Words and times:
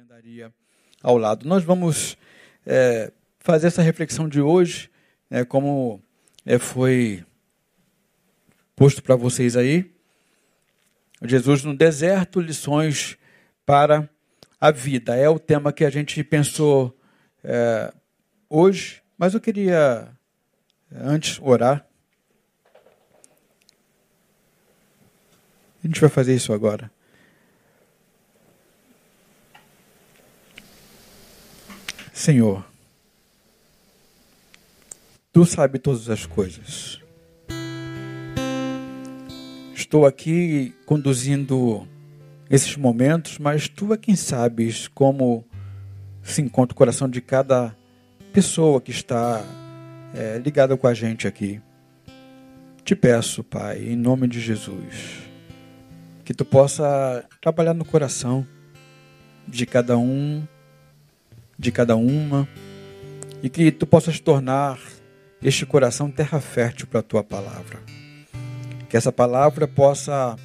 andaria 0.00 0.50
ao 1.02 1.18
lado. 1.18 1.46
Nós 1.46 1.62
vamos 1.62 2.16
é, 2.64 3.12
fazer 3.38 3.66
essa 3.66 3.82
reflexão 3.82 4.28
de 4.28 4.40
hoje, 4.40 4.90
né, 5.28 5.44
como 5.44 6.02
é, 6.46 6.58
foi 6.58 7.22
posto 8.74 9.02
para 9.02 9.14
vocês 9.14 9.56
aí. 9.56 9.92
Jesus 11.22 11.64
no 11.64 11.76
deserto, 11.76 12.40
lições 12.40 13.18
para 13.66 14.08
a 14.58 14.70
vida. 14.70 15.14
É 15.14 15.28
o 15.28 15.38
tema 15.38 15.70
que 15.70 15.84
a 15.84 15.90
gente 15.90 16.24
pensou 16.24 16.98
é, 17.44 17.92
hoje, 18.48 19.02
mas 19.18 19.34
eu 19.34 19.40
queria 19.40 20.08
antes 20.90 21.38
orar. 21.42 21.86
A 25.84 25.86
gente 25.86 26.00
vai 26.00 26.08
fazer 26.08 26.34
isso 26.34 26.54
agora. 26.54 26.90
Senhor, 32.12 32.64
tu 35.32 35.44
sabes 35.46 35.80
todas 35.80 36.08
as 36.08 36.26
coisas. 36.26 37.00
Estou 39.74 40.04
aqui 40.04 40.74
conduzindo 40.86 41.86
esses 42.48 42.76
momentos, 42.76 43.38
mas 43.38 43.68
tu 43.68 43.92
é 43.92 43.96
quem 43.96 44.16
sabes 44.16 44.88
como 44.88 45.44
se 46.22 46.42
encontra 46.42 46.74
o 46.74 46.76
coração 46.76 47.08
de 47.08 47.20
cada 47.20 47.74
pessoa 48.32 48.80
que 48.80 48.90
está 48.90 49.44
é, 50.14 50.38
ligada 50.38 50.76
com 50.76 50.86
a 50.86 50.94
gente 50.94 51.26
aqui. 51.26 51.60
Te 52.84 52.94
peço, 52.96 53.44
Pai, 53.44 53.78
em 53.78 53.96
nome 53.96 54.26
de 54.26 54.40
Jesus, 54.40 55.22
que 56.24 56.34
tu 56.34 56.44
possa 56.44 57.24
trabalhar 57.40 57.74
no 57.74 57.84
coração 57.84 58.46
de 59.46 59.64
cada 59.64 59.96
um 59.96 60.46
de 61.60 61.70
cada 61.70 61.94
uma 61.94 62.48
e 63.42 63.50
que 63.50 63.70
tu 63.70 63.86
possas 63.86 64.18
tornar 64.18 64.80
este 65.42 65.66
coração 65.66 66.10
terra 66.10 66.40
fértil 66.40 66.86
para 66.86 67.00
a 67.00 67.02
tua 67.02 67.22
palavra. 67.22 67.80
Que 68.88 68.96
essa 68.96 69.12
palavra 69.12 69.68
possa 69.68 70.36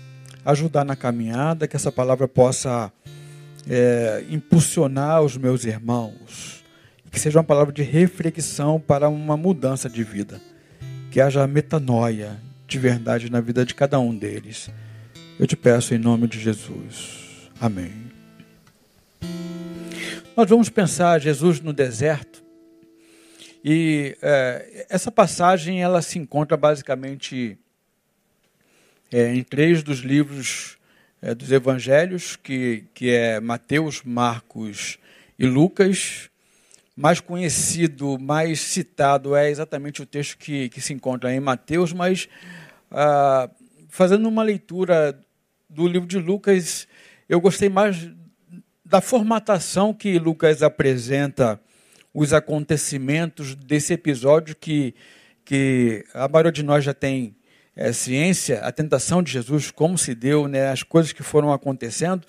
ajudar 0.43 0.83
na 0.83 0.95
caminhada, 0.95 1.69
que 1.69 1.75
essa 1.75 1.91
palavra 1.91 2.27
possa 2.27 2.91
é, 3.67 4.25
impulsionar 4.29 5.21
os 5.21 5.37
meus 5.37 5.63
irmãos, 5.63 6.63
que 7.09 7.19
seja 7.19 7.39
uma 7.39 7.45
palavra 7.45 7.73
de 7.73 7.81
reflexão 7.81 8.77
para 8.77 9.07
uma 9.07 9.37
mudança 9.37 9.89
de 9.89 10.03
vida, 10.03 10.41
que 11.11 11.21
haja 11.21 11.47
metanoia 11.47 12.37
de 12.67 12.77
verdade 12.77 13.31
na 13.31 13.39
vida 13.39 13.65
de 13.65 13.73
cada 13.73 13.97
um 13.99 14.15
deles. 14.15 14.69
Eu 15.39 15.47
te 15.47 15.55
peço 15.55 15.95
em 15.95 15.97
nome 15.97 16.27
de 16.27 16.39
Jesus. 16.39 17.49
Amém. 17.59 18.05
Nós 20.35 20.49
vamos 20.49 20.67
pensar 20.67 21.21
Jesus 21.21 21.61
no 21.61 21.71
deserto. 21.71 22.43
E 23.63 24.17
é, 24.21 24.85
essa 24.89 25.09
passagem 25.09 25.81
ela 25.81 26.01
se 26.01 26.19
encontra 26.19 26.57
basicamente 26.57 27.57
é, 29.09 29.33
em 29.33 29.41
três 29.43 29.81
dos 29.81 29.99
livros 29.99 30.77
é, 31.21 31.33
dos 31.33 31.53
evangelhos, 31.53 32.35
que, 32.35 32.83
que 32.93 33.11
é 33.11 33.39
Mateus, 33.39 34.01
Marcos 34.03 34.99
e 35.39 35.45
Lucas. 35.45 36.29
Mais 36.97 37.21
conhecido, 37.21 38.19
mais 38.19 38.59
citado 38.59 39.37
é 39.37 39.49
exatamente 39.49 40.01
o 40.01 40.05
texto 40.05 40.37
que, 40.37 40.67
que 40.67 40.81
se 40.81 40.91
encontra 40.91 41.33
em 41.33 41.39
Mateus, 41.39 41.93
mas 41.93 42.27
ah, 42.91 43.49
fazendo 43.87 44.27
uma 44.27 44.43
leitura 44.43 45.17
do 45.69 45.87
livro 45.87 46.07
de 46.07 46.17
Lucas, 46.17 46.89
eu 47.29 47.39
gostei 47.39 47.69
mais 47.69 48.09
da 48.85 49.01
formatação 49.01 49.93
que 49.93 50.19
Lucas 50.19 50.61
apresenta 50.61 51.59
os 52.13 52.31
acontecimentos 52.33 53.55
desse 53.55 53.93
episódio 53.93 54.55
que, 54.55 54.93
que 55.43 56.05
a 56.13 56.27
maioria 56.27 56.51
de 56.51 56.63
nós 56.63 56.83
já 56.83 56.93
tem 56.93 57.35
é, 57.75 57.91
ciência, 57.91 58.59
a 58.59 58.71
tentação 58.71 59.23
de 59.23 59.31
Jesus, 59.31 59.71
como 59.71 59.97
se 59.97 60.13
deu, 60.13 60.47
né, 60.47 60.69
as 60.69 60.83
coisas 60.83 61.11
que 61.11 61.23
foram 61.23 61.51
acontecendo. 61.51 62.25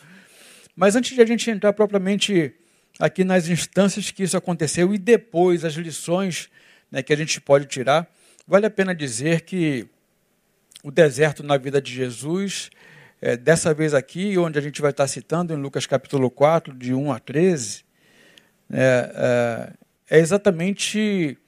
Mas 0.75 0.97
antes 0.97 1.15
de 1.15 1.21
a 1.21 1.27
gente 1.27 1.49
entrar 1.51 1.73
propriamente 1.75 2.55
aqui 2.99 3.23
nas 3.23 3.49
instâncias 3.49 4.11
que 4.11 4.23
isso 4.23 4.37
aconteceu 4.37 4.95
e 4.95 4.99
depois 4.99 5.65
as 5.65 5.75
lições 5.75 6.49
né, 6.91 7.03
que 7.03 7.13
a 7.13 7.17
gente 7.17 7.41
pode 7.41 7.67
tirar, 7.67 8.11
vale 8.49 8.67
a 8.67 8.71
pena 8.71 8.95
dizer 8.95 9.43
que 9.43 9.87
o 10.83 10.91
deserto 10.91 11.43
na 11.43 11.57
vida 11.57 11.81
de 11.81 11.93
Jesus 11.93 12.71
é, 13.21 13.37
dessa 13.37 13.73
vez 13.73 13.95
aqui, 13.95 14.37
onde 14.39 14.59
a 14.59 14.63
gente 14.63 14.81
vai 14.83 14.91
estar 14.91 15.07
citando 15.07 15.53
em 15.53 15.57
Lucas 15.57 15.87
capítulo 15.87 16.31
4, 16.31 16.75
de 16.75 16.93
1 16.93 17.13
a 17.13 17.19
13, 17.19 17.85
é, 18.71 19.73
é, 20.09 20.17
é 20.17 20.21
exatamente 20.21 21.39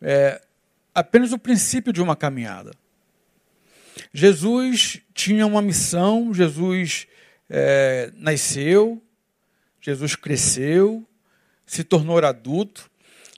é, 0.00 0.40
apenas 0.94 1.32
o 1.32 1.38
princípio 1.38 1.92
de 1.92 2.00
uma 2.00 2.16
caminhada. 2.16 2.72
Jesus 4.12 5.00
tinha 5.14 5.46
uma 5.46 5.60
missão, 5.60 6.32
Jesus 6.32 7.06
é, 7.48 8.10
nasceu, 8.16 9.02
Jesus 9.80 10.16
cresceu, 10.16 11.06
se 11.66 11.84
tornou 11.84 12.18
adulto, 12.18 12.90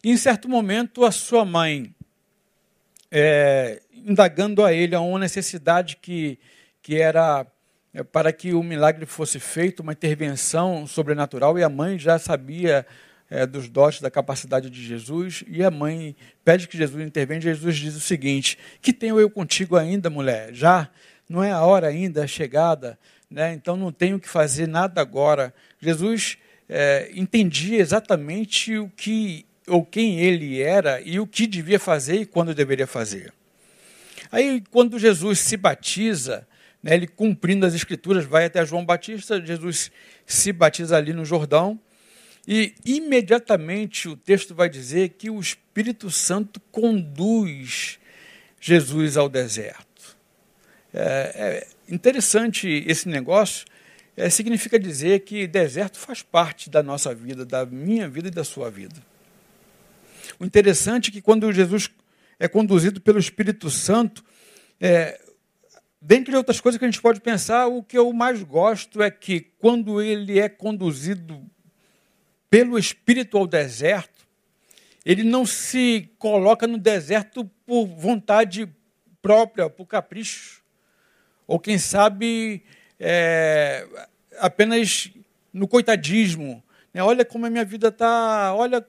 e 0.02 0.10
em 0.10 0.16
certo 0.16 0.48
momento 0.48 1.04
a 1.04 1.10
sua 1.10 1.44
mãe, 1.44 1.94
é, 3.10 3.80
indagando 3.92 4.64
a 4.64 4.72
ele 4.72 4.94
a 4.94 5.00
uma 5.00 5.18
necessidade 5.18 5.96
que, 5.96 6.38
que 6.82 6.96
era 6.96 7.46
para 8.02 8.32
que 8.32 8.52
o 8.52 8.62
milagre 8.62 9.06
fosse 9.06 9.38
feito, 9.38 9.80
uma 9.80 9.92
intervenção 9.92 10.86
sobrenatural, 10.86 11.58
e 11.58 11.62
a 11.62 11.68
mãe 11.68 11.98
já 11.98 12.18
sabia 12.18 12.84
é, 13.30 13.46
dos 13.46 13.68
dotes, 13.68 14.00
da 14.00 14.10
capacidade 14.10 14.68
de 14.68 14.84
Jesus, 14.84 15.44
e 15.46 15.62
a 15.62 15.70
mãe 15.70 16.16
pede 16.44 16.66
que 16.66 16.76
Jesus 16.76 17.04
intervenha. 17.06 17.40
Jesus 17.40 17.76
diz 17.76 17.94
o 17.94 18.00
seguinte: 18.00 18.58
Que 18.80 18.92
tenho 18.92 19.20
eu 19.20 19.30
contigo 19.30 19.76
ainda, 19.76 20.10
mulher? 20.10 20.52
Já 20.52 20.88
não 21.28 21.42
é 21.42 21.50
a 21.50 21.62
hora 21.62 21.86
ainda, 21.86 22.24
a 22.24 22.26
chegada, 22.26 22.98
né? 23.30 23.54
então 23.54 23.76
não 23.76 23.90
tenho 23.90 24.18
que 24.18 24.28
fazer 24.28 24.66
nada 24.66 25.00
agora. 25.00 25.54
Jesus 25.80 26.36
é, 26.68 27.10
entendia 27.14 27.78
exatamente 27.78 28.76
o 28.76 28.88
que 28.88 29.46
ou 29.66 29.84
quem 29.84 30.20
ele 30.20 30.60
era 30.60 31.00
e 31.00 31.18
o 31.18 31.26
que 31.26 31.46
devia 31.46 31.78
fazer 31.78 32.16
e 32.16 32.26
quando 32.26 32.54
deveria 32.54 32.86
fazer. 32.86 33.32
Aí, 34.30 34.62
quando 34.70 34.98
Jesus 34.98 35.38
se 35.38 35.56
batiza, 35.56 36.46
né, 36.84 36.94
ele 36.94 37.06
cumprindo 37.06 37.64
as 37.64 37.72
escrituras, 37.72 38.26
vai 38.26 38.44
até 38.44 38.64
João 38.66 38.84
Batista, 38.84 39.44
Jesus 39.44 39.90
se 40.26 40.52
batiza 40.52 40.98
ali 40.98 41.14
no 41.14 41.24
Jordão, 41.24 41.80
e 42.46 42.74
imediatamente 42.84 44.06
o 44.06 44.14
texto 44.14 44.54
vai 44.54 44.68
dizer 44.68 45.14
que 45.16 45.30
o 45.30 45.40
Espírito 45.40 46.10
Santo 46.10 46.60
conduz 46.70 47.98
Jesus 48.60 49.16
ao 49.16 49.30
deserto. 49.30 50.14
É, 50.92 51.64
é 51.88 51.92
interessante 51.92 52.84
esse 52.86 53.08
negócio, 53.08 53.64
é, 54.14 54.28
significa 54.28 54.78
dizer 54.78 55.20
que 55.20 55.46
deserto 55.46 55.98
faz 55.98 56.20
parte 56.20 56.68
da 56.68 56.82
nossa 56.82 57.14
vida, 57.14 57.46
da 57.46 57.64
minha 57.64 58.06
vida 58.06 58.28
e 58.28 58.30
da 58.30 58.44
sua 58.44 58.70
vida. 58.70 58.94
O 60.38 60.44
interessante 60.44 61.08
é 61.08 61.12
que 61.14 61.22
quando 61.22 61.50
Jesus 61.50 61.90
é 62.38 62.46
conduzido 62.46 63.00
pelo 63.00 63.18
Espírito 63.18 63.70
Santo, 63.70 64.22
é, 64.78 65.18
Dentre 66.06 66.36
outras 66.36 66.60
coisas 66.60 66.78
que 66.78 66.84
a 66.84 66.88
gente 66.88 67.00
pode 67.00 67.18
pensar, 67.18 67.66
o 67.66 67.82
que 67.82 67.96
eu 67.96 68.12
mais 68.12 68.42
gosto 68.42 69.02
é 69.02 69.10
que 69.10 69.40
quando 69.58 70.02
ele 70.02 70.38
é 70.38 70.50
conduzido 70.50 71.42
pelo 72.50 72.78
Espírito 72.78 73.38
ao 73.38 73.46
deserto, 73.46 74.28
ele 75.02 75.22
não 75.22 75.46
se 75.46 76.10
coloca 76.18 76.66
no 76.66 76.76
deserto 76.76 77.50
por 77.64 77.86
vontade 77.86 78.68
própria, 79.22 79.70
por 79.70 79.86
capricho, 79.86 80.62
ou 81.46 81.58
quem 81.58 81.78
sabe 81.78 82.62
é, 83.00 83.88
apenas 84.40 85.10
no 85.54 85.66
coitadismo. 85.66 86.62
Né? 86.92 87.02
Olha 87.02 87.24
como 87.24 87.46
a 87.46 87.50
minha 87.50 87.64
vida 87.64 87.88
está, 87.88 88.54
olha 88.54 88.80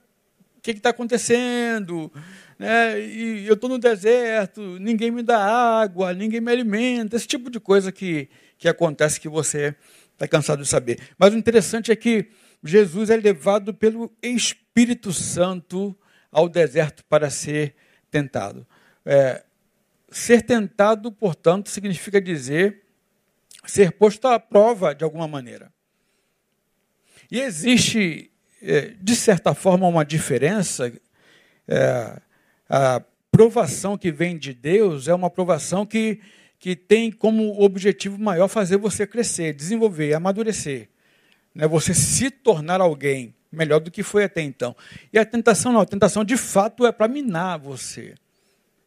o 0.58 0.62
que 0.62 0.72
está 0.72 0.90
acontecendo 0.90 2.12
né? 2.58 3.00
e 3.00 3.46
eu 3.48 3.54
estou 3.54 3.70
no 3.70 3.78
deserto, 3.78 4.80
ninguém 4.80 5.12
me 5.12 5.22
dá 5.22 5.38
água, 5.38 6.14
ninguém 6.14 6.42
me 6.42 6.52
alimenta, 6.52 7.16
esse 7.16 7.28
tipo 7.28 7.50
de 7.50 7.60
coisa 7.60 7.92
que, 7.92 8.30
que 8.58 8.68
acontece 8.68 9.20
que 9.20 9.30
você 9.30 9.76
está 10.14 10.28
cansado 10.28 10.62
de 10.62 10.68
saber. 10.68 11.00
Mas 11.18 11.34
o 11.34 11.38
interessante 11.38 11.92
é 11.92 11.96
que 11.96 12.30
Jesus 12.64 13.10
é 13.10 13.18
levado 13.18 13.74
pelo 13.74 14.12
Espírito 14.22 15.12
Santo 15.14 15.96
ao 16.32 16.50
deserto 16.50 17.04
para 17.06 17.30
ser 17.30 17.76
tentado. 18.10 18.66
É, 19.06 19.44
ser 20.10 20.42
tentado, 20.42 21.12
portanto, 21.12 21.70
significa 21.70 22.20
dizer 22.22 22.84
ser 23.66 23.92
posto 23.92 24.28
à 24.28 24.40
prova 24.40 24.94
de 24.94 25.04
alguma 25.04 25.28
maneira. 25.28 25.74
E 27.32 27.40
existe, 27.42 28.32
é, 28.62 28.94
de 29.02 29.16
certa 29.16 29.54
forma, 29.54 29.88
uma 29.88 30.06
diferença 30.06 30.92
é, 31.68 32.22
a 32.70 33.02
provação 33.32 33.98
que 33.98 34.12
vem 34.12 34.38
de 34.38 34.54
Deus 34.54 35.08
é 35.08 35.14
uma 35.14 35.30
provação 35.30 35.86
que, 35.86 36.20
que 36.58 36.76
tem 36.76 37.12
como 37.12 37.62
objetivo 37.62 38.18
maior 38.18 38.48
fazer 38.48 38.78
você 38.78 39.06
crescer, 39.06 39.54
desenvolver, 39.54 40.14
amadurecer. 40.14 40.90
Né? 41.54 41.68
Você 41.68 41.94
se 41.94 42.32
tornar 42.32 42.82
alguém 42.82 43.36
melhor 43.52 43.80
do 43.80 43.92
que 43.92 44.04
foi 44.04 44.24
até 44.26 44.42
então. 44.42 44.76
E 45.12 45.18
a 45.18 45.26
tentação 45.26 45.72
não, 45.72 45.82
a 45.82 45.86
tentação 45.86 46.24
de 46.24 46.38
fato 46.38 46.86
é 46.86 46.92
para 46.92 47.08
minar 47.08 47.58
você. 47.58 48.16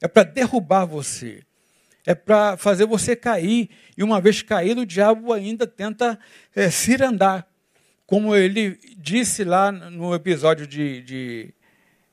É 0.00 0.06
para 0.06 0.22
derrubar 0.22 0.84
você. 0.84 1.42
É 2.06 2.14
para 2.14 2.56
fazer 2.56 2.86
você 2.86 3.16
cair. 3.16 3.70
E 3.96 4.02
uma 4.02 4.20
vez 4.20 4.42
caído, 4.42 4.82
o 4.82 4.86
diabo 4.86 5.32
ainda 5.32 5.66
tenta 5.66 6.18
é, 6.54 6.70
cirandar. 6.70 7.46
Como 8.06 8.34
ele 8.34 8.78
disse 8.96 9.44
lá 9.44 9.70
no 9.70 10.14
episódio 10.14 10.66
de, 10.66 11.02
de 11.02 11.54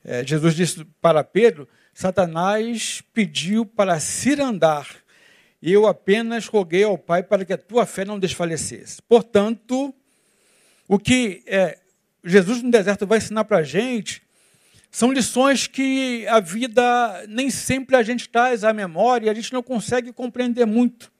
é, 0.08 0.24
Jesus 0.24 0.54
disse 0.54 0.84
para 1.02 1.24
Pedro, 1.24 1.68
Satanás 1.92 3.02
pediu 3.12 3.66
para 3.66 3.98
cirandar. 3.98 4.86
E 5.60 5.72
eu 5.72 5.84
apenas 5.84 6.46
roguei 6.46 6.84
ao 6.84 6.96
Pai 6.96 7.24
para 7.24 7.44
que 7.44 7.52
a 7.52 7.58
tua 7.58 7.84
fé 7.84 8.04
não 8.04 8.16
desfalecesse. 8.16 9.02
Portanto, 9.02 9.92
o 10.86 10.96
que 10.96 11.42
é, 11.44 11.80
Jesus 12.24 12.62
no 12.62 12.70
deserto 12.70 13.04
vai 13.04 13.18
ensinar 13.18 13.44
para 13.46 13.58
a 13.58 13.62
gente 13.64 14.22
são 14.92 15.10
lições 15.10 15.66
que 15.66 16.24
a 16.28 16.38
vida 16.38 17.24
nem 17.28 17.50
sempre 17.50 17.96
a 17.96 18.02
gente 18.04 18.28
traz 18.28 18.62
à 18.62 18.72
memória 18.72 19.26
e 19.26 19.28
a 19.28 19.34
gente 19.34 19.52
não 19.52 19.62
consegue 19.62 20.12
compreender 20.12 20.66
muito. 20.66 21.10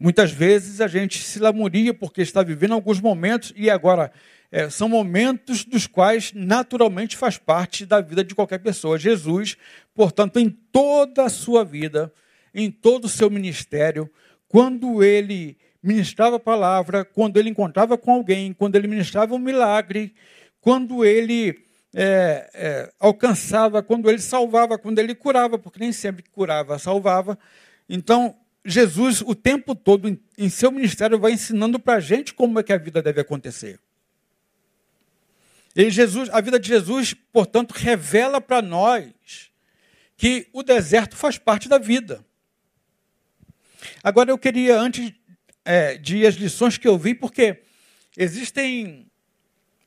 Muitas 0.00 0.32
vezes 0.32 0.80
a 0.80 0.88
gente 0.88 1.22
se 1.22 1.38
lamuria 1.38 1.94
porque 1.94 2.22
está 2.22 2.42
vivendo 2.42 2.74
alguns 2.74 3.00
momentos 3.00 3.52
e 3.54 3.70
agora 3.70 4.12
é, 4.54 4.70
são 4.70 4.88
momentos 4.88 5.64
dos 5.64 5.88
quais 5.88 6.32
naturalmente 6.32 7.16
faz 7.16 7.36
parte 7.36 7.84
da 7.84 8.00
vida 8.00 8.22
de 8.22 8.36
qualquer 8.36 8.58
pessoa. 8.58 8.96
Jesus, 8.96 9.56
portanto, 9.92 10.38
em 10.38 10.48
toda 10.48 11.24
a 11.24 11.28
sua 11.28 11.64
vida, 11.64 12.12
em 12.54 12.70
todo 12.70 13.06
o 13.06 13.08
seu 13.08 13.28
ministério, 13.28 14.08
quando 14.46 15.02
ele 15.02 15.58
ministrava 15.82 16.36
a 16.36 16.38
palavra, 16.38 17.04
quando 17.04 17.36
ele 17.36 17.50
encontrava 17.50 17.98
com 17.98 18.12
alguém, 18.12 18.52
quando 18.52 18.76
ele 18.76 18.86
ministrava 18.86 19.34
um 19.34 19.40
milagre, 19.40 20.14
quando 20.60 21.04
ele 21.04 21.58
é, 21.92 22.48
é, 22.54 22.92
alcançava, 23.00 23.82
quando 23.82 24.08
ele 24.08 24.20
salvava, 24.20 24.78
quando 24.78 25.00
ele 25.00 25.16
curava, 25.16 25.58
porque 25.58 25.80
nem 25.80 25.90
sempre 25.90 26.22
curava, 26.30 26.78
salvava. 26.78 27.36
Então, 27.88 28.36
Jesus, 28.64 29.20
o 29.20 29.34
tempo 29.34 29.74
todo, 29.74 30.08
em, 30.08 30.16
em 30.38 30.48
seu 30.48 30.70
ministério, 30.70 31.18
vai 31.18 31.32
ensinando 31.32 31.76
para 31.76 31.94
a 31.94 32.00
gente 32.00 32.32
como 32.32 32.60
é 32.60 32.62
que 32.62 32.72
a 32.72 32.78
vida 32.78 33.02
deve 33.02 33.20
acontecer. 33.20 33.80
E 35.74 35.90
Jesus, 35.90 36.28
a 36.30 36.40
vida 36.40 36.58
de 36.58 36.68
Jesus, 36.68 37.14
portanto, 37.32 37.72
revela 37.72 38.40
para 38.40 38.62
nós 38.62 39.50
que 40.16 40.48
o 40.52 40.62
deserto 40.62 41.16
faz 41.16 41.36
parte 41.36 41.68
da 41.68 41.78
vida. 41.78 42.24
Agora 44.02 44.30
eu 44.30 44.38
queria, 44.38 44.78
antes 44.78 45.12
é, 45.64 45.96
de 45.96 46.26
as 46.26 46.34
lições 46.34 46.78
que 46.78 46.86
eu 46.86 46.96
vi, 46.96 47.14
porque 47.14 47.62
existem 48.16 49.10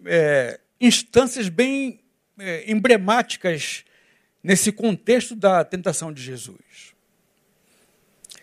é, 0.05 0.59
instâncias 0.79 1.49
bem 1.49 2.01
é, 2.37 2.69
emblemáticas 2.69 3.85
nesse 4.43 4.71
contexto 4.71 5.35
da 5.35 5.63
tentação 5.63 6.11
de 6.11 6.21
Jesus. 6.21 6.95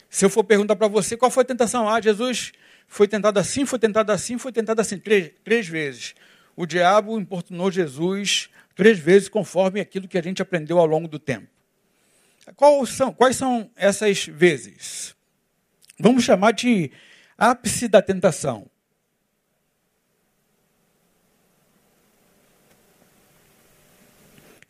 Se 0.08 0.24
eu 0.24 0.30
for 0.30 0.44
perguntar 0.44 0.76
para 0.76 0.88
você 0.88 1.16
qual 1.16 1.30
foi 1.30 1.42
a 1.42 1.46
tentação, 1.46 1.88
ah, 1.88 2.00
Jesus 2.00 2.52
foi 2.86 3.08
tentado 3.08 3.38
assim, 3.38 3.66
foi 3.66 3.78
tentado 3.78 4.12
assim, 4.12 4.38
foi 4.38 4.52
tentado 4.52 4.80
assim, 4.80 4.98
três, 4.98 5.32
três 5.42 5.66
vezes. 5.66 6.14
O 6.56 6.66
diabo 6.66 7.18
importunou 7.18 7.70
Jesus 7.70 8.48
três 8.74 8.98
vezes, 8.98 9.28
conforme 9.28 9.80
aquilo 9.80 10.08
que 10.08 10.18
a 10.18 10.22
gente 10.22 10.42
aprendeu 10.42 10.78
ao 10.78 10.86
longo 10.86 11.08
do 11.08 11.18
tempo. 11.18 11.48
Quais 12.56 12.90
são, 12.90 13.12
quais 13.12 13.36
são 13.36 13.70
essas 13.74 14.26
vezes? 14.26 15.14
Vamos 15.98 16.24
chamar 16.24 16.52
de 16.52 16.90
ápice 17.38 17.88
da 17.88 18.02
tentação. 18.02 18.68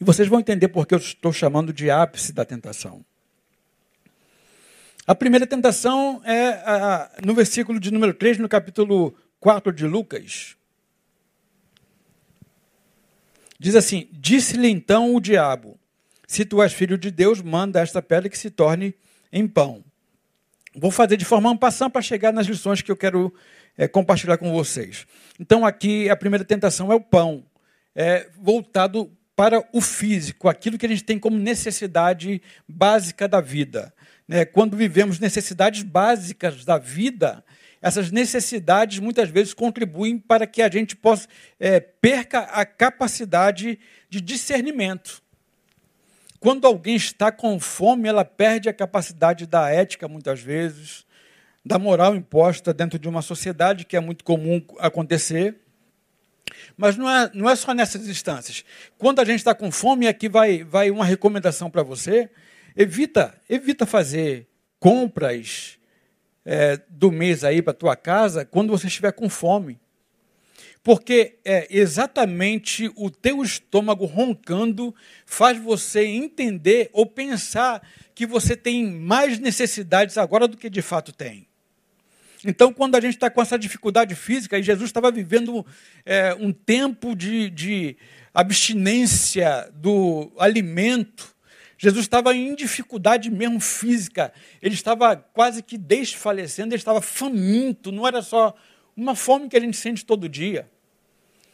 E 0.01 0.05
vocês 0.05 0.29
vão 0.29 0.41
entender 0.41 0.69
por 0.69 0.87
que 0.87 0.95
eu 0.95 0.99
estou 0.99 1.33
chamando 1.33 1.73
de 1.73 1.91
ápice 1.91 2.33
da 2.33 2.45
tentação. 2.45 3.05
A 5.07 5.15
primeira 5.15 5.47
tentação 5.47 6.23
é 6.25 6.49
a, 6.65 7.11
no 7.25 7.35
versículo 7.35 7.79
de 7.79 7.91
número 7.91 8.15
3, 8.15 8.39
no 8.39 8.49
capítulo 8.49 9.15
4 9.41 9.73
de 9.73 9.87
Lucas. 9.87 10.57
Diz 13.65 13.75
assim: 13.75 14.07
Disse-lhe 14.13 14.69
então 14.69 15.15
o 15.15 15.19
diabo: 15.19 15.81
Se 16.27 16.45
tu 16.45 16.63
és 16.63 16.71
filho 16.71 16.99
de 16.99 17.11
Deus, 17.11 17.41
manda 17.41 17.81
esta 17.81 18.03
pedra 18.03 18.29
que 18.29 18.37
se 18.37 18.51
torne 18.51 18.95
em 19.33 19.49
pão. 19.49 19.83
Vou 20.77 20.91
fazer 20.91 21.17
de 21.17 21.25
forma 21.25 21.57
passando 21.57 21.91
para 21.91 22.03
chegar 22.03 22.31
nas 22.31 22.47
lições 22.47 22.83
que 22.83 22.93
eu 22.93 22.97
quero 22.97 23.33
é, 23.79 23.89
compartilhar 23.89 24.37
com 24.37 24.53
vocês. 24.53 25.07
Então, 25.41 25.65
aqui 25.65 26.11
a 26.11 26.17
primeira 26.17 26.45
tentação 26.45 26.93
é 26.93 26.95
o 26.95 27.01
pão, 27.01 27.43
é 27.97 28.29
voltado 28.39 29.11
para 29.35 29.67
o 29.73 29.81
físico, 29.81 30.47
aquilo 30.47 30.77
que 30.77 30.85
a 30.85 30.89
gente 30.91 31.03
tem 31.03 31.19
como 31.19 31.39
necessidade 31.39 32.43
básica 32.69 33.27
da 33.27 33.41
vida. 33.41 33.95
Né? 34.29 34.45
Quando 34.45 34.77
vivemos 34.77 35.19
necessidades 35.19 35.83
básicas 35.83 36.67
da 36.67 36.77
vida, 36.77 37.43
essas 37.85 38.11
necessidades 38.11 38.99
muitas 38.99 39.29
vezes 39.29 39.53
contribuem 39.53 40.19
para 40.19 40.47
que 40.47 40.63
a 40.63 40.71
gente 40.71 40.97
possa 40.97 41.29
é, 41.61 41.79
perca 41.79 42.39
a 42.39 42.65
capacidade 42.65 43.79
de 44.09 44.23
discernimento. 44.23 45.23
Quando 46.41 46.67
alguém 46.67 46.97
está 46.97 47.31
com 47.31 47.61
fome, 47.61 48.09
ela 48.09 48.25
perde 48.25 48.71
a 48.71 48.73
capacidade 48.73 49.47
da 49.47 49.69
ética, 49.69 50.09
muitas 50.09 50.41
vezes, 50.41 51.05
da 51.63 51.79
moral 51.79 52.17
imposta 52.17 52.73
dentro 52.73 52.99
de 52.99 53.07
uma 53.07 53.21
sociedade, 53.21 53.85
que 53.85 53.99
é 53.99 54.01
muito 54.01 54.25
comum 54.25 54.65
acontecer. 54.79 55.55
Mas 56.79 56.97
não 56.97 57.11
é, 57.11 57.31
não 57.35 57.51
é 57.51 57.55
só 57.55 57.75
nessas 57.75 58.09
instâncias. 58.09 58.65
Quando 58.97 59.21
a 59.21 59.27
gente 59.27 59.41
está 59.41 59.55
com 59.55 59.71
fome, 59.71 60.09
aqui 60.09 60.27
vai, 60.27 60.65
vai 60.65 60.91
uma 60.91 61.05
recomendação 61.05 61.71
para 61.71 61.83
você: 61.83 62.31
evita, 62.75 63.39
evita 63.47 63.85
fazer 63.85 64.49
compras 64.81 65.79
é, 66.45 66.81
do 66.89 67.11
mês 67.11 67.45
aí 67.45 67.63
para 67.63 67.73
tua 67.73 67.97
casa 67.97 68.45
quando 68.45 68.71
você 68.71 68.87
estiver 68.87 69.13
com 69.13 69.29
fome 69.29 69.81
porque 70.85 71.39
é 71.43 71.67
exatamente 71.71 72.93
o 72.95 73.11
teu 73.11 73.43
estômago 73.43 74.05
roncando 74.05 74.95
faz 75.25 75.59
você 75.59 76.05
entender 76.05 76.91
ou 76.93 77.07
pensar 77.07 77.83
que 78.15 78.27
você 78.27 78.55
tem 78.55 78.87
mais 78.87 79.39
necessidades 79.39 80.19
agora 80.19 80.47
do 80.47 80.59
que 80.59 80.69
de 80.69 80.83
fato 80.83 81.11
tem. 81.11 81.49
Então, 82.45 82.71
quando 82.71 82.97
a 82.97 83.01
gente 83.01 83.15
está 83.15 83.31
com 83.31 83.41
essa 83.41 83.59
dificuldade 83.59 84.15
física, 84.15 84.59
e 84.59 84.63
Jesus 84.63 84.91
estava 84.91 85.11
vivendo 85.11 85.65
é, 86.05 86.35
um 86.35 86.53
tempo 86.53 87.17
de, 87.17 87.49
de 87.49 87.97
abstinência 88.35 89.73
do 89.73 90.31
alimento, 90.39 91.34
Jesus 91.85 92.07
estava 92.07 92.35
em 92.35 92.55
dificuldade 92.55 93.31
mesmo 93.31 93.61
física, 93.61 94.33
ele 94.63 94.75
estava 94.75 95.15
quase 95.17 95.63
que 95.63 95.77
desfalecendo, 95.77 96.69
ele 96.69 96.81
estava 96.81 97.03
faminto, 97.03 97.93
não 97.93 98.07
era 98.07 98.23
só 98.23 98.55
uma 98.97 99.15
fome 99.15 99.51
que 99.51 99.57
a 99.57 99.61
gente 99.61 99.77
sente 99.77 100.03
todo 100.03 100.27
dia. 100.27 100.67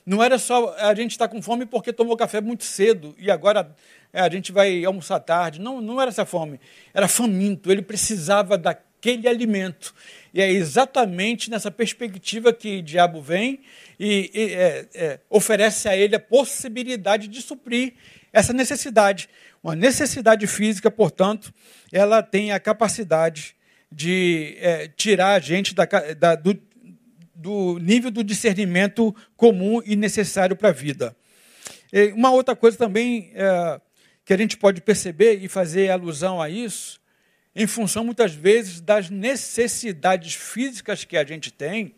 Não 0.06 0.22
era 0.22 0.38
só 0.38 0.72
a 0.78 0.94
gente 0.94 1.10
estar 1.10 1.26
tá 1.26 1.34
com 1.34 1.42
fome 1.42 1.66
porque 1.66 1.92
tomou 1.92 2.16
café 2.16 2.40
muito 2.40 2.62
cedo 2.62 3.12
e 3.18 3.28
agora 3.28 3.74
é, 4.12 4.20
a 4.20 4.30
gente 4.30 4.52
vai 4.52 4.84
almoçar 4.84 5.18
tarde. 5.18 5.60
Não, 5.60 5.80
não 5.80 6.00
era 6.00 6.10
essa 6.10 6.24
fome. 6.24 6.60
Era 6.94 7.08
faminto. 7.08 7.70
Ele 7.70 7.82
precisava 7.82 8.56
daquele 8.56 9.28
alimento. 9.28 9.92
E 10.32 10.40
é 10.40 10.48
exatamente 10.48 11.50
nessa 11.50 11.72
perspectiva 11.72 12.52
que 12.52 12.78
o 12.78 12.82
diabo 12.82 13.20
vem 13.20 13.60
e, 13.98 14.30
e 14.32 14.54
é, 14.54 14.88
é, 14.94 15.20
oferece 15.28 15.88
a 15.88 15.96
ele 15.96 16.14
a 16.14 16.20
possibilidade 16.20 17.26
de 17.26 17.42
suprir 17.42 17.94
essa 18.32 18.52
necessidade. 18.52 19.28
Uma 19.62 19.74
necessidade 19.74 20.46
física, 20.46 20.90
portanto, 20.90 21.52
ela 21.92 22.22
tem 22.22 22.52
a 22.52 22.60
capacidade 22.60 23.54
de 23.90 24.56
é, 24.60 24.88
tirar 24.88 25.34
a 25.34 25.38
gente 25.38 25.74
da, 25.74 25.84
da, 26.18 26.34
do, 26.34 26.58
do 27.34 27.78
nível 27.78 28.10
do 28.10 28.22
discernimento 28.22 29.14
comum 29.36 29.82
e 29.84 29.96
necessário 29.96 30.54
para 30.54 30.68
a 30.68 30.72
vida. 30.72 31.16
E 31.92 32.12
uma 32.12 32.30
outra 32.30 32.54
coisa 32.54 32.78
também 32.78 33.32
é, 33.34 33.80
que 34.24 34.32
a 34.32 34.36
gente 34.36 34.56
pode 34.56 34.80
perceber 34.80 35.42
e 35.42 35.48
fazer 35.48 35.90
alusão 35.90 36.40
a 36.40 36.48
isso, 36.48 37.00
em 37.54 37.66
função 37.66 38.04
muitas 38.04 38.32
vezes 38.32 38.80
das 38.80 39.10
necessidades 39.10 40.34
físicas 40.34 41.04
que 41.04 41.16
a 41.16 41.24
gente 41.24 41.52
tem, 41.52 41.94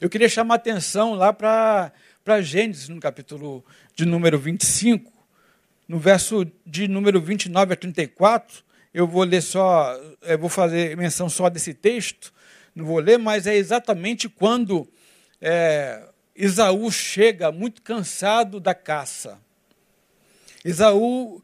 eu 0.00 0.08
queria 0.08 0.28
chamar 0.28 0.56
atenção 0.56 1.14
lá 1.14 1.32
para 1.32 1.92
Gênesis, 2.42 2.88
no 2.88 3.00
capítulo 3.00 3.64
de 3.94 4.04
número 4.04 4.38
25, 4.38 5.10
no 5.88 5.98
verso 5.98 6.46
de 6.64 6.88
número 6.88 7.20
29 7.20 7.72
a 7.72 7.76
34, 7.76 8.64
eu 8.92 9.06
vou 9.06 9.22
ler 9.24 9.42
só, 9.42 9.94
eu 10.22 10.38
vou 10.38 10.48
fazer 10.48 10.96
menção 10.96 11.28
só 11.28 11.48
desse 11.48 11.74
texto, 11.74 12.32
não 12.74 12.84
vou 12.84 12.98
ler, 12.98 13.18
mas 13.18 13.46
é 13.46 13.54
exatamente 13.54 14.28
quando 14.28 14.88
é, 15.40 16.02
Isaú 16.34 16.90
chega 16.90 17.52
muito 17.52 17.82
cansado 17.82 18.58
da 18.58 18.74
caça. 18.74 19.38
Isaú 20.64 21.42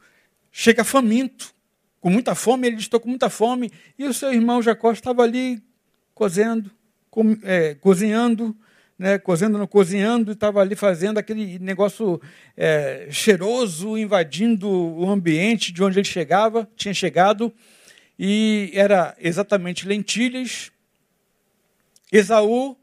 chega 0.51 0.85
faminto, 0.85 1.55
com 2.01 2.11
muita 2.11 2.35
fome, 2.35 2.67
ele 2.67 2.77
estou 2.77 2.99
com 2.99 3.09
muita 3.09 3.31
fome, 3.31 3.71
e 3.99 4.05
o 4.05 4.13
seu 4.13 4.33
irmão 4.33 4.61
Jacó 4.61 4.91
estava 4.93 5.23
ali 5.23 5.63
cozendo, 6.15 6.71
é, 7.43 7.75
cozinhando, 7.75 8.57
né, 8.99 9.19
cozendo, 9.19 9.67
cozinhando, 9.67 10.31
e 10.31 10.35
estava 10.35 10.61
ali 10.61 10.77
fazendo 10.77 11.19
aquele 11.19 11.59
negócio 11.59 12.21
é, 12.57 13.09
cheiroso, 13.11 13.99
invadindo 13.99 14.69
o 14.69 15.09
ambiente 15.11 15.73
de 15.73 15.83
onde 15.83 15.99
ele 15.99 16.07
chegava, 16.07 16.69
tinha 16.77 16.95
chegado, 16.95 17.53
e 18.19 18.71
era 18.75 19.17
exatamente 19.19 19.89
lentilhas. 19.89 20.71
Esaú 22.13 22.77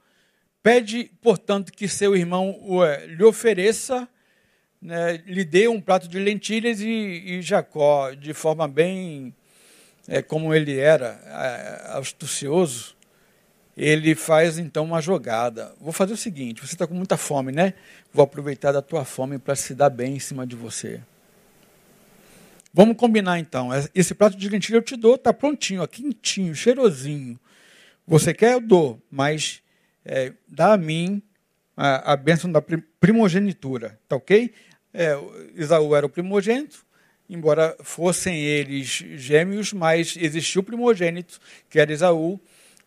pede, 0.61 1.11
portanto, 1.21 1.71
que 1.71 1.87
seu 1.87 2.15
irmão 2.15 2.83
é, 2.83 3.05
lhe 3.05 3.23
ofereça, 3.23 4.07
né, 4.81 5.23
lhe 5.25 5.45
dê 5.45 5.67
um 5.67 5.79
prato 5.79 6.07
de 6.07 6.19
lentilhas, 6.19 6.81
e, 6.81 7.23
e 7.25 7.41
Jacó, 7.41 8.11
de 8.11 8.33
forma 8.33 8.67
bem 8.67 9.33
é, 10.07 10.21
como 10.21 10.53
ele 10.53 10.77
era 10.77 11.21
é, 11.25 11.97
astucioso, 11.97 12.98
ele 13.79 14.13
faz 14.13 14.59
então 14.59 14.83
uma 14.83 14.99
jogada. 14.99 15.73
Vou 15.79 15.93
fazer 15.93 16.11
o 16.11 16.17
seguinte: 16.17 16.59
você 16.59 16.75
está 16.75 16.85
com 16.85 16.93
muita 16.93 17.15
fome, 17.15 17.53
né? 17.53 17.73
Vou 18.11 18.23
aproveitar 18.23 18.73
da 18.73 18.81
tua 18.81 19.05
fome 19.05 19.39
para 19.39 19.55
se 19.55 19.73
dar 19.73 19.89
bem 19.89 20.17
em 20.17 20.19
cima 20.19 20.45
de 20.45 20.53
você. 20.53 20.99
Vamos 22.73 22.97
combinar 22.97 23.39
então. 23.39 23.69
Esse 23.95 24.13
prato 24.13 24.37
de 24.37 24.49
lentilha 24.49 24.77
eu 24.77 24.81
te 24.81 24.97
dou, 24.97 25.15
está 25.15 25.33
prontinho, 25.33 25.81
ó, 25.81 25.87
quentinho, 25.87 26.53
cheirosinho. 26.53 27.39
Você 28.05 28.33
quer, 28.33 28.53
eu 28.53 28.61
dou, 28.61 29.01
mas 29.09 29.61
é, 30.03 30.33
dá 30.47 30.73
a 30.73 30.77
mim 30.77 31.21
a, 31.75 32.13
a 32.13 32.17
bênção 32.17 32.51
da 32.51 32.61
primogenitura, 32.99 33.97
tá 34.09 34.17
ok? 34.17 34.53
É, 34.93 35.17
Isaú 35.55 35.95
era 35.95 36.05
o 36.05 36.09
primogênito, 36.09 36.85
embora 37.29 37.77
fossem 37.81 38.39
eles 38.39 38.87
gêmeos, 39.15 39.71
mas 39.71 40.17
existiu 40.19 40.61
o 40.61 40.65
primogênito, 40.65 41.39
que 41.69 41.79
era 41.79 41.93
Isaú, 41.93 42.39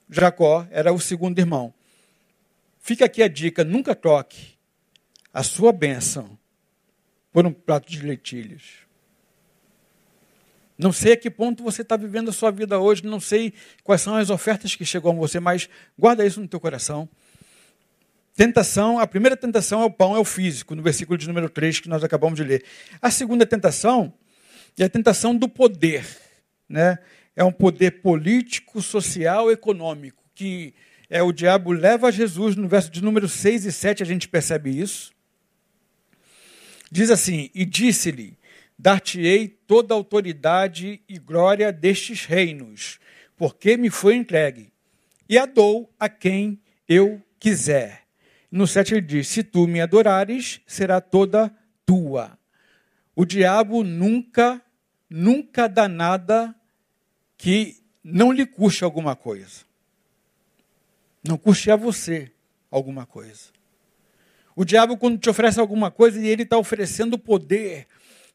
Jacó 0.08 0.66
era 0.70 0.92
o 0.92 1.00
segundo 1.00 1.38
irmão. 1.38 1.72
Fica 2.80 3.04
aqui 3.04 3.22
a 3.22 3.28
dica: 3.28 3.64
nunca 3.64 3.94
toque 3.94 4.58
a 5.32 5.42
sua 5.42 5.72
bênção 5.72 6.38
por 7.32 7.46
um 7.46 7.52
prato 7.52 7.90
de 7.90 8.00
lentilhas. 8.02 8.82
Não 10.76 10.92
sei 10.92 11.12
a 11.12 11.16
que 11.16 11.30
ponto 11.30 11.62
você 11.62 11.82
está 11.82 11.96
vivendo 11.96 12.30
a 12.30 12.32
sua 12.32 12.50
vida 12.50 12.78
hoje, 12.78 13.04
não 13.04 13.20
sei 13.20 13.52
quais 13.84 14.00
são 14.00 14.16
as 14.16 14.30
ofertas 14.30 14.74
que 14.74 14.84
chegam 14.84 15.12
a 15.12 15.14
você, 15.14 15.38
mas 15.38 15.68
guarda 15.96 16.26
isso 16.26 16.40
no 16.40 16.48
teu 16.48 16.58
coração. 16.58 17.08
Tentação, 18.34 18.98
a 18.98 19.06
primeira 19.06 19.36
tentação 19.36 19.82
é 19.82 19.84
o 19.84 19.90
pão, 19.90 20.16
é 20.16 20.18
o 20.18 20.24
físico, 20.24 20.74
no 20.74 20.82
versículo 20.82 21.18
de 21.18 21.28
número 21.28 21.48
3 21.48 21.80
que 21.80 21.88
nós 21.88 22.02
acabamos 22.02 22.36
de 22.36 22.44
ler. 22.44 22.64
A 23.00 23.10
segunda 23.10 23.44
tentação 23.46 24.12
é 24.78 24.84
a 24.84 24.88
tentação 24.88 25.36
do 25.36 25.48
poder. 25.48 26.04
Né? 26.68 26.98
É 27.34 27.42
um 27.42 27.52
poder 27.52 28.02
político, 28.02 28.82
social, 28.82 29.50
econômico, 29.50 30.22
que 30.34 30.74
é 31.08 31.22
o 31.22 31.32
diabo 31.32 31.72
leva 31.72 32.08
a 32.08 32.10
Jesus, 32.10 32.56
no 32.56 32.68
verso 32.68 32.90
de 32.90 33.02
número 33.02 33.28
6 33.28 33.66
e 33.66 33.72
7 33.72 34.02
a 34.02 34.06
gente 34.06 34.28
percebe 34.28 34.70
isso. 34.70 35.12
Diz 36.90 37.10
assim: 37.10 37.50
E 37.54 37.64
disse-lhe: 37.64 38.38
Dar-te-ei 38.78 39.48
toda 39.48 39.94
a 39.94 39.96
autoridade 39.96 41.00
e 41.08 41.18
glória 41.18 41.72
destes 41.72 42.24
reinos, 42.24 42.98
porque 43.36 43.76
me 43.76 43.90
foi 43.90 44.14
entregue, 44.14 44.72
e 45.28 45.38
a 45.38 45.46
dou 45.46 45.90
a 45.98 46.08
quem 46.08 46.60
eu 46.88 47.22
quiser. 47.38 48.02
No 48.50 48.66
7 48.66 48.94
ele 48.94 49.00
diz: 49.00 49.28
Se 49.28 49.42
tu 49.42 49.66
me 49.66 49.80
adorares, 49.80 50.60
será 50.66 51.00
toda 51.00 51.50
tua. 51.86 52.38
O 53.14 53.24
diabo 53.24 53.82
nunca, 53.84 54.60
nunca 55.08 55.68
dá 55.68 55.88
nada 55.88 56.54
que 57.42 57.82
não 58.04 58.30
lhe 58.30 58.46
custe 58.46 58.84
alguma 58.84 59.16
coisa. 59.16 59.64
Não 61.26 61.36
custe 61.36 61.72
a 61.72 61.76
você 61.76 62.30
alguma 62.70 63.04
coisa. 63.04 63.50
O 64.54 64.64
diabo, 64.64 64.96
quando 64.96 65.18
te 65.18 65.28
oferece 65.28 65.58
alguma 65.58 65.90
coisa, 65.90 66.24
ele 66.24 66.44
está 66.44 66.56
oferecendo 66.56 67.18
poder, 67.18 67.88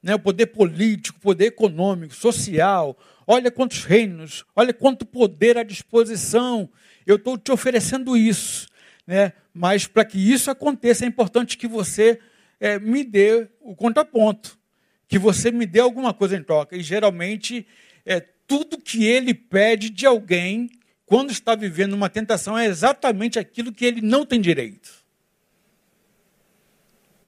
né, 0.03 0.13
o 0.13 0.19
poder 0.19 0.47
político, 0.47 1.21
poder 1.21 1.45
econômico, 1.45 2.13
social. 2.13 2.97
Olha 3.25 3.49
quantos 3.49 3.85
reinos, 3.85 4.43
olha 4.53 4.73
quanto 4.73 5.05
poder 5.05 5.57
à 5.57 5.63
disposição. 5.63 6.69
Eu 7.05 7.15
estou 7.15 7.37
te 7.37 7.49
oferecendo 7.49 8.17
isso. 8.17 8.67
Né? 9.07 9.31
Mas 9.53 9.87
para 9.87 10.03
que 10.03 10.17
isso 10.17 10.51
aconteça, 10.51 11.05
é 11.05 11.07
importante 11.07 11.57
que 11.57 11.65
você 11.65 12.19
é, 12.59 12.77
me 12.77 13.05
dê 13.05 13.47
o 13.61 13.73
contraponto, 13.73 14.59
que 15.07 15.17
você 15.17 15.49
me 15.49 15.65
dê 15.65 15.79
alguma 15.79 16.13
coisa 16.13 16.35
em 16.35 16.43
troca. 16.43 16.75
E 16.75 16.83
geralmente, 16.83 17.65
é, 18.05 18.21
tudo 18.47 18.79
que 18.79 19.05
ele 19.05 19.33
pede 19.33 19.89
de 19.89 20.05
alguém, 20.05 20.69
quando 21.05 21.31
está 21.31 21.53
vivendo 21.53 21.93
uma 21.93 22.09
tentação, 22.09 22.57
é 22.57 22.65
exatamente 22.65 23.37
aquilo 23.37 23.71
que 23.71 23.85
ele 23.85 24.01
não 24.01 24.25
tem 24.25 24.41
direito. 24.41 25.05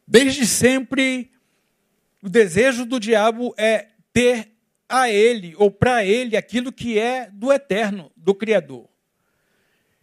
Desde 0.08 0.48
sempre, 0.48 1.30
o 2.24 2.30
desejo 2.30 2.86
do 2.86 3.00
diabo 3.00 3.54
é 3.58 3.90
ter 4.12 4.50
a 4.88 5.10
ele 5.10 5.54
ou 5.58 5.70
para 5.70 6.04
ele 6.04 6.36
aquilo 6.36 6.72
que 6.72 6.98
é 6.98 7.30
do 7.32 7.54
eterno, 7.54 8.12
do 8.18 8.34
Criador. 8.34 8.90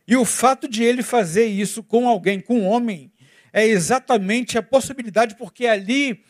E 0.06 0.16
o 0.16 0.24
fato 0.24 0.68
de 0.68 0.84
ele 0.84 1.02
fazer 1.02 1.46
isso 1.46 1.82
com 1.82 2.08
alguém, 2.08 2.40
com 2.40 2.60
um 2.60 2.66
homem, 2.66 3.10
é 3.52 3.66
exatamente 3.66 4.56
a 4.56 4.62
possibilidade, 4.62 5.34
porque 5.34 5.66
ali, 5.66 6.22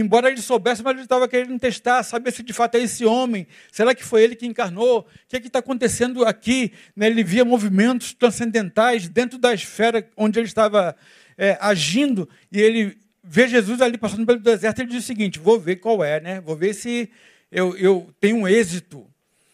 embora 0.00 0.30
ele 0.30 0.40
soubesse, 0.40 0.82
mas 0.82 0.94
ele 0.94 1.02
estava 1.02 1.28
querendo 1.28 1.58
testar, 1.58 2.02
saber 2.02 2.32
se 2.32 2.42
de 2.42 2.52
fato 2.52 2.76
é 2.76 2.82
esse 2.82 3.04
homem, 3.04 3.46
será 3.70 3.94
que 3.94 4.04
foi 4.04 4.22
ele 4.22 4.36
que 4.36 4.46
encarnou? 4.46 5.00
O 5.00 5.04
que 5.28 5.36
é 5.36 5.38
está 5.40 5.60
acontecendo 5.60 6.24
aqui? 6.24 6.72
Né, 6.94 7.06
ele 7.06 7.24
via 7.24 7.44
movimentos 7.44 8.12
transcendentais 8.12 9.08
dentro 9.08 9.38
da 9.38 9.54
esfera 9.54 10.08
onde 10.16 10.38
ele 10.38 10.46
estava 10.46 10.96
é, 11.38 11.56
agindo, 11.60 12.28
e 12.50 12.60
ele 12.60 12.98
vê 13.22 13.48
Jesus 13.48 13.80
ali 13.80 13.98
passando 13.98 14.24
pelo 14.24 14.38
deserto, 14.38 14.80
ele 14.80 14.90
diz 14.90 15.04
o 15.04 15.06
seguinte: 15.06 15.38
vou 15.38 15.58
ver 15.58 15.76
qual 15.76 16.04
é, 16.04 16.20
né? 16.20 16.40
Vou 16.40 16.56
ver 16.56 16.74
se 16.74 17.10
eu, 17.50 17.76
eu 17.76 18.14
tenho 18.20 18.36
um 18.36 18.48
êxito. 18.48 19.06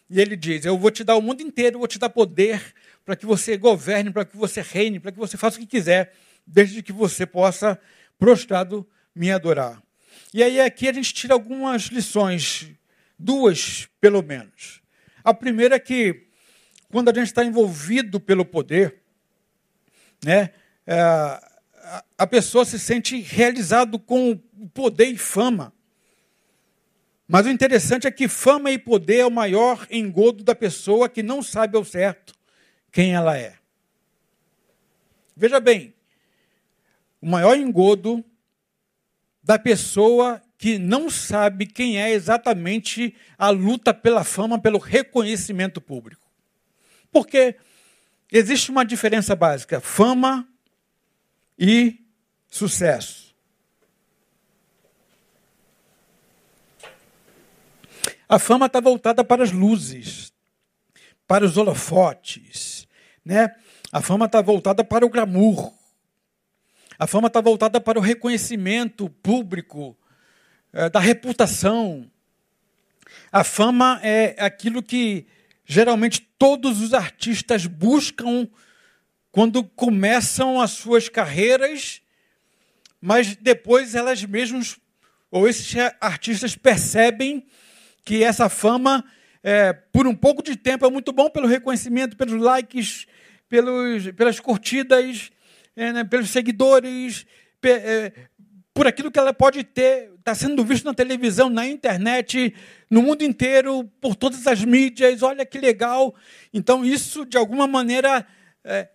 E 0.09 0.21
ele 0.21 0.35
diz: 0.35 0.65
Eu 0.65 0.77
vou 0.77 0.91
te 0.91 1.03
dar 1.03 1.15
o 1.15 1.21
mundo 1.21 1.41
inteiro, 1.41 1.79
vou 1.79 1.87
te 1.87 1.97
dar 1.97 2.09
poder, 2.09 2.61
para 3.03 3.15
que 3.15 3.25
você 3.25 3.57
governe, 3.57 4.11
para 4.11 4.25
que 4.25 4.37
você 4.37 4.61
reine, 4.61 4.99
para 4.99 5.11
que 5.11 5.17
você 5.17 5.37
faça 5.37 5.57
o 5.57 5.59
que 5.59 5.65
quiser, 5.65 6.13
desde 6.45 6.83
que 6.83 6.91
você 6.91 7.25
possa, 7.25 7.79
prostrado, 8.19 8.87
me 9.15 9.31
adorar. 9.31 9.81
E 10.33 10.41
aí 10.41 10.59
aqui 10.59 10.89
a 10.89 10.93
gente 10.93 11.13
tira 11.13 11.35
algumas 11.35 11.83
lições, 11.83 12.71
duas 13.19 13.87
pelo 14.01 14.23
menos. 14.23 14.81
A 15.23 15.31
primeira 15.31 15.75
é 15.75 15.79
que, 15.79 16.27
quando 16.89 17.09
a 17.09 17.13
gente 17.13 17.27
está 17.27 17.45
envolvido 17.45 18.19
pelo 18.19 18.43
poder, 18.43 19.01
né, 20.25 20.49
é, 20.87 20.99
a 22.17 22.25
pessoa 22.25 22.65
se 22.65 22.79
sente 22.79 23.19
realizado 23.19 23.99
com 23.99 24.35
poder 24.73 25.05
e 25.05 25.17
fama. 25.17 25.71
Mas 27.27 27.45
o 27.45 27.49
interessante 27.49 28.07
é 28.07 28.11
que 28.11 28.27
fama 28.27 28.71
e 28.71 28.77
poder 28.79 29.19
é 29.19 29.25
o 29.25 29.31
maior 29.31 29.87
engodo 29.91 30.43
da 30.43 30.55
pessoa 30.55 31.07
que 31.07 31.21
não 31.21 31.43
sabe 31.43 31.77
ao 31.77 31.85
certo 31.85 32.33
quem 32.91 33.13
ela 33.13 33.37
é. 33.37 33.55
Veja 35.35 35.59
bem, 35.59 35.93
o 37.21 37.27
maior 37.29 37.55
engodo 37.55 38.23
da 39.43 39.59
pessoa 39.59 40.41
que 40.57 40.79
não 40.79 41.09
sabe 41.09 41.65
quem 41.65 42.01
é 42.01 42.11
exatamente 42.11 43.13
a 43.37 43.49
luta 43.49 43.93
pela 43.93 44.23
fama, 44.23 44.57
pelo 44.57 44.79
reconhecimento 44.79 45.81
público. 45.81 46.25
Porque 47.11 47.57
existe 48.31 48.71
uma 48.71 48.85
diferença 48.85 49.35
básica: 49.35 49.81
fama 49.81 50.47
e 51.59 51.99
sucesso. 52.49 53.35
A 58.27 58.39
fama 58.39 58.67
está 58.67 58.79
voltada 58.79 59.23
para 59.23 59.43
as 59.43 59.51
luzes, 59.51 60.33
para 61.27 61.45
os 61.45 61.57
holofotes, 61.57 62.87
né? 63.23 63.53
A 63.91 64.01
fama 64.01 64.25
está 64.25 64.41
voltada 64.41 64.83
para 64.83 65.05
o 65.05 65.09
glamour. 65.09 65.73
A 67.03 67.07
fama 67.07 67.27
está 67.27 67.41
voltada 67.41 67.81
para 67.81 67.99
o 67.99 68.01
reconhecimento 68.01 69.09
público, 69.09 69.93
é, 70.71 70.89
da 70.89 71.01
reputação. 71.01 72.09
A 73.29 73.43
fama 73.43 73.99
é 74.01 74.37
aquilo 74.39 74.81
que 74.81 75.27
geralmente 75.65 76.21
todos 76.39 76.79
os 76.79 76.93
artistas 76.93 77.65
buscam 77.65 78.47
quando 79.33 79.65
começam 79.65 80.61
as 80.61 80.71
suas 80.71 81.09
carreiras, 81.09 82.01
mas 83.01 83.35
depois 83.35 83.95
elas 83.95 84.23
mesmas, 84.23 84.79
ou 85.29 85.45
esses 85.45 85.75
artistas 85.99 86.55
percebem 86.55 87.45
que 88.05 88.23
essa 88.23 88.47
fama 88.47 89.03
é, 89.43 89.73
por 89.73 90.07
um 90.07 90.15
pouco 90.15 90.41
de 90.41 90.55
tempo 90.55 90.85
é 90.85 90.89
muito 90.89 91.11
bom 91.11 91.29
pelo 91.29 91.47
reconhecimento, 91.47 92.15
pelos 92.15 92.41
likes, 92.41 93.07
pelos, 93.49 94.09
pelas 94.11 94.39
curtidas, 94.39 95.33
é, 95.75 95.91
né, 95.91 96.03
pelos 96.03 96.29
seguidores, 96.29 97.25
pe, 97.59 97.69
é, 97.69 98.13
por 98.73 98.87
aquilo 98.87 99.11
que 99.11 99.19
ela 99.19 99.33
pode 99.33 99.63
ter, 99.63 100.11
está 100.17 100.33
sendo 100.33 100.63
visto 100.63 100.85
na 100.85 100.93
televisão, 100.93 101.49
na 101.49 101.67
internet, 101.67 102.55
no 102.89 103.01
mundo 103.01 103.23
inteiro, 103.23 103.83
por 104.01 104.15
todas 104.15 104.47
as 104.47 104.63
mídias. 104.63 105.21
Olha 105.21 105.45
que 105.45 105.59
legal. 105.59 106.15
Então, 106.53 106.83
isso, 106.83 107.25
de 107.25 107.37
alguma 107.37 107.67
maneira, 107.67 108.25
é, 108.63 108.89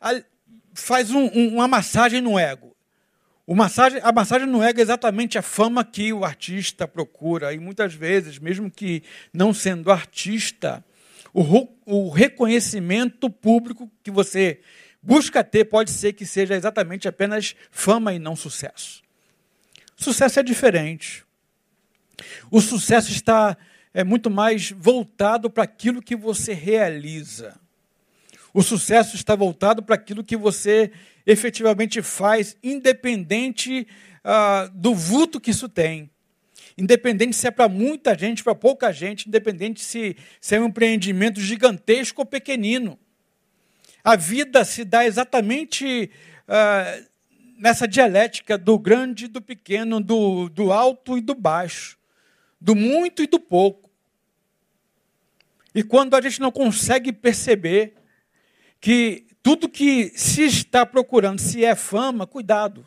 faz 0.75 1.11
um, 1.11 1.31
um, 1.35 1.55
uma 1.55 1.69
massagem 1.69 2.21
no 2.21 2.39
ego. 2.39 2.75
Massagem, 3.47 4.01
a 4.03 4.13
massagem 4.13 4.47
no 4.47 4.63
ego 4.63 4.79
é 4.79 4.83
exatamente 4.83 5.39
a 5.39 5.43
fama 5.43 5.83
que 5.83 6.13
o 6.13 6.25
artista 6.25 6.87
procura. 6.87 7.55
E 7.55 7.59
muitas 7.59 7.95
vezes, 7.95 8.39
mesmo 8.39 8.71
que 8.71 9.03
não 9.33 9.55
sendo 9.55 9.91
artista, 9.91 10.85
o, 11.33 11.69
o 11.87 12.11
reconhecimento 12.11 13.31
público 13.31 13.91
que 14.03 14.11
você 14.11 14.61
busca 15.03 15.43
ter 15.45 15.65
pode 15.65 15.91
ser 15.91 16.13
que 16.13 16.27
seja 16.27 16.55
exatamente 16.55 17.09
apenas 17.09 17.55
fama 17.71 18.13
e 18.13 18.19
não 18.19 18.37
sucesso. 18.37 19.03
Sucesso 19.97 20.41
é 20.41 20.43
diferente. 20.43 21.25
O 22.51 22.61
sucesso 22.61 23.11
está 23.11 23.57
é 23.93 24.05
muito 24.05 24.31
mais 24.31 24.71
voltado 24.71 25.51
para 25.51 25.65
aquilo 25.65 26.03
que 26.03 26.15
você 26.15 26.53
realiza. 26.53 27.59
O 28.53 28.63
sucesso 28.63 29.17
está 29.17 29.35
voltado 29.35 29.83
para 29.83 29.95
aquilo 29.95 30.25
que 30.25 30.37
você 30.37 30.91
efetivamente 31.27 32.01
faz, 32.01 32.57
independente 32.63 33.87
uh, 34.25 34.71
do 34.73 34.95
vulto 34.95 35.41
que 35.41 35.51
isso 35.51 35.69
tem. 35.69 36.11
Independente 36.77 37.35
se 37.35 37.47
é 37.47 37.51
para 37.51 37.69
muita 37.69 38.17
gente, 38.17 38.45
para 38.45 38.55
pouca 38.55 38.93
gente, 38.93 39.29
independente 39.29 39.83
se, 39.83 40.17
se 40.41 40.55
é 40.55 40.61
um 40.61 40.67
empreendimento 40.67 41.41
gigantesco 41.41 42.23
ou 42.23 42.27
pequenino. 42.27 42.99
A 44.03 44.17
vida 44.17 44.65
se 44.65 44.85
dá 44.85 45.05
exatamente 45.05 46.11
uh, 46.49 47.09
nessa 47.59 47.87
dialética 47.87 48.57
do 48.57 48.79
grande 48.79 49.25
e 49.25 49.29
do 49.29 49.43
pequeno, 49.43 50.01
do, 50.01 50.49
do 50.49 50.73
alto 50.73 51.19
e 51.19 51.21
do 51.21 51.35
baixo, 51.35 51.99
do 52.61 52.75
muito 52.75 53.23
e 53.23 53.27
do 53.27 53.41
pouco. 53.41 53.91
E 55.75 55.83
quando 55.83 56.15
a 56.15 56.21
gente 56.21 56.41
não 56.41 56.51
consegue 56.51 57.13
perceber 57.13 57.95
que 58.81 59.27
tudo 59.43 59.69
que 59.69 60.13
se 60.17 60.45
está 60.45 60.85
procurando, 60.87 61.41
se 61.41 61.65
é 61.65 61.75
fama, 61.75 62.27
cuidado. 62.27 62.87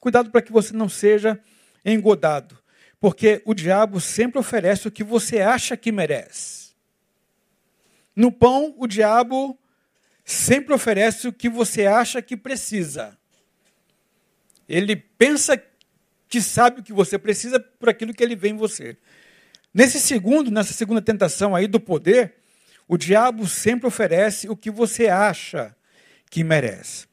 Cuidado 0.00 0.30
para 0.30 0.42
que 0.42 0.52
você 0.52 0.72
não 0.72 0.88
seja 0.88 1.40
engodado. 1.84 2.58
Porque 3.00 3.42
o 3.44 3.54
diabo 3.54 4.00
sempre 4.00 4.38
oferece 4.38 4.88
o 4.88 4.90
que 4.90 5.04
você 5.04 5.40
acha 5.40 5.76
que 5.76 5.92
merece. 5.92 6.72
No 8.14 8.32
pão, 8.32 8.74
o 8.76 8.86
diabo 8.86 9.58
sempre 10.28 10.74
oferece 10.74 11.26
o 11.26 11.32
que 11.32 11.48
você 11.48 11.86
acha 11.86 12.20
que 12.20 12.36
precisa. 12.36 13.16
Ele 14.68 14.94
pensa 14.94 15.60
que 16.28 16.42
sabe 16.42 16.80
o 16.80 16.84
que 16.84 16.92
você 16.92 17.18
precisa 17.18 17.58
por 17.58 17.88
aquilo 17.88 18.12
que 18.12 18.22
ele 18.22 18.36
vê 18.36 18.50
em 18.50 18.56
você. 18.56 18.98
Nesse 19.72 19.98
segundo, 19.98 20.50
nessa 20.50 20.74
segunda 20.74 21.00
tentação 21.00 21.56
aí 21.56 21.66
do 21.66 21.80
poder, 21.80 22.34
o 22.86 22.98
diabo 22.98 23.48
sempre 23.48 23.86
oferece 23.86 24.50
o 24.50 24.56
que 24.56 24.70
você 24.70 25.08
acha 25.08 25.74
que 26.28 26.44
merece. 26.44 27.06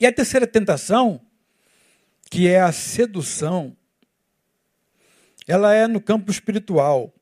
E 0.00 0.04
a 0.04 0.12
terceira 0.12 0.48
tentação, 0.48 1.20
que 2.28 2.48
é 2.48 2.60
a 2.60 2.72
sedução, 2.72 3.76
ela 5.46 5.72
é 5.72 5.86
no 5.86 6.00
campo 6.00 6.28
espiritual. 6.32 7.14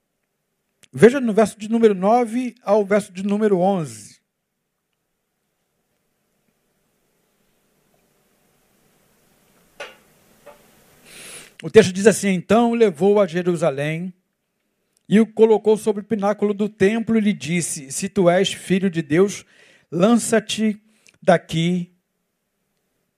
Veja 0.90 1.20
no 1.20 1.34
verso 1.34 1.58
de 1.58 1.68
número 1.68 1.94
9 1.94 2.54
ao 2.62 2.86
verso 2.86 3.12
de 3.12 3.22
número 3.22 3.58
11. 3.58 4.13
O 11.64 11.70
texto 11.70 11.94
diz 11.94 12.06
assim: 12.06 12.28
Então 12.28 12.74
levou 12.74 13.18
a 13.18 13.26
Jerusalém 13.26 14.12
e 15.08 15.18
o 15.18 15.26
colocou 15.26 15.78
sobre 15.78 16.02
o 16.02 16.04
pináculo 16.04 16.52
do 16.52 16.68
templo 16.68 17.16
e 17.16 17.22
lhe 17.22 17.32
disse: 17.32 17.90
Se 17.90 18.06
tu 18.06 18.28
és 18.28 18.52
filho 18.52 18.90
de 18.90 19.00
Deus, 19.00 19.46
lança-te 19.90 20.78
daqui, 21.22 21.90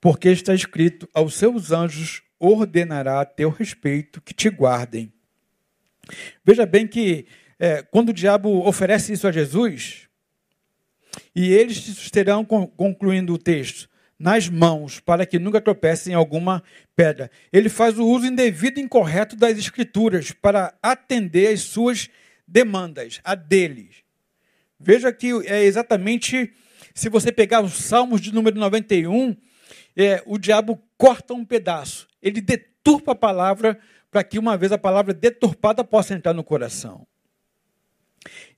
porque 0.00 0.28
está 0.28 0.54
escrito: 0.54 1.08
Aos 1.12 1.34
seus 1.34 1.72
anjos 1.72 2.22
ordenará 2.38 3.20
a 3.20 3.24
teu 3.24 3.50
respeito 3.50 4.20
que 4.20 4.32
te 4.32 4.48
guardem. 4.48 5.12
Veja 6.44 6.64
bem 6.64 6.86
que 6.86 7.26
é, 7.58 7.82
quando 7.82 8.10
o 8.10 8.14
diabo 8.14 8.64
oferece 8.64 9.12
isso 9.12 9.26
a 9.26 9.32
Jesus, 9.32 10.08
e 11.34 11.52
eles 11.52 11.82
te 11.82 11.90
susterão, 11.92 12.44
concluindo 12.44 13.34
o 13.34 13.38
texto, 13.38 13.90
nas 14.18 14.48
mãos, 14.48 14.98
para 15.00 15.26
que 15.26 15.38
nunca 15.38 15.60
tropecem 15.60 16.12
em 16.12 16.16
alguma 16.16 16.62
pedra. 16.94 17.30
Ele 17.52 17.68
faz 17.68 17.98
o 17.98 18.06
uso 18.06 18.26
indevido 18.26 18.80
e 18.80 18.82
incorreto 18.82 19.36
das 19.36 19.58
escrituras 19.58 20.32
para 20.32 20.74
atender 20.82 21.52
às 21.52 21.60
suas 21.60 22.08
demandas, 22.46 23.20
a 23.24 23.34
deles. 23.34 23.96
Veja 24.78 25.12
que 25.12 25.32
é 25.46 25.64
exatamente, 25.64 26.52
se 26.94 27.08
você 27.08 27.30
pegar 27.30 27.60
os 27.62 27.74
Salmos 27.74 28.20
de 28.20 28.32
número 28.32 28.58
91, 28.58 29.36
é, 29.96 30.22
o 30.26 30.38
diabo 30.38 30.82
corta 30.96 31.34
um 31.34 31.44
pedaço. 31.44 32.06
Ele 32.22 32.40
deturpa 32.40 33.12
a 33.12 33.16
palavra 33.16 33.78
para 34.10 34.24
que 34.24 34.38
uma 34.38 34.56
vez 34.56 34.72
a 34.72 34.78
palavra 34.78 35.12
deturpada 35.12 35.84
possa 35.84 36.14
entrar 36.14 36.32
no 36.32 36.44
coração. 36.44 37.06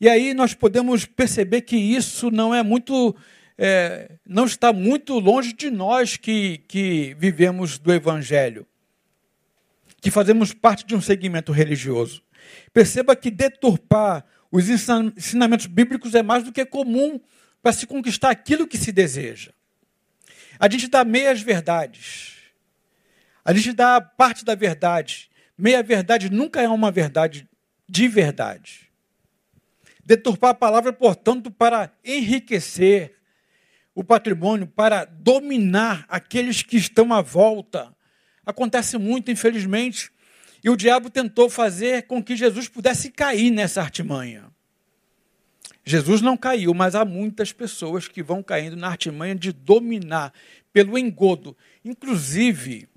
E 0.01 0.09
aí 0.09 0.35
nós 0.35 0.55
podemos 0.55 1.05
perceber 1.05 1.63
que 1.63 1.77
isso 1.77 2.31
não 2.31 2.55
é 2.55 2.63
muito 2.63 3.15
é, 3.59 4.13
não 4.25 4.47
está 4.47 4.73
muito 4.73 5.19
longe 5.19 5.53
de 5.53 5.69
nós 5.69 6.17
que, 6.17 6.59
que 6.69 7.17
vivemos 7.19 7.77
do 7.77 7.93
Evangelho, 7.93 8.65
que 10.01 10.11
fazemos 10.11 10.55
parte 10.55 10.87
de 10.87 10.95
um 10.95 11.01
segmento 11.01 11.51
religioso. 11.51 12.23
Perceba 12.73 13.17
que 13.17 13.31
deturpar 13.31 14.25
os 14.51 14.69
ensinamentos 14.69 15.67
bíblicos 15.67 16.15
é 16.15 16.23
mais 16.23 16.45
do 16.45 16.53
que 16.53 16.65
comum 16.65 17.21
para 17.61 17.73
se 17.73 17.87
conquistar 17.87 18.31
aquilo 18.31 18.67
que 18.67 18.79
se 18.79 18.93
deseja. 18.93 19.51
A 20.59 20.71
gente 20.71 20.89
dá 20.89 21.05
meias 21.05 21.43
verdades. 21.43 22.37
A 23.45 23.53
gente 23.53 23.73
dá 23.73 24.01
parte 24.01 24.45
da 24.45 24.55
verdade. 24.55 25.31
Meia 25.57 25.83
verdade 25.83 26.31
nunca 26.31 26.63
é 26.63 26.69
uma 26.69 26.91
verdade 26.91 27.49
de 27.89 28.07
verdade. 28.07 28.89
Deturpar 30.05 30.51
a 30.51 30.55
palavra, 30.55 30.93
portanto, 30.93 31.51
para 31.51 31.93
enriquecer, 32.05 33.18
o 33.99 34.05
patrimônio 34.05 34.65
para 34.65 35.05
dominar 35.05 36.07
aqueles 36.09 36.63
que 36.63 36.77
estão 36.77 37.13
à 37.13 37.21
volta. 37.21 37.93
Acontece 38.47 38.97
muito, 38.97 39.29
infelizmente. 39.29 40.13
E 40.63 40.71
o 40.71 40.77
diabo 40.77 41.11
tentou 41.11 41.51
fazer 41.51 42.07
com 42.07 42.23
que 42.23 42.37
Jesus 42.37 42.69
pudesse 42.69 43.11
cair 43.11 43.51
nessa 43.51 43.83
artimanha. 43.83 44.53
Jesus 45.85 46.21
não 46.21 46.37
caiu, 46.37 46.73
mas 46.73 46.95
há 46.95 47.05
muitas 47.05 47.53
pessoas 47.53 48.07
que 48.07 48.23
vão 48.23 48.41
caindo 48.41 48.77
na 48.77 48.87
artimanha 48.87 49.35
de 49.35 49.51
dominar 49.51 50.33
pelo 50.73 50.97
engodo. 50.97 51.57
Inclusive, 51.85 52.89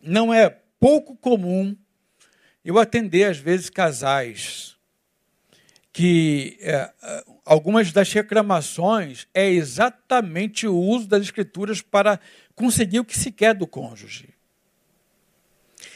não 0.00 0.32
é 0.32 0.48
pouco 0.78 1.16
comum 1.16 1.76
eu 2.64 2.78
atender, 2.78 3.24
às 3.24 3.38
vezes, 3.38 3.68
casais 3.68 4.76
que 5.92 6.56
é, 6.60 6.92
algumas 7.44 7.92
das 7.92 8.12
reclamações 8.12 9.26
é 9.34 9.48
exatamente 9.48 10.66
o 10.66 10.76
uso 10.76 11.06
das 11.06 11.22
escrituras 11.22 11.82
para 11.82 12.18
conseguir 12.54 13.00
o 13.00 13.04
que 13.04 13.18
se 13.18 13.30
quer 13.30 13.54
do 13.54 13.66
cônjuge. 13.66 14.28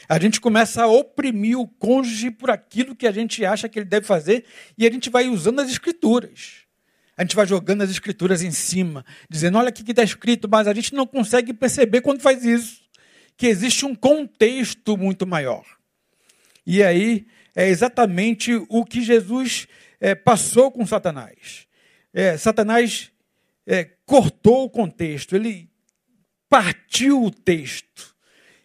A 0.07 0.19
gente 0.19 0.39
começa 0.41 0.83
a 0.83 0.87
oprimir 0.87 1.57
o 1.57 1.67
cônjuge 1.67 2.31
por 2.31 2.49
aquilo 2.49 2.95
que 2.95 3.07
a 3.07 3.11
gente 3.11 3.45
acha 3.45 3.69
que 3.69 3.79
ele 3.79 3.85
deve 3.85 4.05
fazer 4.05 4.45
e 4.77 4.87
a 4.87 4.91
gente 4.91 5.09
vai 5.09 5.27
usando 5.27 5.59
as 5.59 5.69
escrituras. 5.69 6.63
A 7.15 7.21
gente 7.23 7.35
vai 7.35 7.45
jogando 7.45 7.81
as 7.81 7.89
escrituras 7.89 8.41
em 8.41 8.51
cima, 8.51 9.05
dizendo: 9.29 9.57
olha 9.57 9.69
aqui 9.69 9.83
que 9.83 9.91
está 9.91 10.03
escrito, 10.03 10.47
mas 10.49 10.67
a 10.67 10.73
gente 10.73 10.93
não 10.93 11.05
consegue 11.05 11.53
perceber 11.53 12.01
quando 12.01 12.21
faz 12.21 12.45
isso, 12.45 12.81
que 13.35 13.47
existe 13.47 13.85
um 13.85 13.93
contexto 13.93 14.95
muito 14.97 15.27
maior. 15.27 15.65
E 16.65 16.81
aí 16.81 17.27
é 17.55 17.67
exatamente 17.67 18.53
o 18.69 18.85
que 18.85 19.01
Jesus 19.01 19.67
é, 19.99 20.15
passou 20.15 20.71
com 20.71 20.85
Satanás. 20.85 21.67
É, 22.13 22.37
Satanás 22.37 23.11
é, 23.65 23.83
cortou 24.05 24.65
o 24.65 24.69
contexto, 24.69 25.35
ele 25.35 25.69
partiu 26.49 27.23
o 27.23 27.31
texto, 27.31 28.15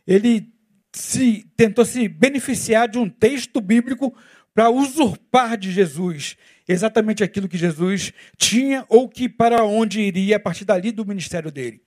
ele 0.06 0.52
se 0.92 1.44
tentou 1.56 1.84
se 1.84 2.08
beneficiar 2.08 2.88
de 2.88 2.98
um 2.98 3.08
texto 3.08 3.60
bíblico 3.60 4.16
para 4.54 4.70
usurpar 4.70 5.56
de 5.56 5.72
Jesus 5.72 6.36
exatamente 6.66 7.22
aquilo 7.22 7.48
que 7.48 7.58
Jesus 7.58 8.12
tinha 8.36 8.86
ou 8.88 9.08
que 9.08 9.28
para 9.28 9.64
onde 9.64 10.00
iria 10.00 10.36
a 10.36 10.40
partir 10.40 10.64
dali 10.64 10.90
do 10.92 11.04
ministério 11.04 11.50
dele. 11.50 11.82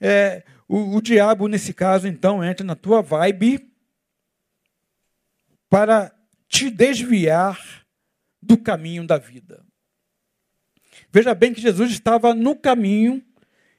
É, 0.00 0.42
o, 0.66 0.96
o 0.96 1.02
diabo, 1.02 1.46
nesse 1.46 1.72
caso, 1.72 2.08
então, 2.08 2.42
entra 2.42 2.64
na 2.64 2.74
tua 2.74 3.02
vibe 3.02 3.70
para 5.68 6.12
te 6.48 6.70
desviar 6.70 7.79
do 8.42 8.56
caminho 8.56 9.06
da 9.06 9.18
vida. 9.18 9.64
Veja 11.12 11.34
bem 11.34 11.52
que 11.52 11.60
Jesus 11.60 11.90
estava 11.90 12.34
no 12.34 12.54
caminho, 12.54 13.22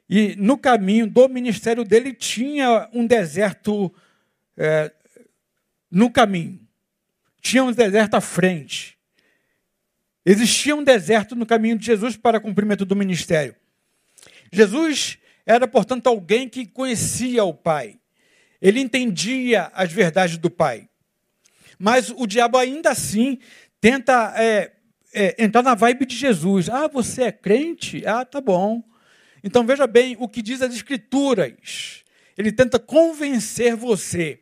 e 0.09 0.35
no 0.35 0.57
caminho 0.57 1.07
do 1.07 1.29
ministério 1.29 1.83
dele 1.85 2.13
tinha 2.13 2.89
um 2.93 3.07
deserto 3.07 3.93
é, 4.57 4.91
no 5.89 6.11
caminho. 6.11 6.59
Tinha 7.41 7.63
um 7.63 7.71
deserto 7.71 8.15
à 8.15 8.21
frente. 8.21 8.97
Existia 10.25 10.75
um 10.75 10.83
deserto 10.83 11.35
no 11.35 11.45
caminho 11.45 11.77
de 11.77 11.85
Jesus 11.85 12.15
para 12.15 12.39
cumprimento 12.39 12.85
do 12.85 12.95
ministério. 12.95 13.55
Jesus 14.51 15.17
era, 15.45 15.67
portanto, 15.67 16.07
alguém 16.07 16.47
que 16.47 16.65
conhecia 16.65 17.43
o 17.43 17.53
Pai. 17.53 17.97
Ele 18.61 18.79
entendia 18.79 19.71
as 19.73 19.91
verdades 19.91 20.37
do 20.37 20.49
Pai. 20.49 20.87
Mas 21.79 22.11
o 22.11 22.27
diabo 22.27 22.57
ainda 22.57 22.91
assim 22.91 23.39
tenta 23.81 24.33
é, 24.37 24.71
é, 25.13 25.43
entrar 25.43 25.63
na 25.63 25.75
vibe 25.75 26.05
de 26.05 26.15
Jesus. 26.15 26.69
Ah, 26.69 26.87
você 26.87 27.23
é 27.23 27.31
crente? 27.31 28.05
Ah, 28.05 28.23
tá 28.23 28.39
bom. 28.39 28.83
Então 29.43 29.65
veja 29.65 29.87
bem 29.87 30.15
o 30.19 30.29
que 30.29 30.41
diz 30.41 30.61
as 30.61 30.73
Escrituras. 30.73 32.03
Ele 32.37 32.51
tenta 32.51 32.79
convencer 32.79 33.75
você 33.75 34.39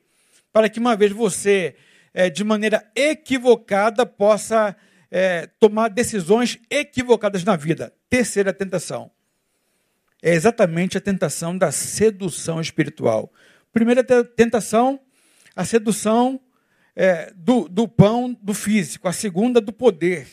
para 0.51 0.69
que 0.69 0.79
uma 0.79 0.95
vez 0.95 1.11
você, 1.11 1.75
é, 2.13 2.29
de 2.29 2.43
maneira 2.43 2.85
equivocada, 2.95 4.05
possa 4.05 4.75
é, 5.09 5.47
tomar 5.59 5.89
decisões 5.89 6.59
equivocadas 6.69 7.43
na 7.43 7.55
vida. 7.55 7.93
Terceira 8.09 8.53
tentação. 8.53 9.09
É 10.21 10.33
exatamente 10.33 10.97
a 10.97 11.01
tentação 11.01 11.57
da 11.57 11.71
sedução 11.71 12.59
espiritual. 12.59 13.31
Primeira 13.71 14.03
tentação, 14.03 14.99
a 15.55 15.63
sedução 15.63 16.41
é, 17.01 17.31
do, 17.33 17.69
do 17.69 17.87
pão 17.87 18.37
do 18.41 18.53
físico. 18.53 19.07
A 19.07 19.13
segunda, 19.13 19.61
do 19.61 19.71
poder. 19.71 20.27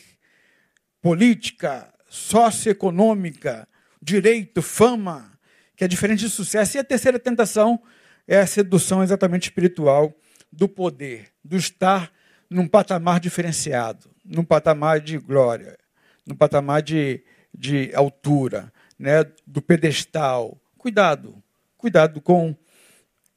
Política, 1.01 1.93
socioeconômica, 2.09 3.65
direito, 4.01 4.61
fama, 4.61 5.31
que 5.77 5.85
é 5.85 5.87
diferente 5.87 6.25
de 6.25 6.29
sucesso. 6.29 6.75
E 6.75 6.79
a 6.81 6.83
terceira 6.83 7.17
tentação 7.17 7.81
é 8.27 8.39
a 8.39 8.45
sedução 8.45 9.01
exatamente 9.01 9.43
espiritual 9.43 10.13
do 10.51 10.67
poder, 10.67 11.29
do 11.41 11.55
estar 11.55 12.11
num 12.49 12.67
patamar 12.67 13.21
diferenciado, 13.21 14.09
num 14.25 14.43
patamar 14.43 14.99
de 14.99 15.17
glória, 15.17 15.77
num 16.25 16.35
patamar 16.35 16.81
de, 16.81 17.23
de 17.57 17.95
altura, 17.95 18.73
né, 18.99 19.23
do 19.45 19.61
pedestal. 19.61 20.59
Cuidado, 20.77 21.41
cuidado 21.77 22.19
com 22.19 22.53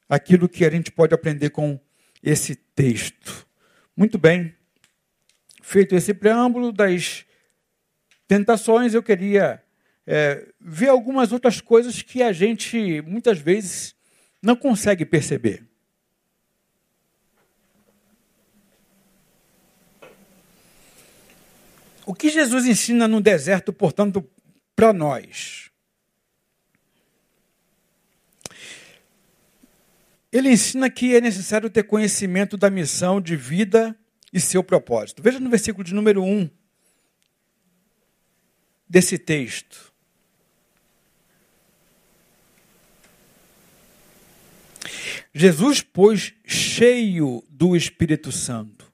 aquilo 0.09 0.49
que 0.49 0.65
a 0.65 0.69
gente 0.69 0.91
pode 0.91 1.13
aprender 1.13 1.51
com 1.51 1.79
esse 2.23 2.55
texto. 2.55 3.47
Muito 3.95 4.17
bem, 4.17 4.55
feito 5.61 5.95
esse 5.95 6.13
preâmbulo 6.13 6.71
das 6.71 7.25
tentações, 8.27 8.93
eu 8.93 9.03
queria 9.03 9.63
é, 10.05 10.47
ver 10.59 10.89
algumas 10.89 11.31
outras 11.31 11.61
coisas 11.61 12.01
que 12.01 12.21
a 12.21 12.31
gente 12.31 13.01
muitas 13.01 13.39
vezes 13.39 13.95
não 14.41 14.55
consegue 14.55 15.05
perceber. 15.05 15.65
O 22.05 22.13
que 22.13 22.29
Jesus 22.29 22.65
ensina 22.65 23.07
no 23.07 23.21
deserto, 23.21 23.71
portanto, 23.71 24.27
para 24.75 24.91
nós? 24.91 25.70
Ele 30.31 30.49
ensina 30.49 30.89
que 30.89 31.15
é 31.15 31.21
necessário 31.21 31.69
ter 31.69 31.83
conhecimento 31.83 32.55
da 32.55 32.69
missão 32.69 33.19
de 33.19 33.35
vida 33.35 33.95
e 34.31 34.39
seu 34.39 34.63
propósito. 34.63 35.21
Veja 35.21 35.39
no 35.39 35.49
versículo 35.49 35.83
de 35.83 35.93
número 35.93 36.23
1 36.23 36.49
desse 38.87 39.17
texto. 39.17 39.91
Jesus, 45.33 45.81
pois, 45.81 46.33
cheio 46.45 47.43
do 47.49 47.75
Espírito 47.75 48.31
Santo. 48.31 48.91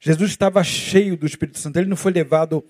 Jesus 0.00 0.30
estava 0.30 0.62
cheio 0.64 1.16
do 1.16 1.26
Espírito 1.26 1.58
Santo. 1.58 1.78
Ele 1.78 1.88
não 1.88 1.96
foi 1.96 2.12
levado 2.12 2.64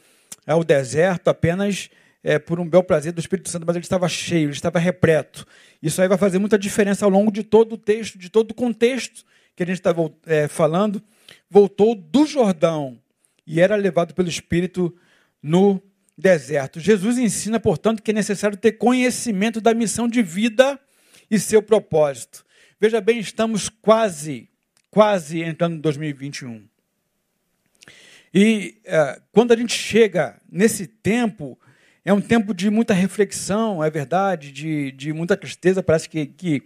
ao 0.47 0.63
deserto 0.63 1.29
apenas 1.29 1.91
é, 2.27 2.41
por 2.41 2.59
um 2.59 2.69
bel 2.69 2.83
prazer 2.83 3.13
do 3.13 3.21
Espírito 3.21 3.49
Santo, 3.49 3.65
mas 3.65 3.77
ele 3.77 3.85
estava 3.85 4.09
cheio, 4.09 4.47
ele 4.47 4.53
estava 4.53 4.81
repleto. 4.81 5.47
Isso 5.81 6.03
aí 6.03 6.09
vai 6.09 6.19
fazer 6.19 6.41
muita 6.41 6.59
diferença 6.59 7.05
ao 7.05 7.11
longo 7.11 7.31
de 7.31 7.45
todo 7.45 7.75
o 7.75 7.79
texto, 7.79 8.19
de 8.19 8.29
todo 8.29 8.51
o 8.51 8.55
contexto 8.55 9.25
que 9.55 9.63
a 9.63 9.67
gente 9.67 9.77
está 9.77 9.95
é, 10.27 10.49
falando. 10.49 11.01
Voltou 11.49 11.95
do 11.95 12.27
Jordão 12.27 12.99
e 13.47 13.61
era 13.61 13.77
levado 13.77 14.13
pelo 14.13 14.29
Espírito 14.29 14.93
no 15.41 15.81
deserto. 16.19 16.81
Jesus 16.81 17.17
ensina, 17.17 17.61
portanto, 17.61 18.03
que 18.03 18.11
é 18.11 18.15
necessário 18.15 18.57
ter 18.57 18.73
conhecimento 18.73 19.61
da 19.61 19.73
missão 19.73 20.09
de 20.09 20.21
vida 20.21 20.81
e 21.31 21.39
seu 21.39 21.63
propósito. 21.63 22.45
Veja 22.81 23.01
bem, 23.01 23.21
estamos 23.21 23.69
quase, 23.69 24.49
quase 24.91 25.45
entrando 25.45 25.77
em 25.77 25.81
2021. 25.81 26.67
E 28.35 28.79
é, 28.85 29.21
quando 29.31 29.53
a 29.53 29.57
gente 29.57 29.73
chega 29.73 30.41
nesse 30.51 30.89
tempo, 30.89 31.57
é 32.07 32.13
um 32.13 32.21
tempo 32.21 32.55
de 32.55 32.71
muita 32.71 32.95
reflexão, 32.95 33.83
é 33.83 33.91
verdade, 33.91 34.53
de, 34.53 34.93
de 34.93 35.13
muita 35.13 35.37
tristeza. 35.37 35.83
Parece 35.83 36.09
que, 36.09 36.25
que 36.25 36.63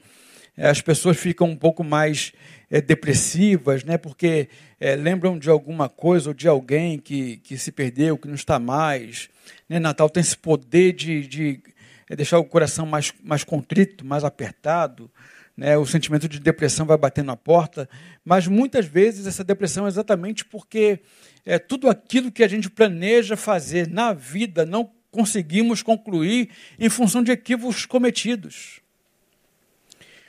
é, 0.55 0.69
as 0.69 0.83
pessoas 0.83 1.17
ficam 1.17 1.49
um 1.49 1.57
pouco 1.57 1.83
mais 1.83 2.31
é, 2.71 2.79
depressivas, 2.79 3.83
né? 3.83 3.97
porque 3.97 4.51
é, 4.79 4.95
lembram 4.95 5.39
de 5.39 5.49
alguma 5.49 5.89
coisa 5.89 6.29
ou 6.29 6.35
de 6.35 6.47
alguém 6.47 6.99
que, 6.99 7.39
que 7.39 7.57
se 7.57 7.73
perdeu, 7.73 8.19
que 8.19 8.29
não 8.29 8.35
está 8.35 8.59
mais. 8.59 9.31
Né? 9.67 9.79
Natal 9.79 10.11
tem 10.11 10.21
esse 10.21 10.37
poder 10.37 10.93
de, 10.93 11.27
de 11.27 11.63
deixar 12.11 12.39
o 12.39 12.45
coração 12.45 12.85
mais, 12.85 13.11
mais 13.25 13.43
contrito, 13.43 14.05
mais 14.05 14.25
apertado 14.25 15.11
né, 15.57 15.77
o 15.77 15.85
sentimento 15.85 16.27
de 16.27 16.41
depressão 16.41 16.87
vai 16.87 16.97
batendo 16.97 17.27
na 17.27 17.37
porta, 17.37 17.87
mas 18.25 18.47
muitas 18.47 18.87
vezes 18.87 19.27
essa 19.27 19.45
depressão 19.45 19.85
é 19.85 19.89
exatamente 19.89 20.43
porque 20.43 21.01
é, 21.45 21.59
tudo 21.59 21.87
aquilo 21.91 22.33
que 22.33 22.43
a 22.43 22.49
gente 22.49 22.71
planeja 22.71 23.37
fazer 23.37 23.87
na 23.87 24.15
vida 24.15 24.65
não 24.65 24.91
conseguimos 25.11 25.83
concluir 25.83 26.51
em 26.79 26.89
função 26.89 27.23
de 27.23 27.33
equívocos 27.33 27.87
cometidos. 27.87 28.81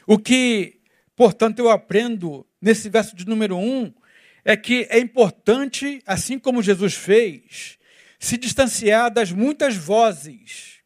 O 0.07 0.17
que, 0.17 0.79
portanto, 1.15 1.59
eu 1.59 1.69
aprendo 1.69 2.45
nesse 2.61 2.89
verso 2.89 3.15
de 3.15 3.27
número 3.27 3.57
um 3.57 3.93
é 4.43 4.57
que 4.57 4.87
é 4.89 4.99
importante, 4.99 6.01
assim 6.05 6.39
como 6.39 6.63
Jesus 6.63 6.95
fez, 6.95 7.77
se 8.19 8.37
distanciar 8.37 9.11
das 9.11 9.31
muitas 9.31 9.75
vozes, 9.75 10.79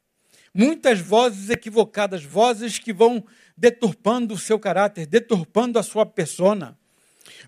muitas 0.53 0.99
vozes 0.99 1.49
equivocadas, 1.49 2.23
vozes 2.23 2.79
que 2.79 2.93
vão 2.93 3.25
deturpando 3.57 4.33
o 4.33 4.37
seu 4.37 4.59
caráter, 4.59 5.05
deturpando 5.05 5.79
a 5.79 5.83
sua 5.83 6.05
persona. 6.05 6.77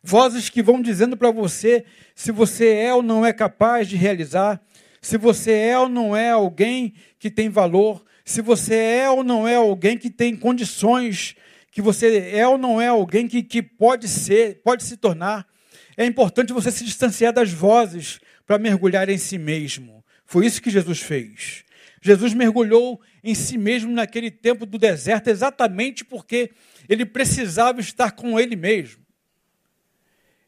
Vozes 0.01 0.49
que 0.49 0.61
vão 0.61 0.81
dizendo 0.81 1.17
para 1.17 1.31
você 1.31 1.85
se 2.15 2.31
você 2.31 2.73
é 2.73 2.93
ou 2.93 3.01
não 3.01 3.25
é 3.25 3.33
capaz 3.33 3.87
de 3.87 3.95
realizar, 3.95 4.61
se 5.07 5.17
você 5.17 5.53
é 5.53 5.79
ou 5.79 5.87
não 5.87 6.13
é 6.13 6.31
alguém 6.31 6.93
que 7.17 7.31
tem 7.31 7.47
valor, 7.47 8.03
se 8.25 8.41
você 8.41 8.75
é 8.75 9.09
ou 9.09 9.23
não 9.23 9.47
é 9.47 9.55
alguém 9.55 9.97
que 9.97 10.09
tem 10.09 10.35
condições, 10.35 11.33
que 11.71 11.81
você 11.81 12.29
é 12.33 12.45
ou 12.45 12.57
não 12.57 12.81
é 12.81 12.87
alguém 12.87 13.25
que, 13.25 13.41
que 13.41 13.63
pode 13.63 14.05
ser, 14.09 14.61
pode 14.61 14.83
se 14.83 14.97
tornar. 14.97 15.47
É 15.95 16.05
importante 16.05 16.51
você 16.51 16.69
se 16.73 16.83
distanciar 16.83 17.31
das 17.31 17.49
vozes 17.53 18.19
para 18.45 18.57
mergulhar 18.57 19.07
em 19.07 19.17
si 19.17 19.37
mesmo. 19.37 20.03
Foi 20.25 20.45
isso 20.45 20.61
que 20.61 20.69
Jesus 20.69 20.99
fez. 20.99 21.63
Jesus 22.01 22.33
mergulhou 22.33 22.99
em 23.23 23.33
si 23.33 23.57
mesmo 23.57 23.93
naquele 23.93 24.29
tempo 24.29 24.65
do 24.65 24.77
deserto 24.77 25.29
exatamente 25.29 26.03
porque 26.03 26.51
ele 26.89 27.05
precisava 27.05 27.79
estar 27.79 28.11
com 28.11 28.37
ele 28.37 28.57
mesmo. 28.57 29.05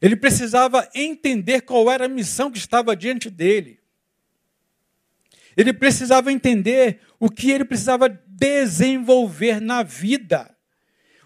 Ele 0.02 0.17
precisava 0.17 0.86
entender 0.93 1.62
qual 1.62 1.89
era 1.89 2.08
a 2.08 2.10
missão 2.10 2.52
que 2.52 2.58
estava 2.58 2.93
diante 2.93 3.30
dele. 3.30 3.79
Ele 5.60 5.74
precisava 5.74 6.32
entender 6.32 7.02
o 7.19 7.30
que 7.30 7.52
ele 7.52 7.65
precisava 7.65 8.08
desenvolver 8.26 9.60
na 9.60 9.84
vida. 9.84 10.56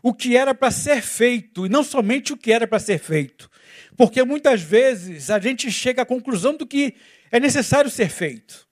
O 0.01 0.11
que 0.11 0.35
era 0.35 0.55
para 0.55 0.71
ser 0.71 1.03
feito, 1.03 1.67
e 1.67 1.69
não 1.69 1.83
somente 1.83 2.33
o 2.33 2.37
que 2.37 2.51
era 2.51 2.65
para 2.65 2.79
ser 2.79 2.97
feito. 2.97 3.47
Porque 3.95 4.23
muitas 4.23 4.59
vezes 4.59 5.29
a 5.29 5.37
gente 5.37 5.71
chega 5.71 6.01
à 6.01 6.05
conclusão 6.05 6.57
do 6.57 6.65
que 6.65 6.95
é 7.31 7.39
necessário 7.39 7.91
ser 7.91 8.09
feito. 8.09 8.67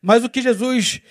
Mas 0.00 0.24
o 0.24 0.30
que 0.30 0.40
Jesus 0.40 1.02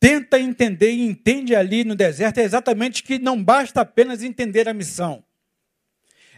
tenta 0.00 0.40
entender 0.40 0.92
e 0.92 1.02
entende 1.02 1.54
ali 1.54 1.84
no 1.84 1.94
deserto 1.94 2.38
é 2.38 2.42
exatamente 2.42 3.02
que 3.02 3.18
não 3.18 3.44
basta 3.44 3.82
apenas 3.82 4.22
entender 4.22 4.66
a 4.66 4.72
missão. 4.72 5.22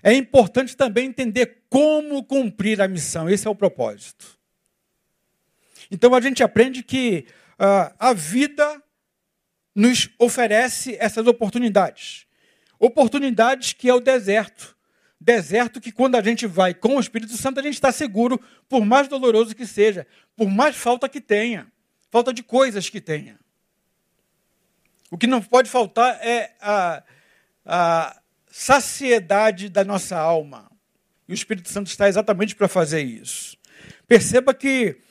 É 0.02 0.12
importante 0.12 0.76
também 0.76 1.06
entender 1.06 1.62
como 1.70 2.24
cumprir 2.24 2.82
a 2.82 2.88
missão. 2.88 3.30
Esse 3.30 3.46
é 3.46 3.50
o 3.50 3.54
propósito. 3.54 4.41
Então 5.92 6.14
a 6.14 6.20
gente 6.22 6.42
aprende 6.42 6.82
que 6.82 7.26
uh, 7.60 7.94
a 7.98 8.14
vida 8.14 8.82
nos 9.74 10.08
oferece 10.18 10.96
essas 10.98 11.26
oportunidades. 11.26 12.26
Oportunidades 12.78 13.74
que 13.74 13.90
é 13.90 13.94
o 13.94 14.00
deserto. 14.00 14.74
Deserto 15.20 15.82
que 15.82 15.92
quando 15.92 16.14
a 16.16 16.22
gente 16.22 16.46
vai 16.46 16.72
com 16.72 16.96
o 16.96 17.00
Espírito 17.00 17.36
Santo, 17.36 17.60
a 17.60 17.62
gente 17.62 17.74
está 17.74 17.92
seguro, 17.92 18.40
por 18.70 18.86
mais 18.86 19.06
doloroso 19.06 19.54
que 19.54 19.66
seja, 19.66 20.06
por 20.34 20.48
mais 20.48 20.74
falta 20.74 21.10
que 21.10 21.20
tenha, 21.20 21.70
falta 22.10 22.32
de 22.32 22.42
coisas 22.42 22.88
que 22.88 23.00
tenha. 23.00 23.38
O 25.10 25.18
que 25.18 25.26
não 25.26 25.42
pode 25.42 25.68
faltar 25.68 26.18
é 26.26 26.54
a, 26.58 27.02
a 27.66 28.20
saciedade 28.50 29.68
da 29.68 29.84
nossa 29.84 30.18
alma. 30.18 30.70
E 31.28 31.32
o 31.32 31.34
Espírito 31.34 31.68
Santo 31.68 31.88
está 31.88 32.08
exatamente 32.08 32.56
para 32.56 32.66
fazer 32.66 33.02
isso. 33.02 33.58
Perceba 34.08 34.54
que 34.54 35.02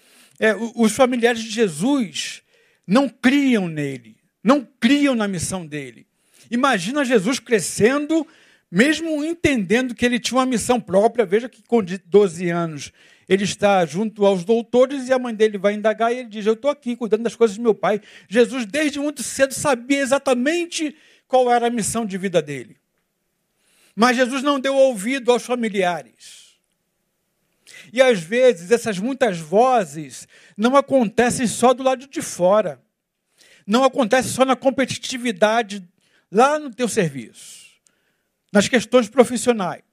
é, 0.41 0.55
os 0.75 0.93
familiares 0.93 1.43
de 1.43 1.51
Jesus 1.51 2.41
não 2.87 3.07
criam 3.07 3.67
nele, 3.67 4.17
não 4.43 4.67
criam 4.79 5.13
na 5.13 5.27
missão 5.27 5.67
dele. 5.67 6.07
Imagina 6.49 7.05
Jesus 7.05 7.39
crescendo, 7.39 8.25
mesmo 8.69 9.23
entendendo 9.23 9.93
que 9.93 10.03
ele 10.03 10.19
tinha 10.19 10.39
uma 10.39 10.45
missão 10.47 10.81
própria. 10.81 11.27
Veja 11.27 11.47
que 11.47 11.61
com 11.61 11.79
12 11.83 12.49
anos 12.49 12.91
ele 13.29 13.43
está 13.43 13.85
junto 13.85 14.25
aos 14.25 14.43
doutores 14.43 15.07
e 15.07 15.13
a 15.13 15.19
mãe 15.19 15.35
dele 15.35 15.59
vai 15.59 15.75
indagar 15.75 16.11
e 16.11 16.17
ele 16.17 16.29
diz: 16.29 16.43
Eu 16.43 16.53
estou 16.53 16.71
aqui 16.71 16.95
cuidando 16.95 17.21
das 17.21 17.35
coisas 17.35 17.55
do 17.55 17.61
meu 17.61 17.75
pai. 17.75 18.01
Jesus, 18.27 18.65
desde 18.65 18.99
muito 18.99 19.21
cedo, 19.21 19.53
sabia 19.53 19.99
exatamente 19.99 20.95
qual 21.27 21.51
era 21.51 21.67
a 21.67 21.69
missão 21.69 22.03
de 22.03 22.17
vida 22.17 22.41
dele. 22.41 22.77
Mas 23.95 24.17
Jesus 24.17 24.41
não 24.41 24.59
deu 24.59 24.75
ouvido 24.75 25.31
aos 25.31 25.43
familiares. 25.43 26.40
E 27.91 28.01
às 28.01 28.21
vezes 28.21 28.71
essas 28.71 28.97
muitas 28.99 29.37
vozes 29.37 30.27
não 30.55 30.75
acontecem 30.75 31.47
só 31.47 31.73
do 31.73 31.83
lado 31.83 32.07
de 32.07 32.21
fora. 32.21 32.81
Não 33.67 33.83
acontece 33.83 34.29
só 34.29 34.45
na 34.45 34.55
competitividade 34.55 35.87
lá 36.31 36.57
no 36.57 36.73
teu 36.73 36.87
serviço, 36.87 37.67
nas 38.51 38.67
questões 38.67 39.09
profissionais. 39.09 39.83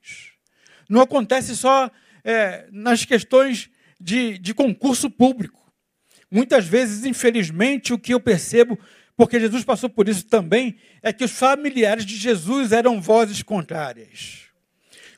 Não 0.89 1.01
acontece 1.01 1.57
só 1.57 1.91
é, 2.25 2.67
nas 2.71 3.05
questões 3.05 3.71
de, 4.01 4.39
de 4.39 4.55
concurso 4.55 5.11
público. 5.11 5.59
Muitas 6.31 6.67
vezes, 6.67 7.05
infelizmente, 7.05 7.93
o 7.93 7.99
que 7.99 8.15
eu 8.15 8.21
percebo, 8.21 8.79
porque 9.17 9.41
Jesus 9.41 9.65
passou 9.65 9.91
por 9.91 10.09
isso 10.09 10.27
também, 10.27 10.77
é 11.03 11.13
que 11.13 11.25
os 11.25 11.33
familiares 11.33 12.05
de 12.05 12.17
Jesus 12.17 12.73
eram 12.73 13.01
vozes 13.01 13.43
contrárias. 13.43 14.48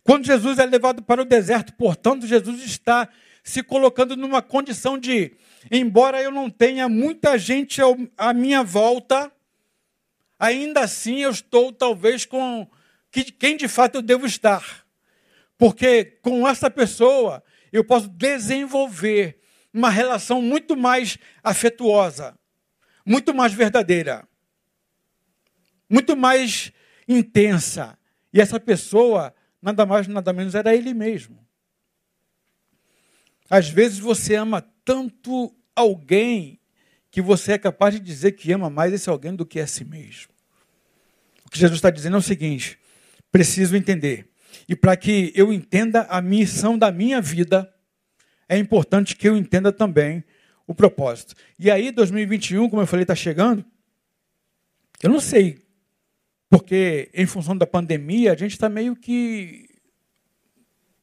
Quando 0.03 0.25
Jesus 0.27 0.59
é 0.59 0.65
levado 0.65 1.03
para 1.03 1.23
o 1.23 1.25
deserto, 1.25 1.73
portanto, 1.75 2.27
Jesus 2.27 2.63
está 2.63 3.09
se 3.43 3.63
colocando 3.63 4.17
numa 4.17 4.43
condição 4.43 4.99
de, 4.99 5.33
embora 5.71 6.23
eu 6.23 6.31
não 6.31 6.51
tenha 6.51 6.89
muita 6.89 7.39
gente 7.39 7.81
à 8.17 8.33
minha 8.33 8.63
volta, 8.63 9.33
ainda 10.39 10.81
assim 10.81 11.19
eu 11.19 11.31
estou 11.31 11.73
talvez 11.73 12.25
com 12.25 12.69
quem 13.39 13.57
de 13.57 13.69
fato 13.69 13.97
eu 13.97 14.03
devo 14.03 14.27
estar. 14.27 14.87
Porque 15.59 16.05
com 16.23 16.49
essa 16.49 16.71
pessoa 16.71 17.43
eu 17.73 17.85
posso 17.85 18.09
desenvolver 18.09 19.39
uma 19.73 19.91
relação 19.91 20.41
muito 20.41 20.77
mais 20.77 21.19
afetuosa, 21.43 22.39
muito 23.05 23.35
mais 23.35 23.53
verdadeira, 23.53 24.27
muito 25.89 26.17
mais 26.17 26.73
intensa. 27.07 27.99
E 28.33 28.41
essa 28.41 28.59
pessoa, 28.59 29.35
nada 29.61 29.85
mais, 29.87 30.07
nada 30.07 30.33
menos, 30.33 30.55
era 30.55 30.75
ele 30.75 30.95
mesmo. 30.95 31.39
Às 33.49 33.69
vezes 33.69 33.99
você 33.99 34.35
ama 34.35 34.63
tanto 34.85 35.55
alguém 35.75 36.61
que 37.11 37.21
você 37.21 37.53
é 37.53 37.59
capaz 37.59 37.95
de 37.95 38.01
dizer 38.01 38.33
que 38.33 38.53
ama 38.53 38.71
mais 38.71 38.93
esse 38.93 39.11
alguém 39.11 39.35
do 39.35 39.45
que 39.45 39.59
a 39.59 39.67
si 39.67 39.85
mesmo. 39.85 40.33
O 41.45 41.51
que 41.51 41.59
Jesus 41.59 41.79
está 41.79 41.91
dizendo 41.91 42.17
é 42.17 42.21
o 42.21 42.23
seguinte: 42.23 42.79
preciso 43.33 43.77
entender 43.77 44.31
e 44.69 44.77
para 44.77 44.97
que 44.97 45.33
eu 45.35 45.53
entenda 45.53 46.03
a 46.03 46.21
missão 46.21 46.79
da 46.79 46.91
minha 46.91 47.21
vida, 47.21 47.73
é 48.49 48.57
importante 48.57 49.17
que 49.17 49.29
eu 49.29 49.37
entenda 49.37 49.73
também 49.73 50.25
o 50.67 50.75
propósito. 50.75 51.35
E 51.59 51.71
aí, 51.71 51.91
2021, 51.91 52.69
como 52.69 52.83
eu 52.83 52.87
falei, 52.87 53.03
está 53.03 53.15
chegando. 53.15 53.65
Eu 55.03 55.11
não 55.11 55.21
sei, 55.21 55.60
porque 56.51 57.11
em 57.15 57.25
função 57.25 57.57
da 57.57 57.67
pandemia, 57.67 58.33
a 58.33 58.37
gente 58.37 58.53
está 58.53 58.69
meio 58.69 58.95
que. 58.95 59.71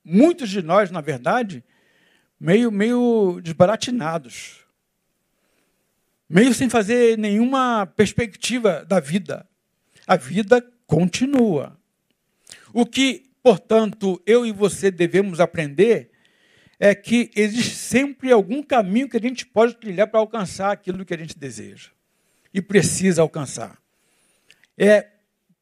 Muitos 0.05 0.49
de 0.49 0.61
nós, 0.61 0.91
na 0.91 1.01
verdade, 1.01 1.63
meio, 2.39 2.71
meio 2.71 3.41
desbaratinados. 3.41 4.63
Meio 6.29 6.53
sem 6.53 6.69
fazer 6.69 7.17
nenhuma 7.17 7.87
perspectiva 7.87 8.85
da 8.85 8.99
vida. 8.99 9.47
A 10.05 10.15
vida 10.15 10.61
continua. 10.85 11.75
O 12.71 12.85
que 12.85 13.27
Portanto, 13.47 14.21
eu 14.25 14.45
e 14.45 14.51
você 14.51 14.91
devemos 14.91 15.39
aprender 15.39 16.11
é 16.77 16.93
que 16.93 17.31
existe 17.33 17.75
sempre 17.75 18.29
algum 18.29 18.61
caminho 18.61 19.07
que 19.07 19.15
a 19.15 19.21
gente 19.21 19.45
pode 19.45 19.77
trilhar 19.77 20.05
para 20.09 20.19
alcançar 20.19 20.69
aquilo 20.69 21.05
que 21.05 21.13
a 21.13 21.17
gente 21.17 21.39
deseja 21.39 21.91
e 22.53 22.61
precisa 22.61 23.21
alcançar. 23.21 23.81
É 24.77 25.07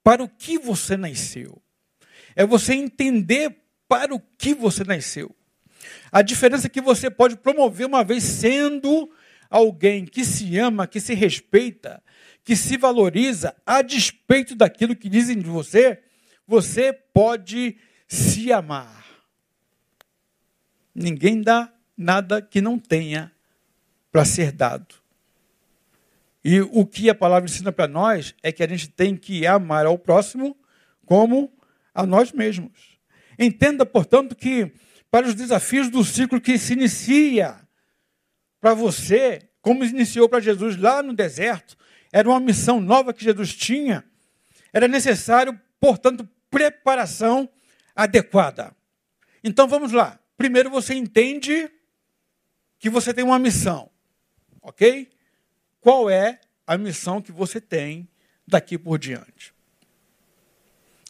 para 0.05 0.23
o 0.23 0.29
que 0.29 0.59
você 0.59 0.95
nasceu. 0.95 1.59
É 2.35 2.45
você 2.45 2.75
entender 2.75 3.57
para 3.87 4.13
o 4.13 4.19
que 4.19 4.53
você 4.53 4.83
nasceu. 4.83 5.35
A 6.11 6.21
diferença 6.21 6.67
é 6.67 6.69
que 6.69 6.79
você 6.79 7.09
pode 7.09 7.35
promover 7.37 7.87
uma 7.87 8.03
vez 8.03 8.23
sendo 8.23 9.11
alguém 9.49 10.05
que 10.05 10.23
se 10.23 10.59
ama, 10.59 10.85
que 10.85 10.99
se 10.99 11.15
respeita, 11.15 12.03
que 12.43 12.55
se 12.55 12.77
valoriza, 12.77 13.55
a 13.65 13.81
despeito 13.81 14.55
daquilo 14.55 14.95
que 14.95 15.09
dizem 15.09 15.39
de 15.39 15.49
você, 15.49 16.03
você 16.45 16.93
pode 16.93 17.75
se 18.07 18.53
amar. 18.53 19.03
Ninguém 20.93 21.41
dá 21.41 21.73
nada 21.97 22.43
que 22.43 22.61
não 22.61 22.77
tenha 22.77 23.31
para 24.11 24.23
ser 24.23 24.51
dado. 24.51 25.04
E 26.47 26.61
o 26.61 26.85
que 26.85 27.09
a 27.09 27.15
palavra 27.15 27.49
ensina 27.49 27.71
para 27.71 27.87
nós 27.87 28.35
é 28.43 28.51
que 28.51 28.61
a 28.61 28.67
gente 28.67 28.87
tem 28.87 29.17
que 29.17 29.47
amar 29.47 29.87
ao 29.87 29.97
próximo 29.97 30.55
como 31.03 31.51
a 31.91 32.05
nós 32.05 32.31
mesmos. 32.31 32.99
Entenda, 33.39 33.83
portanto, 33.83 34.35
que 34.35 34.71
para 35.09 35.25
os 35.25 35.33
desafios 35.33 35.89
do 35.89 36.03
ciclo 36.03 36.39
que 36.39 36.59
se 36.59 36.73
inicia 36.73 37.59
para 38.61 38.75
você, 38.75 39.49
como 39.59 39.83
iniciou 39.83 40.29
para 40.29 40.39
Jesus 40.39 40.77
lá 40.77 41.01
no 41.01 41.15
deserto, 41.15 41.75
era 42.13 42.29
uma 42.29 42.39
missão 42.39 42.79
nova 42.79 43.11
que 43.11 43.23
Jesus 43.23 43.55
tinha, 43.55 44.05
era 44.71 44.87
necessário, 44.87 45.59
portanto, 45.79 46.29
preparação 46.51 47.49
adequada. 47.95 48.71
Então 49.43 49.67
vamos 49.67 49.91
lá. 49.91 50.19
Primeiro 50.37 50.69
você 50.69 50.93
entende 50.93 51.71
que 52.77 52.87
você 52.87 53.15
tem 53.15 53.25
uma 53.25 53.39
missão, 53.39 53.89
ok? 54.61 55.14
Qual 55.85 56.09
é 56.09 56.39
a 56.65 56.79
missão 56.79 57.21
que 57.21 57.31
você 57.31 57.61
tem 57.61 58.09
daqui 58.47 58.75
por 58.75 58.97
diante? 58.97 59.53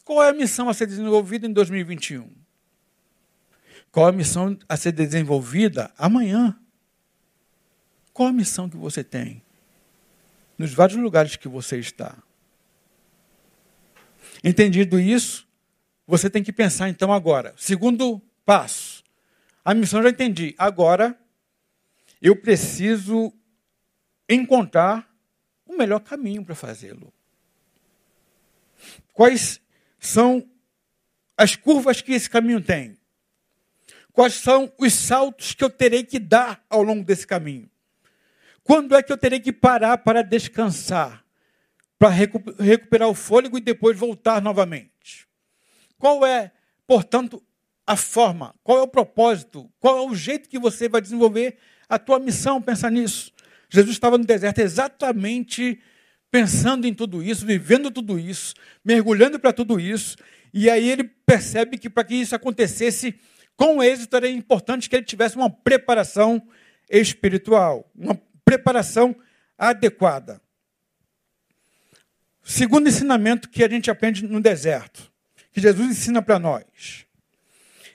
Qual 0.04 0.22
é 0.22 0.28
a 0.28 0.34
missão 0.34 0.68
a 0.68 0.74
ser 0.74 0.86
desenvolvida 0.86 1.48
em 1.48 1.54
2021? 1.54 2.30
Qual 3.90 4.08
é 4.08 4.10
a 4.10 4.12
missão 4.12 4.60
a 4.68 4.76
ser 4.76 4.92
desenvolvida 4.92 5.94
amanhã? 5.98 6.60
Qual 8.12 8.28
a 8.28 8.34
missão 8.34 8.70
que 8.70 8.76
você 8.76 9.02
tem 9.02 9.42
nos 10.58 10.74
vários 10.74 11.00
lugares 11.00 11.38
que 11.38 11.48
você 11.48 11.80
está? 11.80 12.22
Entendido 14.44 15.00
isso, 15.00 15.48
você 16.06 16.30
tem 16.30 16.44
que 16.44 16.52
pensar 16.52 16.90
então 16.90 17.14
agora. 17.14 17.54
Segundo 17.56 18.22
passo. 18.46 19.06
A 19.64 19.74
missão 19.74 20.04
já 20.04 20.10
entendi. 20.10 20.54
Agora 20.58 21.18
eu 22.22 22.36
preciso 22.36 23.34
encontrar 24.30 25.10
o 25.66 25.78
melhor 25.78 26.00
caminho 26.00 26.44
para 26.44 26.56
fazê-lo. 26.56 27.14
Quais 29.14 29.62
são 30.00 30.48
as 31.38 31.56
curvas 31.56 32.02
que 32.02 32.14
esse 32.14 32.30
caminho 32.30 32.62
tem? 32.62 32.98
Quais 34.12 34.36
são 34.36 34.72
os 34.78 34.94
saltos 34.94 35.54
que 35.54 35.64
eu 35.64 35.70
terei 35.70 36.04
que 36.04 36.20
dar 36.20 36.64
ao 36.70 36.82
longo 36.82 37.04
desse 37.04 37.28
caminho? 37.28 37.70
Quando 38.64 38.96
é 38.96 39.04
que 39.04 39.12
eu 39.12 39.18
terei 39.18 39.40
que 39.40 39.52
parar 39.52 39.98
para 40.00 40.22
descansar? 40.22 41.26
para 41.98 42.10
recuperar 42.10 43.10
o 43.10 43.14
fôlego 43.14 43.58
e 43.58 43.62
depois 43.62 43.98
voltar 43.98 44.42
novamente. 44.42 45.28
Qual 45.98 46.26
é, 46.26 46.52
portanto, 46.86 47.42
a 47.88 47.96
forma? 47.96 48.54
Qual 48.64 48.78
é 48.78 48.82
o 48.82 48.88
propósito? 48.88 49.72
Qual 49.80 49.98
é 49.98 50.02
o 50.10 50.16
jeito 50.16 50.50
que 50.50 50.60
você 50.60 50.90
vai 50.90 51.02
desenvolver 51.02 51.58
a 51.88 51.98
tua 51.98 52.20
missão? 52.20 52.62
Pensa 52.62 52.90
nisso. 52.90 53.34
Jesus 53.70 53.94
estava 53.94 54.18
no 54.18 54.26
deserto 54.26 54.60
exatamente 54.60 55.80
pensando 56.32 56.86
em 56.86 56.94
tudo 56.94 57.24
isso, 57.24 57.46
vivendo 57.46 57.90
tudo 57.90 58.20
isso, 58.20 58.54
mergulhando 58.84 59.40
para 59.40 59.54
tudo 59.54 59.80
isso, 59.80 60.18
e 60.54 60.70
aí 60.70 60.90
ele 60.90 61.04
percebe 61.04 61.78
que 61.78 61.90
para 61.90 62.04
que 62.04 62.16
isso 62.16 62.36
acontecesse 62.36 63.16
com 63.56 63.82
êxito 63.82 64.16
era 64.16 64.28
importante 64.28 64.90
que 64.90 64.96
ele 64.96 65.06
tivesse 65.06 65.36
uma 65.36 65.50
preparação 65.50 66.46
espiritual, 66.90 67.90
uma 67.96 68.20
preparação 68.44 69.16
adequada. 69.58 70.42
Segundo 72.44 72.88
ensinamento 72.88 73.50
que 73.50 73.64
a 73.64 73.70
gente 73.70 73.90
aprende 73.90 74.24
no 74.28 74.40
deserto, 74.42 75.12
que 75.52 75.62
Jesus 75.62 75.90
ensina 75.90 76.22
para 76.22 76.38
nós, 76.38 77.06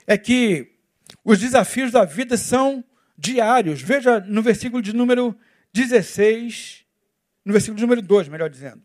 é 0.05 0.17
que 0.17 0.71
os 1.23 1.39
desafios 1.39 1.91
da 1.91 2.03
vida 2.03 2.35
são 2.35 2.83
diários. 3.17 3.81
Veja 3.81 4.19
no 4.19 4.41
versículo 4.41 4.81
de 4.81 4.93
número 4.93 5.37
16, 5.73 6.85
no 7.45 7.53
versículo 7.53 7.81
número 7.81 8.01
2, 8.01 8.27
melhor 8.27 8.49
dizendo. 8.49 8.83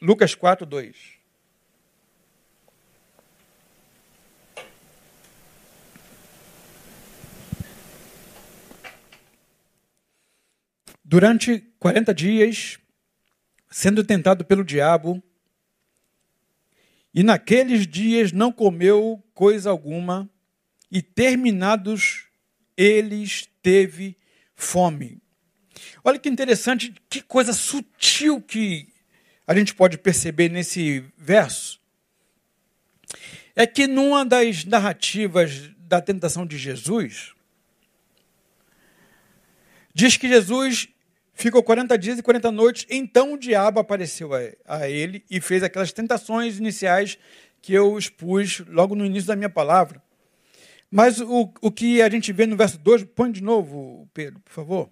Lucas 0.00 0.34
4, 0.34 0.66
2. 0.66 1.14
Durante 11.02 11.60
40 11.78 12.12
dias, 12.12 12.78
sendo 13.70 14.02
tentado 14.02 14.44
pelo 14.44 14.64
diabo, 14.64 15.22
e 17.14 17.22
naqueles 17.22 17.86
dias 17.86 18.32
não 18.32 18.50
comeu 18.50 19.22
coisa 19.32 19.70
alguma, 19.70 20.28
e 20.90 21.00
terminados 21.00 22.26
eles 22.76 23.48
teve 23.62 24.16
fome. 24.54 25.22
Olha 26.02 26.18
que 26.18 26.28
interessante, 26.28 26.94
que 27.08 27.20
coisa 27.20 27.52
sutil 27.52 28.40
que 28.40 28.88
a 29.46 29.54
gente 29.54 29.74
pode 29.74 29.98
perceber 29.98 30.48
nesse 30.48 31.04
verso. 31.16 31.80
É 33.54 33.66
que 33.66 33.86
numa 33.86 34.24
das 34.24 34.64
narrativas 34.64 35.70
da 35.78 36.00
tentação 36.00 36.46
de 36.46 36.58
Jesus, 36.58 37.32
diz 39.94 40.16
que 40.16 40.28
Jesus 40.28 40.88
ficou 41.34 41.62
40 41.62 41.96
dias 41.98 42.18
e 42.18 42.22
40 42.22 42.50
noites, 42.50 42.86
então 42.88 43.34
o 43.34 43.38
diabo 43.38 43.80
apareceu 43.80 44.30
a, 44.66 44.88
ele 44.88 45.24
e 45.30 45.40
fez 45.40 45.62
aquelas 45.62 45.92
tentações 45.92 46.58
iniciais 46.58 47.18
que 47.60 47.72
eu 47.72 47.96
expus 47.98 48.62
logo 48.68 48.94
no 48.94 49.06
início 49.06 49.28
da 49.28 49.36
minha 49.36 49.50
palavra. 49.50 50.02
Mas 50.96 51.20
o, 51.20 51.52
o 51.60 51.72
que 51.72 52.00
a 52.00 52.08
gente 52.08 52.32
vê 52.32 52.46
no 52.46 52.56
verso 52.56 52.78
2, 52.78 53.02
põe 53.16 53.32
de 53.32 53.42
novo, 53.42 54.08
Pedro, 54.14 54.38
por 54.38 54.52
favor. 54.52 54.90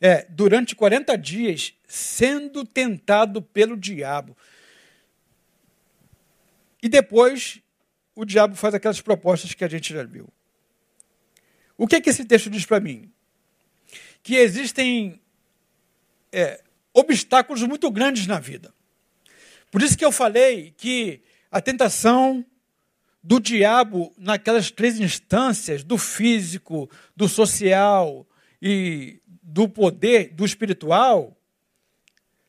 É, 0.00 0.24
durante 0.30 0.74
40 0.74 1.18
dias, 1.18 1.74
sendo 1.86 2.64
tentado 2.64 3.42
pelo 3.42 3.76
diabo. 3.76 4.34
E 6.82 6.88
depois, 6.88 7.60
o 8.14 8.24
diabo 8.24 8.56
faz 8.56 8.72
aquelas 8.72 9.02
propostas 9.02 9.52
que 9.52 9.64
a 9.64 9.68
gente 9.68 9.92
já 9.92 10.02
viu. 10.02 10.26
O 11.76 11.86
que, 11.86 11.96
é 11.96 12.00
que 12.00 12.08
esse 12.08 12.24
texto 12.24 12.48
diz 12.48 12.64
para 12.64 12.80
mim? 12.80 13.12
Que 14.22 14.36
existem 14.36 15.20
é, 16.32 16.64
obstáculos 16.94 17.62
muito 17.64 17.90
grandes 17.90 18.26
na 18.26 18.40
vida. 18.40 18.72
Por 19.70 19.82
isso 19.82 19.98
que 19.98 20.06
eu 20.06 20.10
falei 20.10 20.72
que 20.74 21.20
a 21.50 21.60
tentação 21.60 22.42
do 23.22 23.38
diabo 23.38 24.12
naquelas 24.18 24.70
três 24.70 24.98
instâncias, 24.98 25.84
do 25.84 25.96
físico, 25.96 26.90
do 27.14 27.28
social 27.28 28.26
e 28.60 29.20
do 29.42 29.68
poder, 29.68 30.32
do 30.34 30.44
espiritual, 30.44 31.36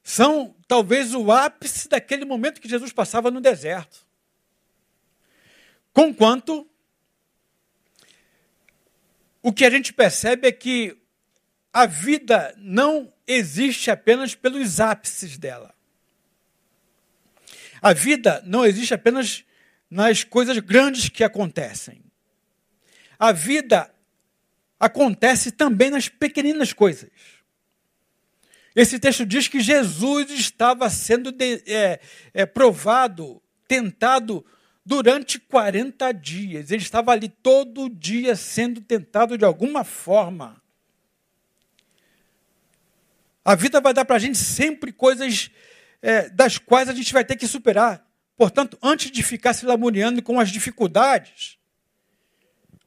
são 0.03 0.55
talvez 0.67 1.13
o 1.13 1.31
ápice 1.31 1.87
daquele 1.87 2.25
momento 2.25 2.59
que 2.59 2.67
Jesus 2.67 2.91
passava 2.91 3.29
no 3.29 3.39
deserto. 3.39 4.05
Conquanto 5.93 6.67
o 9.41 9.53
que 9.53 9.65
a 9.65 9.69
gente 9.69 9.93
percebe 9.93 10.47
é 10.47 10.51
que 10.51 10.97
a 11.71 11.85
vida 11.85 12.53
não 12.57 13.13
existe 13.27 13.91
apenas 13.91 14.33
pelos 14.33 14.79
ápices 14.79 15.37
dela. 15.37 15.73
A 17.81 17.93
vida 17.93 18.41
não 18.45 18.65
existe 18.65 18.93
apenas 18.93 19.43
nas 19.93 20.23
coisas 20.23 20.57
grandes 20.57 21.07
que 21.07 21.23
acontecem. 21.23 22.03
A 23.19 23.31
vida 23.31 23.93
acontece 24.79 25.51
também 25.51 25.91
nas 25.91 26.09
pequeninas 26.09 26.73
coisas. 26.73 27.11
Esse 28.75 28.97
texto 28.97 29.23
diz 29.23 29.47
que 29.47 29.61
Jesus 29.61 30.31
estava 30.31 30.89
sendo 30.89 31.31
de, 31.31 31.61
é, 31.67 31.99
é, 32.33 32.43
provado, 32.43 33.39
tentado 33.67 34.43
durante 34.83 35.37
40 35.37 36.11
dias. 36.11 36.71
Ele 36.71 36.81
estava 36.81 37.11
ali 37.11 37.29
todo 37.29 37.87
dia 37.87 38.35
sendo 38.35 38.81
tentado 38.81 39.37
de 39.37 39.45
alguma 39.45 39.83
forma. 39.83 40.59
A 43.45 43.53
vida 43.53 43.79
vai 43.79 43.93
dar 43.93 44.05
para 44.05 44.15
a 44.15 44.19
gente 44.19 44.39
sempre 44.39 44.91
coisas 44.91 45.51
é, 46.01 46.29
das 46.29 46.57
quais 46.57 46.89
a 46.89 46.95
gente 46.95 47.13
vai 47.13 47.23
ter 47.23 47.35
que 47.35 47.47
superar. 47.47 48.03
Portanto, 48.35 48.77
antes 48.81 49.11
de 49.11 49.21
ficar 49.21 49.53
se 49.53 49.65
lamuriando 49.65 50.21
com 50.21 50.39
as 50.39 50.49
dificuldades, 50.49 51.57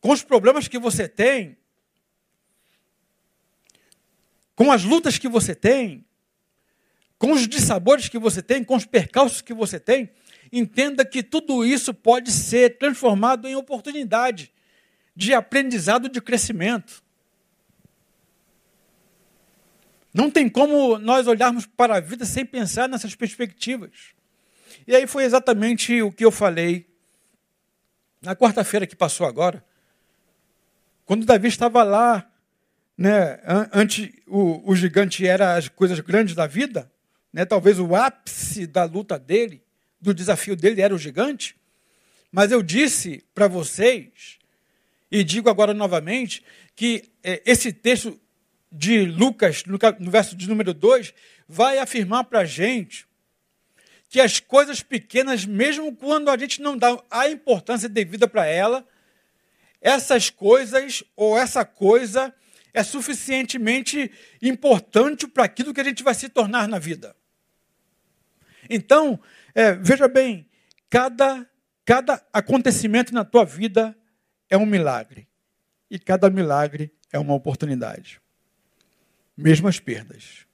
com 0.00 0.11
os 0.11 0.22
problemas 0.22 0.68
que 0.68 0.78
você 0.78 1.09
tem, 1.09 1.56
com 4.54 4.72
as 4.72 4.82
lutas 4.82 5.18
que 5.18 5.28
você 5.28 5.54
tem, 5.54 6.04
com 7.18 7.32
os 7.32 7.46
dissabores 7.46 8.09
que 8.09 8.18
você 8.18 8.42
tem, 8.42 8.64
com 8.64 8.74
os 8.74 8.85
percalços 8.85 9.40
que 9.40 9.54
você 9.54 9.78
tem, 9.78 10.11
entenda 10.52 11.04
que 11.04 11.22
tudo 11.22 11.64
isso 11.64 11.94
pode 11.94 12.30
ser 12.30 12.78
transformado 12.78 13.46
em 13.46 13.54
oportunidade 13.54 14.52
de 15.14 15.32
aprendizado, 15.32 16.09
de 16.09 16.20
crescimento. 16.20 17.02
Não 20.12 20.30
tem 20.30 20.48
como 20.48 20.98
nós 20.98 21.26
olharmos 21.26 21.66
para 21.66 21.96
a 21.96 22.00
vida 22.00 22.24
sem 22.24 22.44
pensar 22.44 22.88
nessas 22.88 23.14
perspectivas. 23.14 24.14
E 24.87 24.94
aí 24.94 25.07
foi 25.07 25.24
exatamente 25.24 26.02
o 26.02 26.12
que 26.12 26.24
eu 26.24 26.31
falei 26.31 26.87
na 28.20 28.35
quarta-feira 28.35 28.87
que 28.87 28.96
passou 28.96 29.26
agora, 29.26 29.64
quando 31.05 31.24
Davi 31.24 31.46
estava 31.46 31.85
lá, 31.85 32.29
né, 32.98 33.40
antes 33.72 34.11
o, 34.26 34.70
o 34.70 34.74
gigante 34.74 35.26
era 35.26 35.55
as 35.55 35.68
coisas 35.68 36.00
grandes 36.00 36.35
da 36.35 36.46
vida, 36.46 36.90
né, 37.33 37.44
talvez 37.44 37.79
o 37.79 37.94
ápice 37.94 38.66
da 38.66 38.85
luta 38.85 39.18
dele, 39.18 39.62
do 40.00 40.12
desafio 40.12 40.57
dele 40.57 40.81
era 40.81 40.94
o 40.94 40.98
gigante, 40.98 41.57
mas 42.33 42.50
eu 42.50 42.62
disse 42.62 43.24
para 43.35 43.46
vocês, 43.46 44.38
e 45.11 45.22
digo 45.22 45.48
agora 45.48 45.72
novamente, 45.72 46.42
que 46.74 47.05
é, 47.22 47.40
esse 47.46 47.72
texto 47.72 48.18
de 48.72 49.05
Lucas, 49.05 49.64
no, 49.64 49.79
no 50.00 50.11
verso 50.11 50.35
de 50.35 50.48
número 50.48 50.74
2, 50.74 51.14
vai 51.48 51.79
afirmar 51.79 52.24
para 52.24 52.40
a 52.40 52.44
gente 52.44 53.07
que 54.16 54.20
as 54.22 54.40
coisas 54.40 54.83
pequenas, 54.83 55.44
mesmo 55.44 55.94
quando 55.94 56.31
a 56.31 56.38
gente 56.38 56.62
não 56.62 56.74
dá 56.74 56.98
a 57.11 57.29
importância 57.29 57.87
devida 57.87 58.26
para 58.26 58.46
ela, 58.46 58.83
essas 59.79 60.31
coisas 60.31 61.05
ou 61.14 61.37
essa 61.37 61.66
coisa 61.66 62.35
é 62.72 62.83
suficientemente 62.83 64.11
importante 64.40 65.29
para 65.29 65.44
aquilo 65.44 65.74
que 65.74 65.83
a 65.83 65.85
gente 65.85 66.02
vai 66.02 66.14
se 66.14 66.31
tornar 66.31 66.66
na 66.66 66.79
vida. 66.79 67.14
Então, 68.70 69.20
é, 69.55 69.74
veja 69.74 70.09
bem, 70.09 70.48
cada, 70.88 71.46
cada 71.85 72.26
acontecimento 72.33 73.12
na 73.12 73.22
tua 73.22 73.44
vida 73.44 73.94
é 74.48 74.57
um 74.57 74.64
milagre. 74.64 75.29
E 75.90 75.98
cada 75.98 76.31
milagre 76.31 76.90
é 77.12 77.18
uma 77.18 77.35
oportunidade. 77.35 78.18
Mesmo 79.37 79.68
as 79.68 79.79
perdas. 79.79 80.46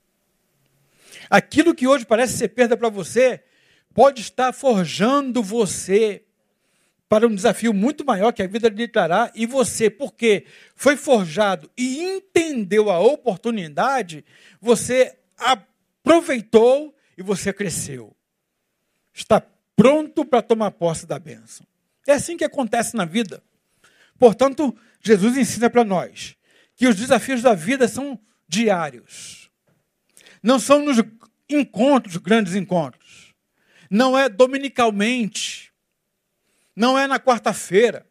Aquilo 1.31 1.73
que 1.73 1.87
hoje 1.87 2.05
parece 2.05 2.37
ser 2.37 2.49
perda 2.49 2.77
para 2.77 2.89
você, 2.89 3.45
pode 3.95 4.21
estar 4.21 4.53
forjando 4.53 5.43
você 5.43 6.23
para 7.09 7.27
um 7.27 7.35
desafio 7.35 7.75
muito 7.75 8.07
maior 8.07 8.33
que 8.33 8.43
a 8.43 8.47
vida 8.47 8.71
lhe 8.71 8.89
trará, 8.89 9.31
e 9.35 9.45
você, 9.45 9.91
porque 9.91 10.47
foi 10.75 10.97
forjado 10.97 11.71
e 11.77 12.03
entendeu 12.03 12.91
a 12.91 12.99
oportunidade, 13.01 14.25
você 14.59 15.19
aproveitou 15.37 16.95
e 17.17 17.23
você 17.23 17.53
cresceu. 17.53 18.17
Está 19.13 19.43
pronto 19.77 20.25
para 20.25 20.41
tomar 20.41 20.71
posse 20.71 21.07
da 21.07 21.19
bênção. 21.19 21.67
É 22.07 22.15
assim 22.15 22.37
que 22.37 22.45
acontece 22.45 22.97
na 22.97 23.05
vida. 23.05 23.43
Portanto, 24.19 24.75
Jesus 25.03 25.37
ensina 25.37 25.69
para 25.69 25.85
nós 25.85 26.35
que 26.77 26.89
os 26.89 26.97
desafios 26.97 27.43
da 27.43 27.53
vida 27.53 27.87
são 27.87 28.19
diários. 28.49 29.51
Não 30.43 30.59
são 30.59 30.83
nos 30.83 30.97
encontros, 31.49 32.17
grandes 32.17 32.55
encontros. 32.55 33.32
Não 33.93 34.17
é 34.17 34.27
dominicalmente. 34.27 35.71
Não 36.75 36.99
é 36.99 37.07
na 37.07 37.21
quarta-feira. 37.21 38.07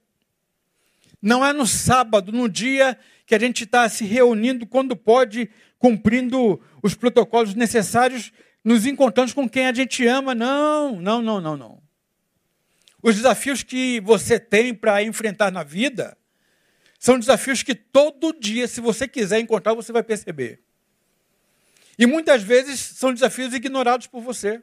Não 1.20 1.44
é 1.44 1.52
no 1.52 1.66
sábado, 1.66 2.32
no 2.32 2.48
dia 2.48 2.96
que 3.26 3.34
a 3.34 3.40
gente 3.40 3.64
está 3.64 3.90
se 3.90 4.06
reunindo 4.06 4.68
quando 4.68 4.96
pode, 4.96 5.50
cumprindo 5.80 6.62
os 6.84 6.94
protocolos 6.94 7.56
necessários, 7.56 8.32
nos 8.64 8.86
encontrando 8.86 9.34
com 9.34 9.50
quem 9.50 9.66
a 9.66 9.74
gente 9.74 10.06
ama. 10.06 10.36
Não, 10.36 11.02
não, 11.02 11.20
não, 11.20 11.42
não, 11.42 11.58
não. 11.58 11.82
Os 13.02 13.16
desafios 13.16 13.64
que 13.64 14.00
você 14.02 14.40
tem 14.40 14.76
para 14.76 15.02
enfrentar 15.02 15.52
na 15.52 15.64
vida 15.64 16.16
são 17.00 17.18
desafios 17.18 17.64
que 17.64 17.74
todo 17.74 18.40
dia, 18.40 18.68
se 18.68 18.80
você 18.80 19.08
quiser 19.08 19.40
encontrar, 19.40 19.74
você 19.74 19.92
vai 19.92 20.04
perceber. 20.04 20.62
E 21.98 22.06
muitas 22.06 22.44
vezes 22.44 22.80
são 22.80 23.12
desafios 23.12 23.52
ignorados 23.52 24.06
por 24.06 24.22
você. 24.22 24.62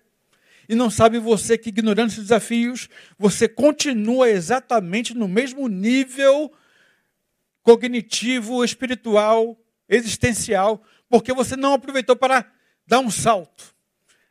E 0.69 0.75
não 0.75 0.91
sabe 0.91 1.19
você 1.19 1.57
que, 1.57 1.71
ignorando 1.71 2.11
esses 2.11 2.25
desafios, 2.25 2.89
você 3.19 3.49
continua 3.49 4.29
exatamente 4.29 5.15
no 5.15 5.27
mesmo 5.27 5.67
nível 5.67 6.53
cognitivo, 7.63 8.63
espiritual, 8.63 9.59
existencial, 9.89 10.83
porque 11.09 11.33
você 11.33 11.57
não 11.57 11.73
aproveitou 11.73 12.15
para 12.15 12.51
dar 12.87 13.01
um 13.01 13.11
salto. 13.11 13.75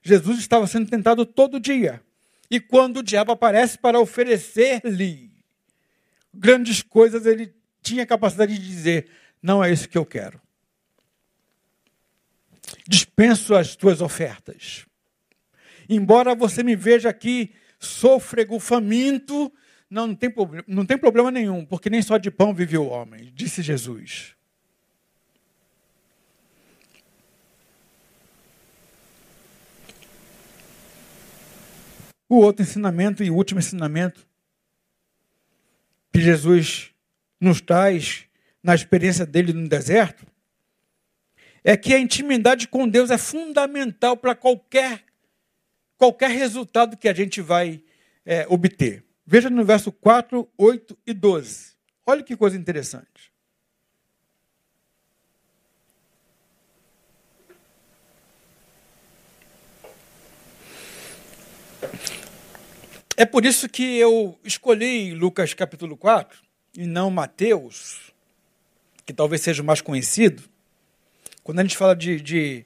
Jesus 0.02 0.40
estava 0.40 0.68
sendo 0.68 0.90
tentado 0.90 1.26
todo 1.26 1.60
dia. 1.60 2.02
E 2.50 2.60
quando 2.60 2.98
o 2.98 3.04
diabo 3.04 3.32
aparece 3.32 3.78
para 3.78 4.00
oferecer-lhe 4.00 5.32
grandes 6.34 6.82
coisas, 6.82 7.26
ele 7.26 7.54
tinha 7.82 8.06
capacidade 8.06 8.58
de 8.58 8.66
dizer: 8.66 9.10
Não 9.42 9.64
é 9.64 9.72
isso 9.72 9.90
que 9.90 9.98
eu 9.98 10.06
quero. 10.06 10.40
dispenso 12.88 13.56
as 13.56 13.76
tuas 13.76 14.02
ofertas. 14.02 14.86
Embora 15.90 16.36
você 16.36 16.64
me 16.64 16.76
veja 16.76 17.10
aqui 17.10 17.54
sôfrego, 17.80 18.60
faminto, 18.60 19.52
não, 19.90 20.08
não, 20.08 20.16
tem, 20.16 20.34
não 20.68 20.86
tem 20.86 20.98
problema 20.98 21.32
nenhum, 21.32 21.66
porque 21.66 21.90
nem 21.90 22.02
só 22.02 22.18
de 22.18 22.30
pão 22.30 22.54
vive 22.54 22.78
o 22.78 22.88
homem, 22.88 23.32
disse 23.34 23.62
Jesus. 23.62 24.36
O 32.30 32.38
outro 32.38 32.64
ensinamento 32.64 33.24
e 33.24 33.32
o 33.32 33.36
último 33.36 33.60
ensinamento 33.60 34.28
que 36.12 36.20
Jesus 36.20 36.92
nos 37.40 37.62
traz 37.62 38.26
na 38.62 38.76
experiência 38.76 39.26
dele 39.26 39.54
no 39.54 39.68
deserto 39.70 40.26
é 41.64 41.78
que 41.78 41.94
a 41.94 42.00
intimidade 42.00 42.68
com 42.68 42.88
Deus 42.88 43.12
é 43.12 43.18
fundamental 43.18 44.18
para 44.18 44.36
qualquer 44.36 45.07
qualquer 45.98 46.30
resultado 46.30 46.96
que 46.96 47.10
a 47.10 47.14
gente 47.14 47.42
vai 47.42 47.84
é, 48.26 48.46
obter. 48.50 49.04
Veja 49.26 49.50
no 49.50 49.66
verso 49.66 49.92
4, 49.92 50.48
8 50.58 50.98
e 51.06 51.14
12. 51.14 51.76
Olha 52.06 52.24
que 52.24 52.38
coisa 52.38 52.58
interessante. 52.58 53.32
É 63.20 63.26
por 63.26 63.44
isso 63.46 63.68
que 63.68 63.98
eu 63.98 64.38
escolhi 64.44 65.12
Lucas 65.12 65.52
capítulo 65.52 65.98
4 65.98 66.40
e 66.78 66.86
não 66.86 67.10
Mateus, 67.10 68.14
que 69.08 69.12
talvez 69.12 69.42
seja 69.42 69.64
o 69.64 69.66
mais 69.66 69.82
conhecido. 69.82 70.44
Quando 71.44 71.60
a 71.60 71.64
gente 71.64 71.76
fala 71.76 71.96
de, 71.96 72.22
de 72.22 72.64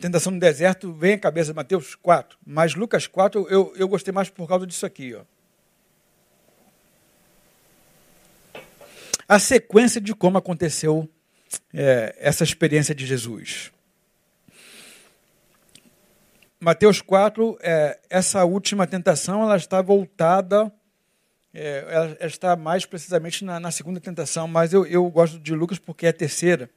tentação 0.00 0.32
no 0.32 0.40
deserto, 0.40 0.92
vem 0.92 1.14
à 1.14 1.18
cabeça 1.18 1.54
Mateus 1.54 1.94
4. 1.94 2.38
Mas 2.44 2.74
Lucas 2.74 3.06
4 3.06 3.46
eu, 3.48 3.72
eu 3.76 3.88
gostei 3.88 4.12
mais 4.12 4.28
por 4.28 4.48
causa 4.48 4.66
disso 4.66 4.84
aqui. 4.84 5.14
Ó. 5.14 5.22
A 9.28 9.38
sequência 9.38 10.00
de 10.00 10.14
como 10.14 10.36
aconteceu 10.36 11.08
é, 11.72 12.14
essa 12.18 12.44
experiência 12.44 12.94
de 12.94 13.06
Jesus. 13.06 13.72
Mateus 16.60 17.00
4, 17.00 17.58
é, 17.60 17.98
essa 18.08 18.44
última 18.44 18.86
tentação, 18.86 19.42
ela 19.42 19.56
está 19.56 19.82
voltada, 19.82 20.72
é, 21.52 21.84
ela 21.88 22.26
está 22.26 22.56
mais 22.56 22.86
precisamente 22.86 23.44
na, 23.44 23.60
na 23.60 23.70
segunda 23.70 24.00
tentação, 24.00 24.48
mas 24.48 24.72
eu, 24.72 24.86
eu 24.86 25.08
gosto 25.10 25.38
de 25.38 25.54
Lucas 25.54 25.78
porque 25.78 26.06
é 26.06 26.08
a 26.08 26.12
terceira. 26.12 26.70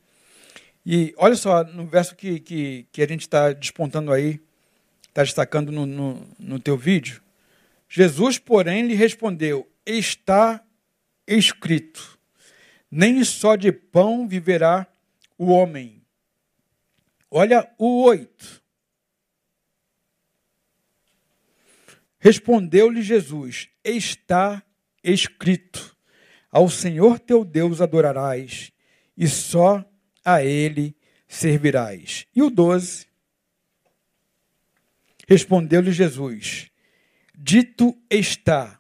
E 0.90 1.14
olha 1.18 1.36
só, 1.36 1.66
no 1.66 1.86
verso 1.86 2.16
que, 2.16 2.40
que, 2.40 2.88
que 2.94 3.02
a 3.02 3.06
gente 3.06 3.20
está 3.20 3.52
despontando 3.52 4.10
aí, 4.10 4.40
está 5.10 5.22
destacando 5.22 5.70
no, 5.70 5.86
no, 5.86 6.26
no 6.40 6.60
teu 6.62 6.78
vídeo. 6.78 7.22
Jesus, 7.90 8.40
porém, 8.40 8.88
lhe 8.88 8.94
respondeu: 8.94 9.70
Está 9.86 10.64
escrito, 11.28 12.18
nem 12.90 13.22
só 13.26 13.58
de 13.58 13.70
pão 13.70 14.30
viverá 14.30 14.88
o 15.38 15.48
homem. 15.48 16.02
Olha 17.30 17.70
o 17.78 18.04
oito. 18.04 18.64
Respondeu-lhe 22.18 23.02
Jesus: 23.02 23.68
Está 23.84 24.64
escrito: 25.04 25.98
Ao 26.50 26.70
Senhor 26.70 27.20
teu 27.20 27.44
Deus 27.44 27.82
adorarás, 27.82 28.72
e 29.18 29.28
só 29.28 29.84
a 30.28 30.44
ele 30.44 30.94
servirás. 31.26 32.28
E 32.36 32.44
o 32.44 32.50
12. 32.50 33.08
Respondeu-lhe 35.26 35.94
Jesus: 35.94 36.70
Dito 37.34 37.98
está, 38.10 38.78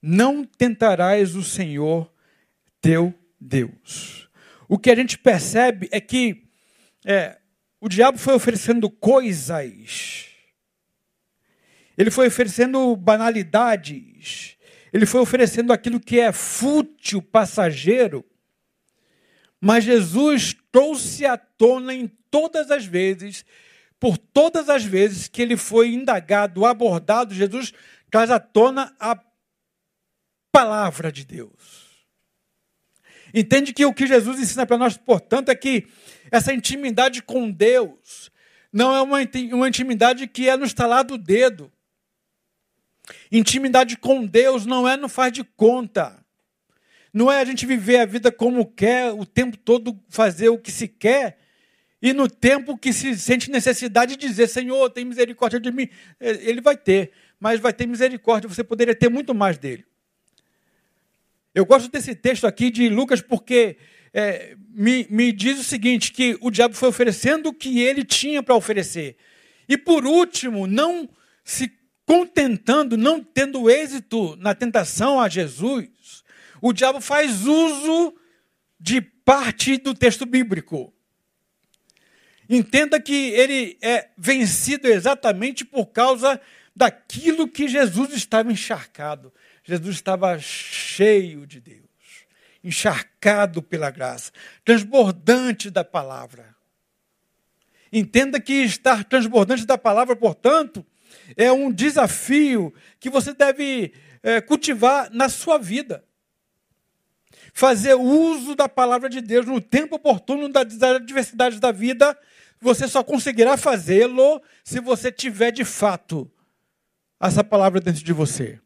não 0.00 0.44
tentarás 0.44 1.34
o 1.34 1.42
Senhor 1.42 2.08
teu 2.80 3.12
Deus. 3.40 4.28
O 4.68 4.78
que 4.78 4.90
a 4.90 4.94
gente 4.94 5.18
percebe 5.18 5.88
é 5.90 6.00
que 6.00 6.44
é, 7.04 7.36
o 7.80 7.88
diabo 7.88 8.16
foi 8.16 8.34
oferecendo 8.34 8.88
coisas, 8.88 10.26
ele 11.98 12.12
foi 12.12 12.28
oferecendo 12.28 12.94
banalidades, 12.94 14.56
ele 14.92 15.06
foi 15.06 15.20
oferecendo 15.20 15.72
aquilo 15.72 15.98
que 15.98 16.20
é 16.20 16.30
fútil, 16.30 17.20
passageiro, 17.22 18.24
mas 19.60 19.84
Jesus 19.84 20.54
trouxe 20.70 21.24
à 21.24 21.36
tona 21.36 21.94
em 21.94 22.06
todas 22.30 22.70
as 22.70 22.84
vezes, 22.84 23.44
por 23.98 24.18
todas 24.18 24.68
as 24.68 24.84
vezes 24.84 25.28
que 25.28 25.40
ele 25.40 25.56
foi 25.56 25.92
indagado, 25.92 26.66
abordado, 26.66 27.34
Jesus 27.34 27.72
traz 28.10 28.30
à 28.30 28.38
tona 28.38 28.94
a 29.00 29.18
palavra 30.52 31.10
de 31.10 31.24
Deus. 31.24 31.86
Entende 33.34 33.72
que 33.72 33.84
o 33.84 33.92
que 33.92 34.06
Jesus 34.06 34.38
ensina 34.40 34.66
para 34.66 34.78
nós, 34.78 34.96
portanto, 34.96 35.50
é 35.50 35.54
que 35.54 35.86
essa 36.30 36.52
intimidade 36.52 37.22
com 37.22 37.50
Deus 37.50 38.30
não 38.72 38.94
é 38.94 39.00
uma, 39.00 39.18
uma 39.52 39.68
intimidade 39.68 40.26
que 40.26 40.48
é 40.48 40.56
no 40.56 40.64
estalar 40.64 41.04
do 41.04 41.18
dedo. 41.18 41.72
Intimidade 43.30 43.96
com 43.96 44.26
Deus 44.26 44.66
não 44.66 44.88
é 44.88 44.96
no 44.96 45.08
faz 45.08 45.32
de 45.32 45.44
conta. 45.44 46.24
Não 47.16 47.32
é 47.32 47.40
a 47.40 47.44
gente 47.46 47.64
viver 47.64 47.96
a 47.96 48.04
vida 48.04 48.30
como 48.30 48.66
quer, 48.66 49.10
o 49.10 49.24
tempo 49.24 49.56
todo 49.56 49.98
fazer 50.06 50.50
o 50.50 50.58
que 50.58 50.70
se 50.70 50.86
quer, 50.86 51.38
e 52.02 52.12
no 52.12 52.28
tempo 52.28 52.76
que 52.76 52.92
se 52.92 53.16
sente 53.16 53.50
necessidade 53.50 54.16
de 54.16 54.28
dizer, 54.28 54.46
Senhor, 54.48 54.90
tem 54.90 55.02
misericórdia 55.02 55.58
de 55.58 55.72
mim. 55.72 55.88
É, 56.20 56.32
ele 56.42 56.60
vai 56.60 56.76
ter, 56.76 57.12
mas 57.40 57.58
vai 57.58 57.72
ter 57.72 57.86
misericórdia, 57.86 58.50
você 58.50 58.62
poderia 58.62 58.94
ter 58.94 59.08
muito 59.08 59.34
mais 59.34 59.56
dele. 59.56 59.86
Eu 61.54 61.64
gosto 61.64 61.90
desse 61.90 62.14
texto 62.14 62.46
aqui 62.46 62.70
de 62.70 62.90
Lucas 62.90 63.22
porque 63.22 63.78
é, 64.12 64.54
me, 64.68 65.06
me 65.08 65.32
diz 65.32 65.58
o 65.58 65.64
seguinte: 65.64 66.12
que 66.12 66.36
o 66.42 66.50
diabo 66.50 66.74
foi 66.74 66.90
oferecendo 66.90 67.48
o 67.48 67.54
que 67.54 67.80
ele 67.80 68.04
tinha 68.04 68.42
para 68.42 68.54
oferecer. 68.54 69.16
E 69.66 69.78
por 69.78 70.04
último, 70.04 70.66
não 70.66 71.08
se 71.42 71.72
contentando, 72.04 72.94
não 72.94 73.24
tendo 73.24 73.70
êxito 73.70 74.36
na 74.36 74.54
tentação 74.54 75.18
a 75.18 75.30
Jesus, 75.30 75.88
o 76.60 76.72
diabo 76.72 77.00
faz 77.00 77.46
uso 77.46 78.14
de 78.78 79.00
parte 79.00 79.76
do 79.78 79.94
texto 79.94 80.24
bíblico. 80.24 80.92
Entenda 82.48 83.00
que 83.00 83.30
ele 83.30 83.76
é 83.82 84.10
vencido 84.16 84.86
exatamente 84.86 85.64
por 85.64 85.86
causa 85.86 86.40
daquilo 86.74 87.48
que 87.48 87.66
Jesus 87.66 88.12
estava 88.12 88.52
encharcado. 88.52 89.32
Jesus 89.64 89.96
estava 89.96 90.38
cheio 90.38 91.44
de 91.46 91.60
Deus, 91.60 91.80
encharcado 92.62 93.60
pela 93.60 93.90
graça, 93.90 94.30
transbordante 94.64 95.70
da 95.70 95.82
palavra. 95.82 96.54
Entenda 97.92 98.38
que 98.38 98.52
estar 98.52 99.02
transbordante 99.04 99.66
da 99.66 99.76
palavra, 99.76 100.14
portanto, 100.14 100.86
é 101.36 101.50
um 101.50 101.72
desafio 101.72 102.72
que 103.00 103.10
você 103.10 103.32
deve 103.32 103.92
é, 104.22 104.40
cultivar 104.40 105.10
na 105.10 105.28
sua 105.28 105.58
vida 105.58 106.04
fazer 107.56 107.94
uso 107.94 108.54
da 108.54 108.68
palavra 108.68 109.08
de 109.08 109.22
Deus 109.22 109.46
no 109.46 109.62
tempo 109.62 109.96
oportuno 109.96 110.46
das 110.46 110.82
adversidades 110.82 111.58
da 111.58 111.72
vida, 111.72 112.14
você 112.60 112.86
só 112.86 113.02
conseguirá 113.02 113.56
fazê-lo 113.56 114.42
se 114.62 114.78
você 114.78 115.10
tiver 115.10 115.52
de 115.52 115.64
fato 115.64 116.30
essa 117.18 117.42
palavra 117.42 117.80
dentro 117.80 118.04
de 118.04 118.12
você. 118.12 118.60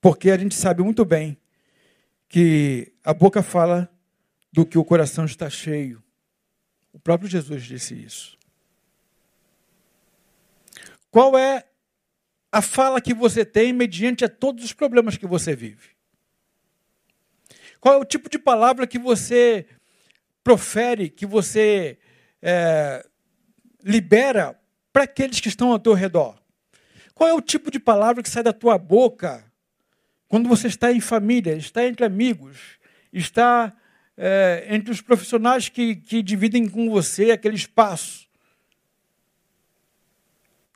Porque 0.00 0.30
a 0.30 0.38
gente 0.38 0.54
sabe 0.54 0.82
muito 0.82 1.04
bem 1.04 1.36
que 2.30 2.90
a 3.04 3.12
boca 3.12 3.42
fala 3.42 3.86
do 4.50 4.64
que 4.64 4.78
o 4.78 4.84
coração 4.86 5.26
está 5.26 5.50
cheio. 5.50 6.02
O 6.94 6.98
próprio 6.98 7.28
Jesus 7.28 7.62
disse 7.62 7.94
isso. 7.94 8.38
Qual 11.10 11.36
é 11.36 11.62
a 12.50 12.62
fala 12.62 13.02
que 13.02 13.12
você 13.12 13.44
tem 13.44 13.70
mediante 13.70 14.24
a 14.24 14.30
todos 14.30 14.64
os 14.64 14.72
problemas 14.72 15.18
que 15.18 15.26
você 15.26 15.54
vive? 15.54 15.97
Qual 17.80 17.94
é 17.94 17.98
o 17.98 18.04
tipo 18.04 18.28
de 18.28 18.38
palavra 18.38 18.86
que 18.86 18.98
você 18.98 19.66
profere, 20.42 21.08
que 21.08 21.26
você 21.26 21.98
é, 22.42 23.04
libera 23.84 24.58
para 24.92 25.04
aqueles 25.04 25.40
que 25.40 25.48
estão 25.48 25.70
ao 25.70 25.78
teu 25.78 25.92
redor? 25.92 26.36
Qual 27.14 27.28
é 27.28 27.34
o 27.34 27.40
tipo 27.40 27.70
de 27.70 27.78
palavra 27.78 28.22
que 28.22 28.28
sai 28.28 28.42
da 28.42 28.52
tua 28.52 28.78
boca 28.78 29.44
quando 30.28 30.48
você 30.48 30.66
está 30.66 30.92
em 30.92 31.00
família, 31.00 31.54
está 31.54 31.86
entre 31.86 32.04
amigos, 32.04 32.78
está 33.12 33.72
é, 34.16 34.66
entre 34.70 34.90
os 34.90 35.00
profissionais 35.00 35.68
que, 35.68 35.96
que 35.96 36.22
dividem 36.22 36.68
com 36.68 36.90
você 36.90 37.30
aquele 37.30 37.56
espaço? 37.56 38.28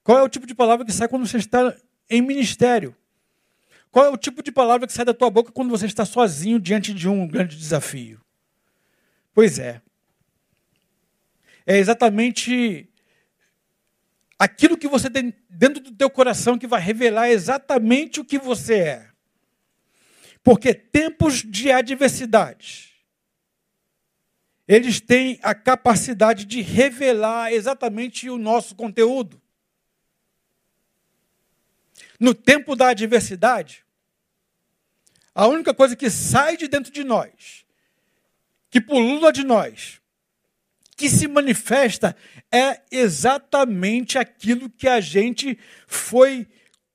Qual 0.02 0.18
é 0.18 0.22
o 0.22 0.28
tipo 0.28 0.46
de 0.46 0.54
palavra 0.54 0.84
que 0.84 0.92
sai 0.92 1.08
quando 1.08 1.26
você 1.26 1.38
está 1.38 1.74
em 2.08 2.20
ministério? 2.20 2.96
Qual 3.92 4.06
é 4.06 4.08
o 4.08 4.16
tipo 4.16 4.42
de 4.42 4.50
palavra 4.50 4.86
que 4.86 4.92
sai 4.92 5.04
da 5.04 5.12
tua 5.12 5.28
boca 5.28 5.52
quando 5.52 5.68
você 5.68 5.84
está 5.84 6.06
sozinho 6.06 6.58
diante 6.58 6.94
de 6.94 7.06
um 7.06 7.28
grande 7.28 7.54
desafio? 7.54 8.18
Pois 9.34 9.58
é. 9.58 9.82
é 11.66 11.76
exatamente 11.76 12.88
aquilo 14.38 14.78
que 14.78 14.88
você 14.88 15.10
tem 15.10 15.34
dentro 15.48 15.82
do 15.82 15.92
teu 15.92 16.08
coração 16.08 16.58
que 16.58 16.66
vai 16.66 16.80
revelar 16.80 17.28
exatamente 17.30 18.18
o 18.18 18.24
que 18.24 18.38
você 18.38 18.78
é. 18.78 19.08
Porque 20.42 20.72
tempos 20.72 21.42
de 21.42 21.70
adversidade, 21.70 22.94
eles 24.66 25.02
têm 25.02 25.38
a 25.42 25.54
capacidade 25.54 26.46
de 26.46 26.62
revelar 26.62 27.52
exatamente 27.52 28.30
o 28.30 28.38
nosso 28.38 28.74
conteúdo. 28.74 29.40
No 32.18 32.34
tempo 32.34 32.76
da 32.76 32.88
adversidade, 32.88 33.84
a 35.34 35.46
única 35.46 35.72
coisa 35.72 35.96
que 35.96 36.10
sai 36.10 36.56
de 36.56 36.68
dentro 36.68 36.92
de 36.92 37.02
nós, 37.02 37.64
que 38.70 38.80
pulula 38.80 39.32
de 39.32 39.44
nós, 39.44 40.00
que 40.96 41.08
se 41.08 41.26
manifesta 41.26 42.14
é 42.50 42.82
exatamente 42.90 44.18
aquilo 44.18 44.70
que 44.70 44.86
a 44.86 45.00
gente 45.00 45.58
foi 45.86 46.46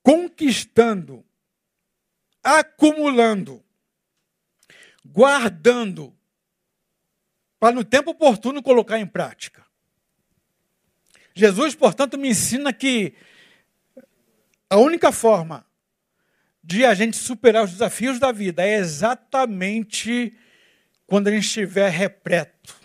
conquistando, 0.04 1.26
acumulando, 2.44 3.64
guardando, 5.04 6.16
para 7.60 7.76
no 7.76 7.84
tempo 7.84 8.12
oportuno 8.12 8.62
colocar 8.62 9.00
em 9.00 9.06
prática. 9.06 9.66
Jesus, 11.34 11.76
portanto, 11.76 12.18
me 12.18 12.30
ensina 12.30 12.72
que 12.72 13.14
a 14.70 14.78
única 14.78 15.12
forma 15.12 15.66
de 16.64 16.84
a 16.84 16.94
gente 16.94 17.16
superar 17.16 17.64
os 17.64 17.72
desafios 17.72 18.20
da 18.20 18.32
vida 18.32 18.66
é 18.66 18.76
exatamente 18.76 20.36
quando 21.06 21.30
a 21.30 21.32
gente 21.32 21.46
estiver 21.46 21.90
repleto, 21.90 22.76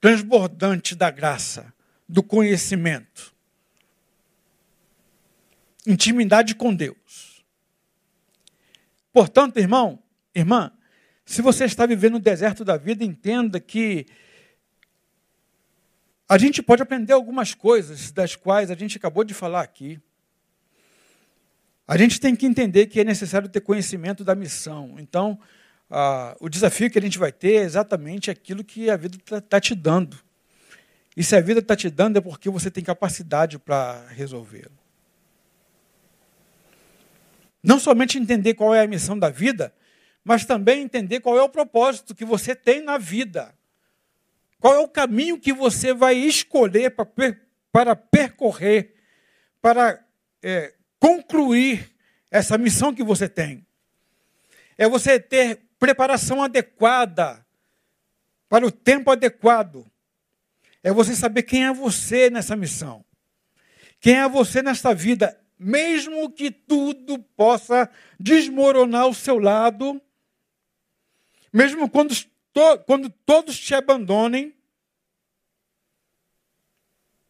transbordante 0.00 0.94
da 0.94 1.10
graça, 1.10 1.72
do 2.08 2.22
conhecimento, 2.22 3.34
intimidade 5.86 6.54
com 6.54 6.74
Deus. 6.74 7.44
Portanto, 9.12 9.58
irmão, 9.58 10.02
irmã, 10.34 10.72
se 11.24 11.42
você 11.42 11.64
está 11.64 11.84
vivendo 11.84 12.14
no 12.14 12.20
deserto 12.20 12.64
da 12.64 12.76
vida, 12.76 13.04
entenda 13.04 13.60
que 13.60 14.06
a 16.28 16.38
gente 16.38 16.62
pode 16.62 16.82
aprender 16.82 17.12
algumas 17.12 17.54
coisas 17.54 18.10
das 18.10 18.34
quais 18.34 18.70
a 18.70 18.74
gente 18.74 18.96
acabou 18.96 19.24
de 19.24 19.34
falar 19.34 19.60
aqui. 19.60 20.00
A 21.90 21.98
gente 21.98 22.20
tem 22.20 22.36
que 22.36 22.46
entender 22.46 22.86
que 22.86 23.00
é 23.00 23.04
necessário 23.04 23.48
ter 23.48 23.60
conhecimento 23.62 24.22
da 24.22 24.32
missão. 24.32 24.94
Então, 25.00 25.36
ah, 25.90 26.36
o 26.38 26.48
desafio 26.48 26.88
que 26.88 26.96
a 26.96 27.02
gente 27.02 27.18
vai 27.18 27.32
ter 27.32 27.54
é 27.54 27.62
exatamente 27.62 28.30
aquilo 28.30 28.62
que 28.62 28.88
a 28.88 28.96
vida 28.96 29.16
está 29.16 29.40
tá 29.40 29.60
te 29.60 29.74
dando. 29.74 30.16
E 31.16 31.24
se 31.24 31.34
a 31.34 31.40
vida 31.40 31.58
está 31.58 31.74
te 31.74 31.90
dando 31.90 32.16
é 32.16 32.20
porque 32.20 32.48
você 32.48 32.70
tem 32.70 32.84
capacidade 32.84 33.58
para 33.58 34.06
resolvê-lo. 34.10 34.78
Não 37.60 37.80
somente 37.80 38.16
entender 38.16 38.54
qual 38.54 38.72
é 38.72 38.84
a 38.84 38.86
missão 38.86 39.18
da 39.18 39.28
vida, 39.28 39.74
mas 40.22 40.44
também 40.44 40.82
entender 40.82 41.18
qual 41.18 41.36
é 41.36 41.42
o 41.42 41.48
propósito 41.48 42.14
que 42.14 42.24
você 42.24 42.54
tem 42.54 42.80
na 42.80 42.98
vida. 42.98 43.52
Qual 44.60 44.74
é 44.74 44.78
o 44.78 44.86
caminho 44.86 45.40
que 45.40 45.52
você 45.52 45.92
vai 45.92 46.14
escolher 46.14 46.90
para, 46.92 47.08
para 47.72 47.96
percorrer, 47.96 48.94
para 49.60 50.00
é, 50.40 50.74
concluir 51.00 51.90
essa 52.30 52.56
missão 52.56 52.94
que 52.94 53.02
você 53.02 53.28
tem. 53.28 53.66
É 54.78 54.88
você 54.88 55.18
ter 55.18 55.62
preparação 55.78 56.42
adequada 56.42 57.44
para 58.48 58.66
o 58.66 58.70
tempo 58.70 59.10
adequado. 59.10 59.90
É 60.82 60.92
você 60.92 61.16
saber 61.16 61.42
quem 61.42 61.64
é 61.64 61.72
você 61.72 62.30
nessa 62.30 62.54
missão. 62.54 63.04
Quem 63.98 64.18
é 64.18 64.28
você 64.28 64.62
nesta 64.62 64.94
vida, 64.94 65.38
mesmo 65.58 66.30
que 66.30 66.50
tudo 66.50 67.18
possa 67.18 67.90
desmoronar 68.18 69.02
ao 69.02 69.12
seu 69.12 69.38
lado, 69.38 70.00
mesmo 71.52 71.88
quando, 71.90 72.14
quando 72.86 73.10
todos 73.10 73.58
te 73.58 73.74
abandonem, 73.74 74.54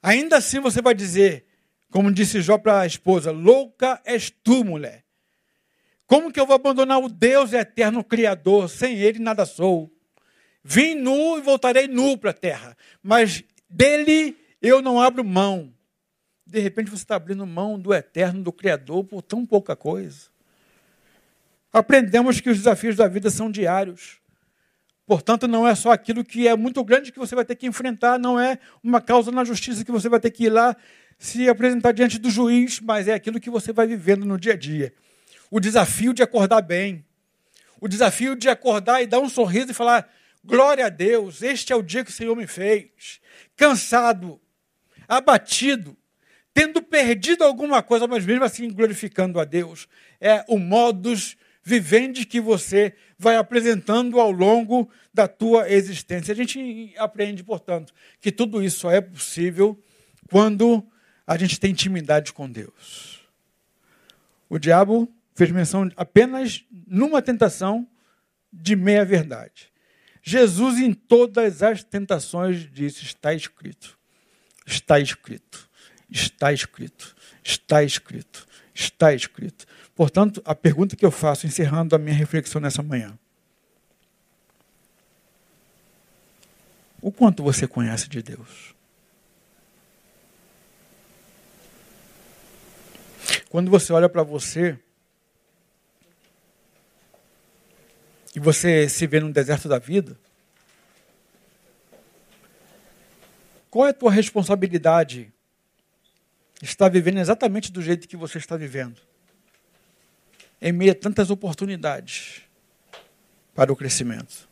ainda 0.01 0.37
assim 0.37 0.61
você 0.61 0.81
vai 0.81 0.95
dizer: 0.95 1.45
como 1.91 2.13
disse 2.13 2.41
Jó 2.41 2.59
para 2.59 2.81
a 2.81 2.87
esposa: 2.87 3.31
Louca 3.31 4.01
és 4.05 4.31
tu, 4.31 4.65
mulher. 4.65 5.05
Como 6.07 6.33
que 6.33 6.41
eu 6.41 6.47
vou 6.47 6.57
abandonar 6.57 6.99
o 6.99 7.09
Deus 7.09 7.53
eterno 7.53 8.03
Criador? 8.03 8.69
Sem 8.69 8.97
Ele 8.97 9.19
nada 9.19 9.47
sou. 9.47 9.91
Vim 10.63 10.95
nu 10.95 11.39
e 11.39 11.41
voltarei 11.41 11.87
nu 11.89 12.19
para 12.19 12.31
a 12.31 12.35
terra, 12.35 12.77
mas 13.03 13.43
dele 13.69 14.37
eu 14.61 14.83
não 14.83 15.01
abro 15.01 15.25
mão. 15.25 15.73
De 16.47 16.59
repente 16.59 16.91
você 16.91 17.05
está 17.05 17.15
abrindo 17.15 17.47
mão 17.47 17.79
do 17.79 17.95
eterno, 17.95 18.43
do 18.43 18.53
Criador, 18.53 19.05
por 19.05 19.23
tão 19.23 19.47
pouca 19.47 19.75
coisa. 19.77 20.29
Aprendemos 21.73 22.41
que 22.41 22.51
os 22.51 22.59
desafios 22.59 22.97
da 22.97 23.07
vida 23.07 23.31
são 23.31 23.51
diários. 23.51 24.19
Portanto, 25.07 25.49
não 25.49 25.67
é 25.67 25.75
só 25.75 25.93
aquilo 25.93 26.25
que 26.25 26.47
é 26.47 26.57
muito 26.57 26.85
grande 26.85 27.11
que 27.11 27.19
você 27.19 27.35
vai 27.35 27.45
ter 27.45 27.57
que 27.57 27.67
enfrentar, 27.67 28.19
não 28.19 28.39
é 28.39 28.59
uma 28.83 29.01
causa 29.01 29.31
na 29.33 29.45
justiça 29.45 29.85
que 29.85 29.91
você 29.91 30.09
vai 30.09 30.21
ter 30.21 30.31
que 30.31 30.45
ir 30.45 30.51
lá 30.51 30.77
se 31.21 31.51
apresentar 31.51 31.93
diante 31.93 32.19
do 32.19 32.31
juiz, 32.31 32.81
mas 32.81 33.07
é 33.07 33.13
aquilo 33.13 33.39
que 33.39 33.51
você 33.51 33.75
vai 33.75 33.87
vivendo 33.87 34.25
no 34.25 34.39
dia 34.39 34.55
a 34.55 34.57
dia. 34.57 34.91
O 35.51 35.61
desafio 35.61 36.15
de 36.15 36.23
acordar 36.23 36.63
bem. 36.63 37.05
O 37.79 37.87
desafio 37.87 38.35
de 38.35 38.49
acordar 38.49 39.03
e 39.03 39.07
dar 39.07 39.21
um 39.21 39.29
sorriso 39.29 39.71
e 39.71 39.75
falar: 39.75 40.11
glória 40.43 40.87
a 40.87 40.89
Deus, 40.89 41.43
este 41.43 41.75
é 41.75 41.77
o 41.77 41.83
dia 41.83 42.03
que 42.03 42.11
o 42.11 42.15
Senhor 42.15 42.35
me 42.35 42.47
fez. 42.47 43.21
Cansado, 43.55 44.41
abatido, 45.07 45.95
tendo 46.55 46.83
perdido 46.83 47.45
alguma 47.45 47.83
coisa, 47.83 48.07
mas 48.07 48.25
mesmo 48.25 48.45
assim 48.45 48.71
glorificando 48.71 49.39
a 49.39 49.45
Deus. 49.45 49.87
É 50.19 50.43
o 50.49 50.59
modus 50.59 51.37
vivendi 51.63 52.25
que 52.25 52.41
você 52.41 52.95
vai 53.19 53.37
apresentando 53.37 54.19
ao 54.19 54.31
longo 54.31 54.91
da 55.13 55.29
tua 55.29 55.71
existência. 55.71 56.33
A 56.33 56.37
gente 56.37 56.95
aprende, 56.97 57.45
portanto, 57.45 57.93
que 58.23 58.33
tudo 58.33 58.63
isso 58.63 58.81
só 58.81 58.91
é 58.91 59.03
possível 59.03 59.79
quando 60.31 60.83
a 61.31 61.37
gente 61.37 61.61
tem 61.61 61.71
intimidade 61.71 62.33
com 62.33 62.51
Deus. 62.51 63.21
O 64.49 64.59
diabo 64.59 65.09
fez 65.33 65.49
menção 65.53 65.89
apenas 65.97 66.65
numa 66.89 67.23
tentação 67.23 67.87
de 68.53 68.75
meia 68.75 69.05
verdade. 69.05 69.71
Jesus, 70.25 70.79
em 70.79 70.93
todas 70.93 71.63
as 71.63 71.85
tentações, 71.85 72.69
disse: 72.73 73.05
está 73.05 73.33
escrito, 73.33 73.97
está 74.67 74.99
escrito, 74.99 75.71
está 76.11 76.53
escrito, 76.53 77.15
está 77.45 77.85
escrito, 77.85 78.49
está 78.75 79.15
escrito. 79.15 79.67
Portanto, 79.95 80.43
a 80.45 80.53
pergunta 80.53 80.97
que 80.97 81.07
eu 81.07 81.13
faço, 81.13 81.47
encerrando 81.47 81.95
a 81.95 81.99
minha 81.99 82.17
reflexão 82.17 82.61
nessa 82.61 82.83
manhã: 82.83 83.17
o 87.01 87.13
quanto 87.13 87.45
você 87.45 87.69
conhece 87.69 88.09
de 88.09 88.21
Deus? 88.21 88.80
Quando 93.51 93.69
você 93.69 93.93
olha 93.93 94.09
para 94.09 94.23
você 94.23 94.79
e 98.33 98.39
você 98.39 98.89
se 98.89 99.09
vê 99.09 99.19
no 99.19 99.33
deserto 99.33 99.69
da 99.69 99.77
vida, 99.77 100.17
qual 103.69 103.89
é 103.89 103.91
a 103.91 103.93
tua 103.93 104.13
responsabilidade? 104.13 105.33
Está 106.63 106.89
vivendo 106.89 107.19
exatamente 107.19 107.73
do 107.73 107.83
jeito 107.83 108.07
que 108.07 108.17
você 108.17 108.39
está 108.39 108.57
vivendo, 108.57 109.01
em 110.63 110.71
meio 110.71 110.93
a 110.93 110.95
tantas 110.95 111.29
oportunidades 111.29 112.43
para 113.53 113.73
o 113.73 113.77
crescimento. 113.77 114.49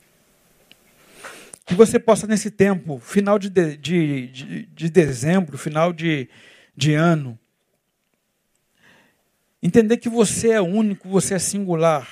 Que 1.64 1.74
você 1.74 2.01
possa, 2.01 2.26
nesse 2.26 2.51
tempo, 2.51 2.99
final 2.99 3.38
de, 3.38 3.49
de, 3.49 3.76
de, 3.76 4.66
de 4.66 4.90
dezembro, 4.90 5.57
final 5.57 5.92
de, 5.92 6.28
de 6.74 6.94
ano, 6.94 7.38
Entender 9.62 9.96
que 9.96 10.09
você 10.09 10.50
é 10.50 10.61
único, 10.61 11.09
você 11.09 11.34
é 11.34 11.38
singular. 11.38 12.09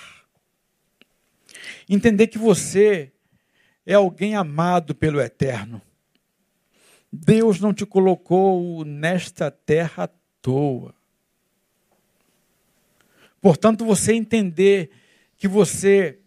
Entender 1.88 2.26
que 2.26 2.38
você 2.38 3.12
é 3.84 3.94
alguém 3.94 4.34
amado 4.34 4.94
pelo 4.94 5.20
Eterno. 5.20 5.80
Deus 7.12 7.60
não 7.60 7.72
te 7.72 7.86
colocou 7.86 8.84
nesta 8.84 9.50
terra 9.50 10.04
à 10.04 10.08
toa. 10.42 10.94
Portanto, 13.40 13.84
você 13.84 14.12
entender 14.12 14.90
que 15.36 15.46
você 15.46 16.18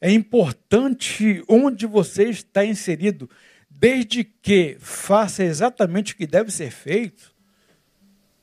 é 0.00 0.10
importante 0.10 1.42
onde 1.48 1.86
você 1.86 2.24
está 2.24 2.64
inserido, 2.64 3.30
desde 3.70 4.24
que 4.24 4.76
faça 4.80 5.44
exatamente 5.44 6.12
o 6.12 6.16
que 6.16 6.26
deve 6.26 6.50
ser 6.50 6.70
feito, 6.72 7.32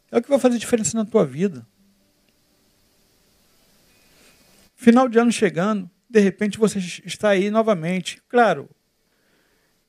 é 0.10 0.18
o 0.18 0.22
que 0.22 0.30
vai 0.30 0.40
fazer 0.40 0.58
diferença 0.58 0.98
na 0.98 1.04
tua 1.04 1.26
vida. 1.26 1.68
Final 4.86 5.10
de 5.10 5.18
ano 5.18 5.32
chegando, 5.32 5.90
de 6.08 6.20
repente 6.20 6.60
você 6.60 6.78
está 6.78 7.30
aí 7.30 7.50
novamente. 7.50 8.22
Claro, 8.30 8.70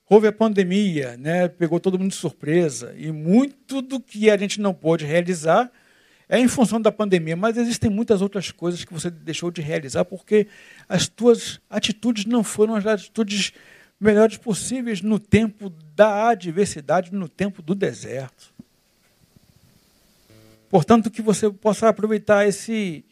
houve 0.09 0.27
a 0.27 0.33
pandemia, 0.33 1.19
né? 1.19 1.49
Pegou 1.49 1.79
todo 1.79 1.99
mundo 1.99 2.13
de 2.13 2.17
surpresa 2.17 2.95
e 2.97 3.13
muito 3.13 3.83
do 3.83 4.01
que 4.01 4.31
a 4.31 4.39
gente 4.39 4.59
não 4.59 4.73
pôde 4.73 5.05
realizar 5.05 5.71
é 6.27 6.39
em 6.39 6.49
função 6.49 6.81
da 6.81 6.91
pandemia, 6.91 7.37
mas 7.37 7.59
existem 7.59 7.91
muitas 7.91 8.23
outras 8.23 8.51
coisas 8.51 8.87
que 8.87 8.93
você 8.95 9.11
deixou 9.11 9.51
de 9.51 9.61
realizar 9.61 10.07
porque 10.07 10.47
as 10.89 11.07
tuas 11.07 11.61
atitudes 11.69 12.25
não 12.25 12.43
foram 12.43 12.75
as 12.75 12.87
atitudes 12.87 13.53
melhores 14.01 14.39
possíveis 14.39 15.03
no 15.03 15.19
tempo 15.19 15.69
da 15.95 16.31
adversidade, 16.31 17.13
no 17.13 17.29
tempo 17.29 17.61
do 17.61 17.75
deserto. 17.75 18.51
Portanto, 20.71 21.11
que 21.11 21.21
você 21.21 21.51
possa 21.51 21.87
aproveitar 21.91 22.49
esse 22.49 23.05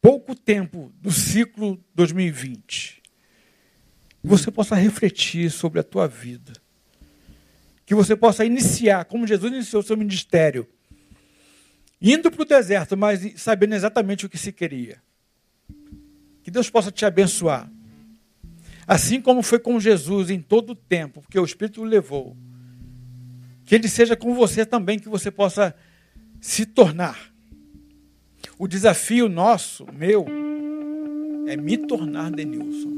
pouco 0.00 0.34
tempo 0.34 0.92
do 1.00 1.10
ciclo 1.10 1.82
2020. 1.94 3.02
Que 4.20 4.26
você 4.26 4.50
possa 4.50 4.74
refletir 4.74 5.50
sobre 5.50 5.80
a 5.80 5.82
tua 5.82 6.06
vida. 6.06 6.52
Que 7.84 7.94
você 7.94 8.14
possa 8.14 8.44
iniciar, 8.44 9.04
como 9.04 9.26
Jesus 9.26 9.52
iniciou 9.52 9.82
o 9.82 9.86
seu 9.86 9.96
ministério, 9.96 10.68
indo 12.00 12.30
para 12.30 12.42
o 12.42 12.44
deserto, 12.44 12.96
mas 12.96 13.40
sabendo 13.40 13.74
exatamente 13.74 14.24
o 14.24 14.28
que 14.28 14.38
se 14.38 14.52
queria. 14.52 15.02
Que 16.42 16.50
Deus 16.50 16.70
possa 16.70 16.90
te 16.90 17.04
abençoar. 17.04 17.70
Assim 18.86 19.20
como 19.20 19.42
foi 19.42 19.58
com 19.58 19.78
Jesus 19.78 20.30
em 20.30 20.40
todo 20.40 20.70
o 20.70 20.74
tempo, 20.74 21.20
porque 21.20 21.38
o 21.38 21.44
Espírito 21.44 21.82
o 21.82 21.84
levou. 21.84 22.36
Que 23.64 23.74
Ele 23.74 23.88
seja 23.88 24.16
com 24.16 24.34
você 24.34 24.64
também, 24.64 24.98
que 24.98 25.08
você 25.08 25.30
possa 25.30 25.74
se 26.40 26.66
tornar. 26.66 27.29
O 28.60 28.68
desafio 28.68 29.26
nosso, 29.26 29.86
meu, 29.90 30.26
é 31.46 31.56
me 31.56 31.78
tornar 31.78 32.30
Denilson. 32.30 32.90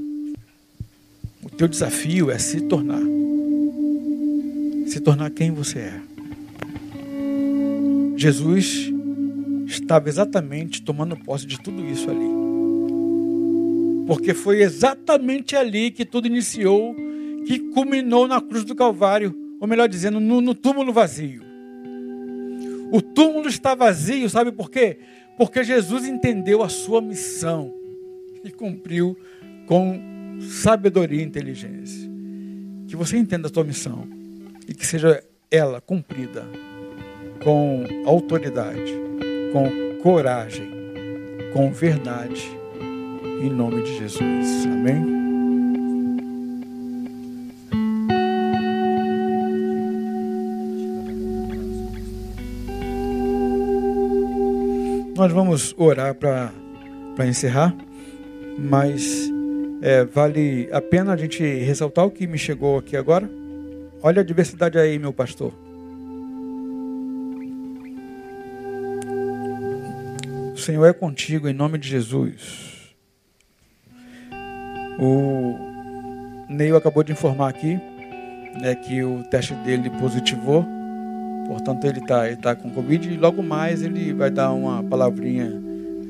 O 1.40 1.48
teu 1.48 1.68
desafio 1.68 2.32
é 2.32 2.38
se 2.38 2.62
tornar. 2.62 3.00
Se 4.88 4.98
tornar 4.98 5.30
quem 5.30 5.52
você 5.52 5.78
é. 5.78 6.00
Jesus 8.16 8.92
estava 9.68 10.08
exatamente 10.08 10.82
tomando 10.82 11.16
posse 11.16 11.46
de 11.46 11.60
tudo 11.60 11.86
isso 11.86 12.10
ali. 12.10 12.26
Porque 14.08 14.34
foi 14.34 14.62
exatamente 14.62 15.54
ali 15.54 15.92
que 15.92 16.04
tudo 16.04 16.26
iniciou, 16.26 16.92
que 17.46 17.60
culminou 17.72 18.26
na 18.26 18.40
cruz 18.40 18.64
do 18.64 18.74
Calvário, 18.74 19.32
ou 19.60 19.68
melhor 19.68 19.88
dizendo, 19.88 20.18
no, 20.18 20.40
no 20.40 20.56
túmulo 20.56 20.92
vazio. 20.92 21.40
O 22.90 23.00
túmulo 23.00 23.48
está 23.48 23.76
vazio, 23.76 24.28
sabe 24.28 24.50
por 24.50 24.68
quê? 24.68 24.98
Porque 25.36 25.64
Jesus 25.64 26.06
entendeu 26.06 26.62
a 26.62 26.68
sua 26.68 27.00
missão 27.00 27.72
e 28.44 28.50
cumpriu 28.50 29.16
com 29.66 30.38
sabedoria 30.40 31.20
e 31.20 31.24
inteligência. 31.24 32.10
Que 32.86 32.96
você 32.96 33.16
entenda 33.16 33.48
a 33.48 33.52
sua 33.52 33.64
missão 33.64 34.06
e 34.68 34.74
que 34.74 34.86
seja 34.86 35.22
ela 35.50 35.80
cumprida 35.80 36.44
com 37.42 37.84
autoridade, 38.06 38.92
com 39.52 40.02
coragem, 40.02 40.70
com 41.52 41.70
verdade, 41.72 42.42
em 43.42 43.50
nome 43.50 43.82
de 43.82 43.98
Jesus. 43.98 44.66
Amém? 44.66 45.21
Nós 55.14 55.30
vamos 55.30 55.74
orar 55.76 56.14
para 56.14 57.26
encerrar, 57.26 57.74
mas 58.58 59.30
é, 59.82 60.04
vale 60.04 60.70
a 60.72 60.80
pena 60.80 61.12
a 61.12 61.16
gente 61.16 61.42
ressaltar 61.42 62.06
o 62.06 62.10
que 62.10 62.26
me 62.26 62.38
chegou 62.38 62.78
aqui 62.78 62.96
agora. 62.96 63.28
Olha 64.02 64.22
a 64.22 64.24
diversidade 64.24 64.78
aí, 64.78 64.98
meu 64.98 65.12
pastor. 65.12 65.52
O 70.54 70.56
Senhor 70.56 70.86
é 70.86 70.92
contigo 70.94 71.46
em 71.46 71.52
nome 71.52 71.76
de 71.76 71.88
Jesus. 71.88 72.94
O 74.98 75.58
Neil 76.48 76.74
acabou 76.74 77.02
de 77.02 77.12
informar 77.12 77.50
aqui 77.50 77.78
né, 78.60 78.74
que 78.74 79.02
o 79.04 79.22
teste 79.24 79.54
dele 79.56 79.90
positivou 79.90 80.64
Portanto, 81.46 81.84
ele 81.86 81.98
está 81.98 82.26
ele 82.26 82.36
tá 82.36 82.54
com 82.54 82.70
Covid 82.70 83.08
e 83.08 83.16
logo 83.16 83.42
mais 83.42 83.82
ele 83.82 84.12
vai 84.12 84.30
dar 84.30 84.52
uma 84.52 84.82
palavrinha 84.82 85.52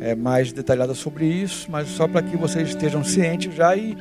é, 0.00 0.14
mais 0.14 0.52
detalhada 0.52 0.94
sobre 0.94 1.26
isso, 1.26 1.70
mas 1.70 1.88
só 1.88 2.08
para 2.08 2.22
que 2.22 2.36
vocês 2.36 2.68
estejam 2.68 3.04
cientes 3.04 3.54
já 3.54 3.76
e, 3.76 3.96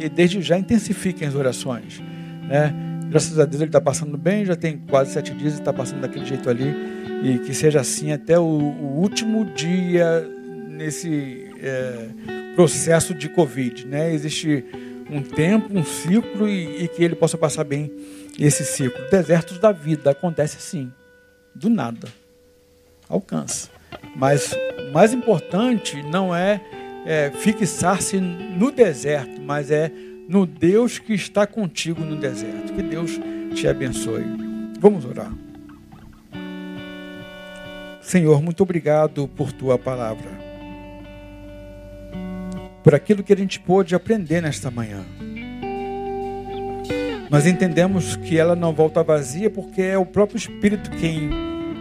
e 0.00 0.08
desde 0.08 0.40
já 0.40 0.58
intensifiquem 0.58 1.28
as 1.28 1.34
orações. 1.34 2.02
Né? 2.48 2.74
Graças 3.08 3.38
a 3.38 3.44
Deus 3.44 3.60
ele 3.60 3.68
está 3.68 3.80
passando 3.80 4.16
bem, 4.16 4.44
já 4.44 4.56
tem 4.56 4.78
quase 4.88 5.12
sete 5.12 5.32
dias 5.34 5.54
e 5.54 5.58
está 5.58 5.72
passando 5.72 6.00
daquele 6.00 6.24
jeito 6.24 6.48
ali. 6.48 6.74
E 7.22 7.38
que 7.38 7.54
seja 7.54 7.80
assim 7.80 8.12
até 8.12 8.38
o, 8.38 8.42
o 8.42 9.00
último 9.00 9.44
dia 9.44 10.28
nesse 10.68 11.46
é, 11.62 12.08
processo 12.54 13.14
de 13.14 13.28
Covid. 13.28 13.86
Né? 13.86 14.12
Existe 14.12 14.64
um 15.10 15.22
tempo, 15.22 15.76
um 15.76 15.84
ciclo 15.84 16.48
e, 16.48 16.84
e 16.84 16.88
que 16.88 17.04
ele 17.04 17.14
possa 17.14 17.38
passar 17.38 17.64
bem 17.64 17.90
esse 18.38 18.64
ciclo. 18.64 19.08
Desertos 19.10 19.58
da 19.58 19.72
vida 19.72 20.10
acontece 20.10 20.56
assim, 20.56 20.92
do 21.54 21.68
nada. 21.68 22.08
Alcança. 23.08 23.70
Mas 24.16 24.52
o 24.52 24.92
mais 24.92 25.12
importante 25.12 26.02
não 26.02 26.34
é, 26.34 26.60
é 27.06 27.30
fixar-se 27.30 28.18
no 28.20 28.70
deserto, 28.70 29.40
mas 29.40 29.70
é 29.70 29.90
no 30.28 30.46
Deus 30.46 30.98
que 30.98 31.14
está 31.14 31.46
contigo 31.46 32.02
no 32.02 32.16
deserto. 32.16 32.72
Que 32.72 32.82
Deus 32.82 33.12
te 33.54 33.68
abençoe. 33.68 34.24
Vamos 34.80 35.04
orar. 35.04 35.32
Senhor, 38.00 38.42
muito 38.42 38.62
obrigado 38.62 39.26
por 39.28 39.52
tua 39.52 39.78
palavra. 39.78 40.30
Por 42.82 42.94
aquilo 42.94 43.22
que 43.22 43.32
a 43.32 43.36
gente 43.36 43.58
pôde 43.58 43.94
aprender 43.94 44.42
nesta 44.42 44.70
manhã. 44.70 45.02
Nós 47.34 47.48
entendemos 47.48 48.14
que 48.14 48.38
ela 48.38 48.54
não 48.54 48.72
volta 48.72 49.02
vazia 49.02 49.50
porque 49.50 49.82
é 49.82 49.98
o 49.98 50.06
próprio 50.06 50.36
Espírito 50.36 50.88
quem 50.92 51.30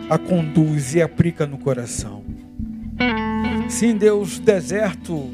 a 0.09 0.17
conduz 0.17 0.95
e 0.95 1.01
aplica 1.01 1.45
no 1.45 1.59
coração. 1.59 2.23
Sim, 3.69 3.95
Deus, 3.95 4.39
deserto 4.39 5.31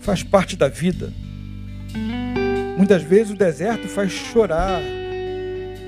faz 0.00 0.22
parte 0.22 0.56
da 0.56 0.68
vida. 0.68 1.12
Muitas 2.78 3.02
vezes 3.02 3.34
o 3.34 3.36
deserto 3.36 3.88
faz 3.88 4.10
chorar, 4.10 4.80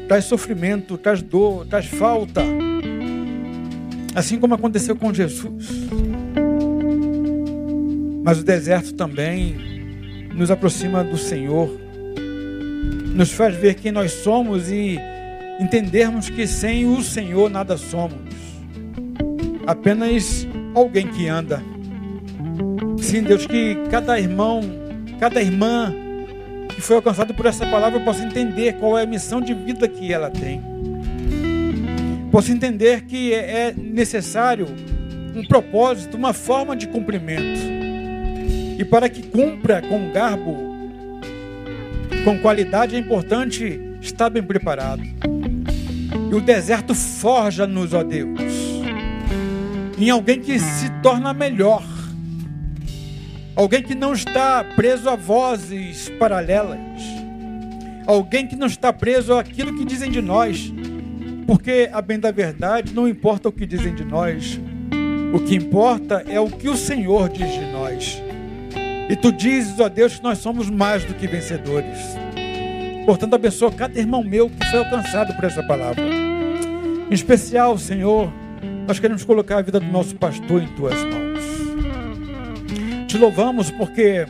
traz 0.08 0.26
sofrimento, 0.26 0.98
traz 0.98 1.22
dor, 1.22 1.64
traz 1.64 1.86
falta. 1.86 2.42
Assim 4.14 4.38
como 4.38 4.52
aconteceu 4.52 4.94
com 4.94 5.10
Jesus. 5.10 5.70
Mas 8.22 8.40
o 8.40 8.44
deserto 8.44 8.92
também 8.92 9.56
nos 10.34 10.50
aproxima 10.50 11.02
do 11.02 11.16
Senhor 11.16 11.82
nos 13.14 13.32
faz 13.32 13.54
ver 13.54 13.74
quem 13.74 13.92
nós 13.92 14.12
somos 14.12 14.70
e 14.70 14.98
entendermos 15.60 16.28
que 16.28 16.46
sem 16.46 16.84
o 16.84 17.00
Senhor 17.00 17.48
nada 17.48 17.76
somos. 17.76 18.34
Apenas 19.66 20.46
alguém 20.74 21.06
que 21.06 21.28
anda. 21.28 21.62
Sim, 22.98 23.22
Deus, 23.22 23.46
que 23.46 23.76
cada 23.90 24.18
irmão, 24.18 24.60
cada 25.20 25.40
irmã 25.40 25.94
que 26.68 26.80
foi 26.80 26.96
alcançado 26.96 27.32
por 27.32 27.46
essa 27.46 27.64
palavra 27.66 28.00
possa 28.00 28.24
entender 28.24 28.74
qual 28.74 28.98
é 28.98 29.04
a 29.04 29.06
missão 29.06 29.40
de 29.40 29.54
vida 29.54 29.86
que 29.86 30.12
ela 30.12 30.28
tem. 30.28 30.60
Possa 32.32 32.50
entender 32.50 33.02
que 33.02 33.32
é, 33.32 33.68
é 33.68 33.74
necessário 33.76 34.66
um 35.36 35.44
propósito, 35.44 36.16
uma 36.16 36.32
forma 36.32 36.74
de 36.74 36.88
cumprimento. 36.88 37.60
E 38.76 38.84
para 38.84 39.08
que 39.08 39.22
cumpra 39.22 39.80
com 39.80 40.10
garbo 40.10 40.73
com 42.24 42.38
qualidade 42.38 42.96
é 42.96 42.98
importante 42.98 43.78
estar 44.00 44.30
bem 44.30 44.42
preparado. 44.42 45.02
E 46.30 46.34
o 46.34 46.40
deserto 46.40 46.94
forja-nos, 46.94 47.92
ó 47.92 48.02
Deus, 48.02 48.40
em 49.98 50.08
alguém 50.08 50.40
que 50.40 50.58
se 50.58 50.88
torna 51.02 51.34
melhor. 51.34 51.84
Alguém 53.54 53.82
que 53.82 53.94
não 53.94 54.14
está 54.14 54.64
preso 54.64 55.08
a 55.08 55.14
vozes 55.14 56.08
paralelas. 56.18 56.80
Alguém 58.06 58.46
que 58.46 58.56
não 58.56 58.66
está 58.66 58.92
preso 58.92 59.34
àquilo 59.34 59.76
que 59.76 59.84
dizem 59.84 60.10
de 60.10 60.20
nós. 60.20 60.72
Porque, 61.46 61.88
a 61.92 62.00
bem 62.00 62.18
da 62.18 62.32
verdade, 62.32 62.92
não 62.94 63.06
importa 63.06 63.50
o 63.50 63.52
que 63.52 63.66
dizem 63.66 63.94
de 63.94 64.04
nós. 64.04 64.58
O 65.32 65.40
que 65.40 65.54
importa 65.54 66.24
é 66.26 66.40
o 66.40 66.48
que 66.48 66.68
o 66.68 66.76
Senhor 66.76 67.28
diz 67.28 67.52
de 67.52 67.70
nós. 67.70 68.22
E 69.08 69.16
tu 69.16 69.30
dizes, 69.30 69.78
ó 69.78 69.88
Deus, 69.88 70.16
que 70.16 70.22
nós 70.22 70.38
somos 70.38 70.70
mais 70.70 71.04
do 71.04 71.14
que 71.14 71.26
vencedores. 71.26 71.98
Portanto, 73.04 73.34
abençoa 73.34 73.70
cada 73.70 73.98
irmão 73.98 74.24
meu 74.24 74.48
que 74.48 74.66
foi 74.66 74.78
alcançado 74.78 75.34
por 75.34 75.44
essa 75.44 75.62
palavra. 75.62 76.02
Em 76.02 77.14
especial, 77.14 77.76
Senhor, 77.76 78.32
nós 78.86 78.98
queremos 78.98 79.24
colocar 79.24 79.58
a 79.58 79.62
vida 79.62 79.78
do 79.78 79.86
nosso 79.86 80.16
pastor 80.16 80.62
em 80.62 80.68
tuas 80.68 80.94
mãos. 81.04 81.44
Te 83.06 83.18
louvamos 83.18 83.70
porque, 83.70 84.26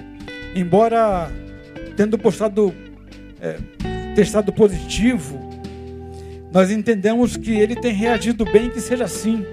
embora 0.57 1.31
tendo 1.97 2.19
postado 2.19 2.75
é, 3.41 3.57
testado 4.15 4.53
positivo, 4.53 5.39
nós 6.53 6.71
entendemos 6.71 7.37
que 7.37 7.53
ele 7.53 7.77
tem 7.77 7.93
reagido 7.93 8.45
bem, 8.45 8.71
que 8.71 8.81
seja 8.81 9.05
assim. 9.05 9.45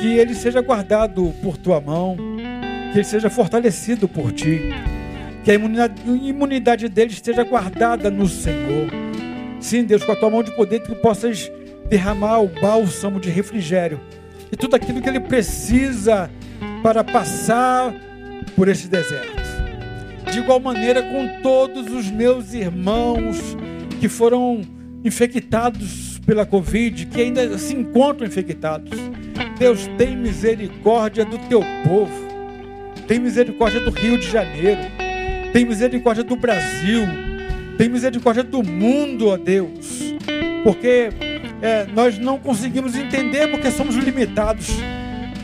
Que 0.00 0.06
ele 0.16 0.34
seja 0.34 0.60
guardado 0.60 1.34
por 1.42 1.56
tua 1.56 1.80
mão, 1.80 2.16
que 2.92 2.98
ele 2.98 3.04
seja 3.04 3.30
fortalecido 3.30 4.08
por 4.08 4.32
ti, 4.32 4.60
que 5.44 5.50
a 5.50 5.54
imunidade, 5.54 6.88
dele 6.88 7.12
esteja 7.12 7.44
guardada 7.44 8.10
no 8.10 8.26
Senhor. 8.26 8.88
Sim, 9.60 9.84
Deus, 9.84 10.04
com 10.04 10.12
a 10.12 10.16
tua 10.16 10.30
mão 10.30 10.42
de 10.42 10.50
poder, 10.52 10.80
que 10.80 10.94
possas 10.94 11.50
derramar 11.88 12.40
o 12.40 12.48
bálsamo 12.48 13.18
de 13.18 13.30
refrigério 13.30 14.00
e 14.52 14.56
tudo 14.56 14.76
aquilo 14.76 15.00
que 15.00 15.08
ele 15.08 15.20
precisa 15.20 16.30
para 16.82 17.02
passar 17.02 17.94
por 18.54 18.68
esse 18.68 18.88
deserto. 18.88 19.42
De 20.30 20.38
igual 20.38 20.60
maneira 20.60 21.02
com 21.02 21.42
todos 21.42 21.92
os 21.92 22.10
meus 22.10 22.52
irmãos 22.52 23.56
que 24.00 24.08
foram 24.08 24.60
infectados 25.04 26.18
pela 26.26 26.44
Covid, 26.44 27.06
que 27.06 27.20
ainda 27.22 27.56
se 27.56 27.74
encontram 27.74 28.26
infectados. 28.26 28.98
Deus 29.58 29.88
tem 29.96 30.16
misericórdia 30.16 31.24
do 31.24 31.38
teu 31.48 31.62
povo. 31.84 32.27
Tem 33.08 33.18
misericórdia 33.18 33.80
do 33.80 33.90
Rio 33.90 34.18
de 34.18 34.30
Janeiro. 34.30 34.82
Tem 35.50 35.64
misericórdia 35.64 36.22
do 36.22 36.36
Brasil. 36.36 37.00
Tem 37.78 37.88
misericórdia 37.88 38.44
do 38.44 38.62
mundo, 38.62 39.28
ó 39.28 39.38
Deus. 39.38 40.14
Porque 40.62 41.08
é, 41.62 41.86
nós 41.86 42.18
não 42.18 42.38
conseguimos 42.38 42.94
entender 42.94 43.48
porque 43.48 43.70
somos 43.70 43.96
limitados. 43.96 44.68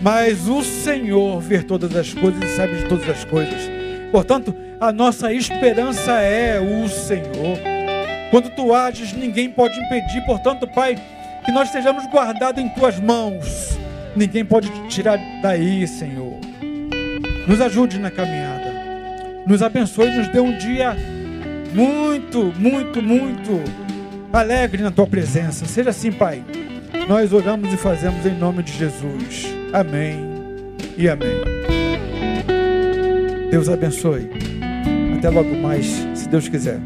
Mas 0.02 0.46
o 0.46 0.62
Senhor 0.62 1.40
vê 1.40 1.62
todas 1.62 1.96
as 1.96 2.12
coisas 2.12 2.42
e 2.42 2.54
sabe 2.54 2.76
de 2.76 2.84
todas 2.84 3.08
as 3.08 3.24
coisas. 3.24 3.70
Portanto, 4.12 4.54
a 4.78 4.92
nossa 4.92 5.32
esperança 5.32 6.12
é 6.20 6.60
o 6.60 6.86
Senhor. 6.86 7.58
Quando 8.30 8.50
tu 8.50 8.74
ages, 8.74 9.14
ninguém 9.14 9.48
pode 9.48 9.80
impedir. 9.80 10.20
Portanto, 10.26 10.68
Pai, 10.68 11.02
que 11.46 11.50
nós 11.50 11.68
estejamos 11.68 12.04
guardados 12.12 12.62
em 12.62 12.68
tuas 12.68 13.00
mãos. 13.00 13.78
Ninguém 14.14 14.44
pode 14.44 14.68
te 14.68 14.88
tirar 14.88 15.18
daí, 15.40 15.88
Senhor. 15.88 16.53
Nos 17.46 17.60
ajude 17.60 17.98
na 17.98 18.10
caminhada. 18.10 18.72
Nos 19.46 19.62
abençoe, 19.62 20.10
nos 20.10 20.28
dê 20.28 20.40
um 20.40 20.56
dia 20.56 20.96
muito, 21.74 22.52
muito, 22.56 23.02
muito 23.02 23.62
alegre 24.32 24.82
na 24.82 24.90
tua 24.90 25.06
presença. 25.06 25.66
Seja 25.66 25.90
assim, 25.90 26.10
Pai. 26.10 26.42
Nós 27.08 27.32
oramos 27.32 27.72
e 27.72 27.76
fazemos 27.76 28.24
em 28.24 28.34
nome 28.34 28.62
de 28.62 28.72
Jesus. 28.72 29.46
Amém 29.72 30.16
e 30.96 31.08
amém. 31.08 31.42
Deus 33.50 33.68
abençoe. 33.68 34.30
Até 35.18 35.28
logo 35.28 35.54
mais, 35.56 35.86
se 36.14 36.28
Deus 36.28 36.48
quiser. 36.48 36.80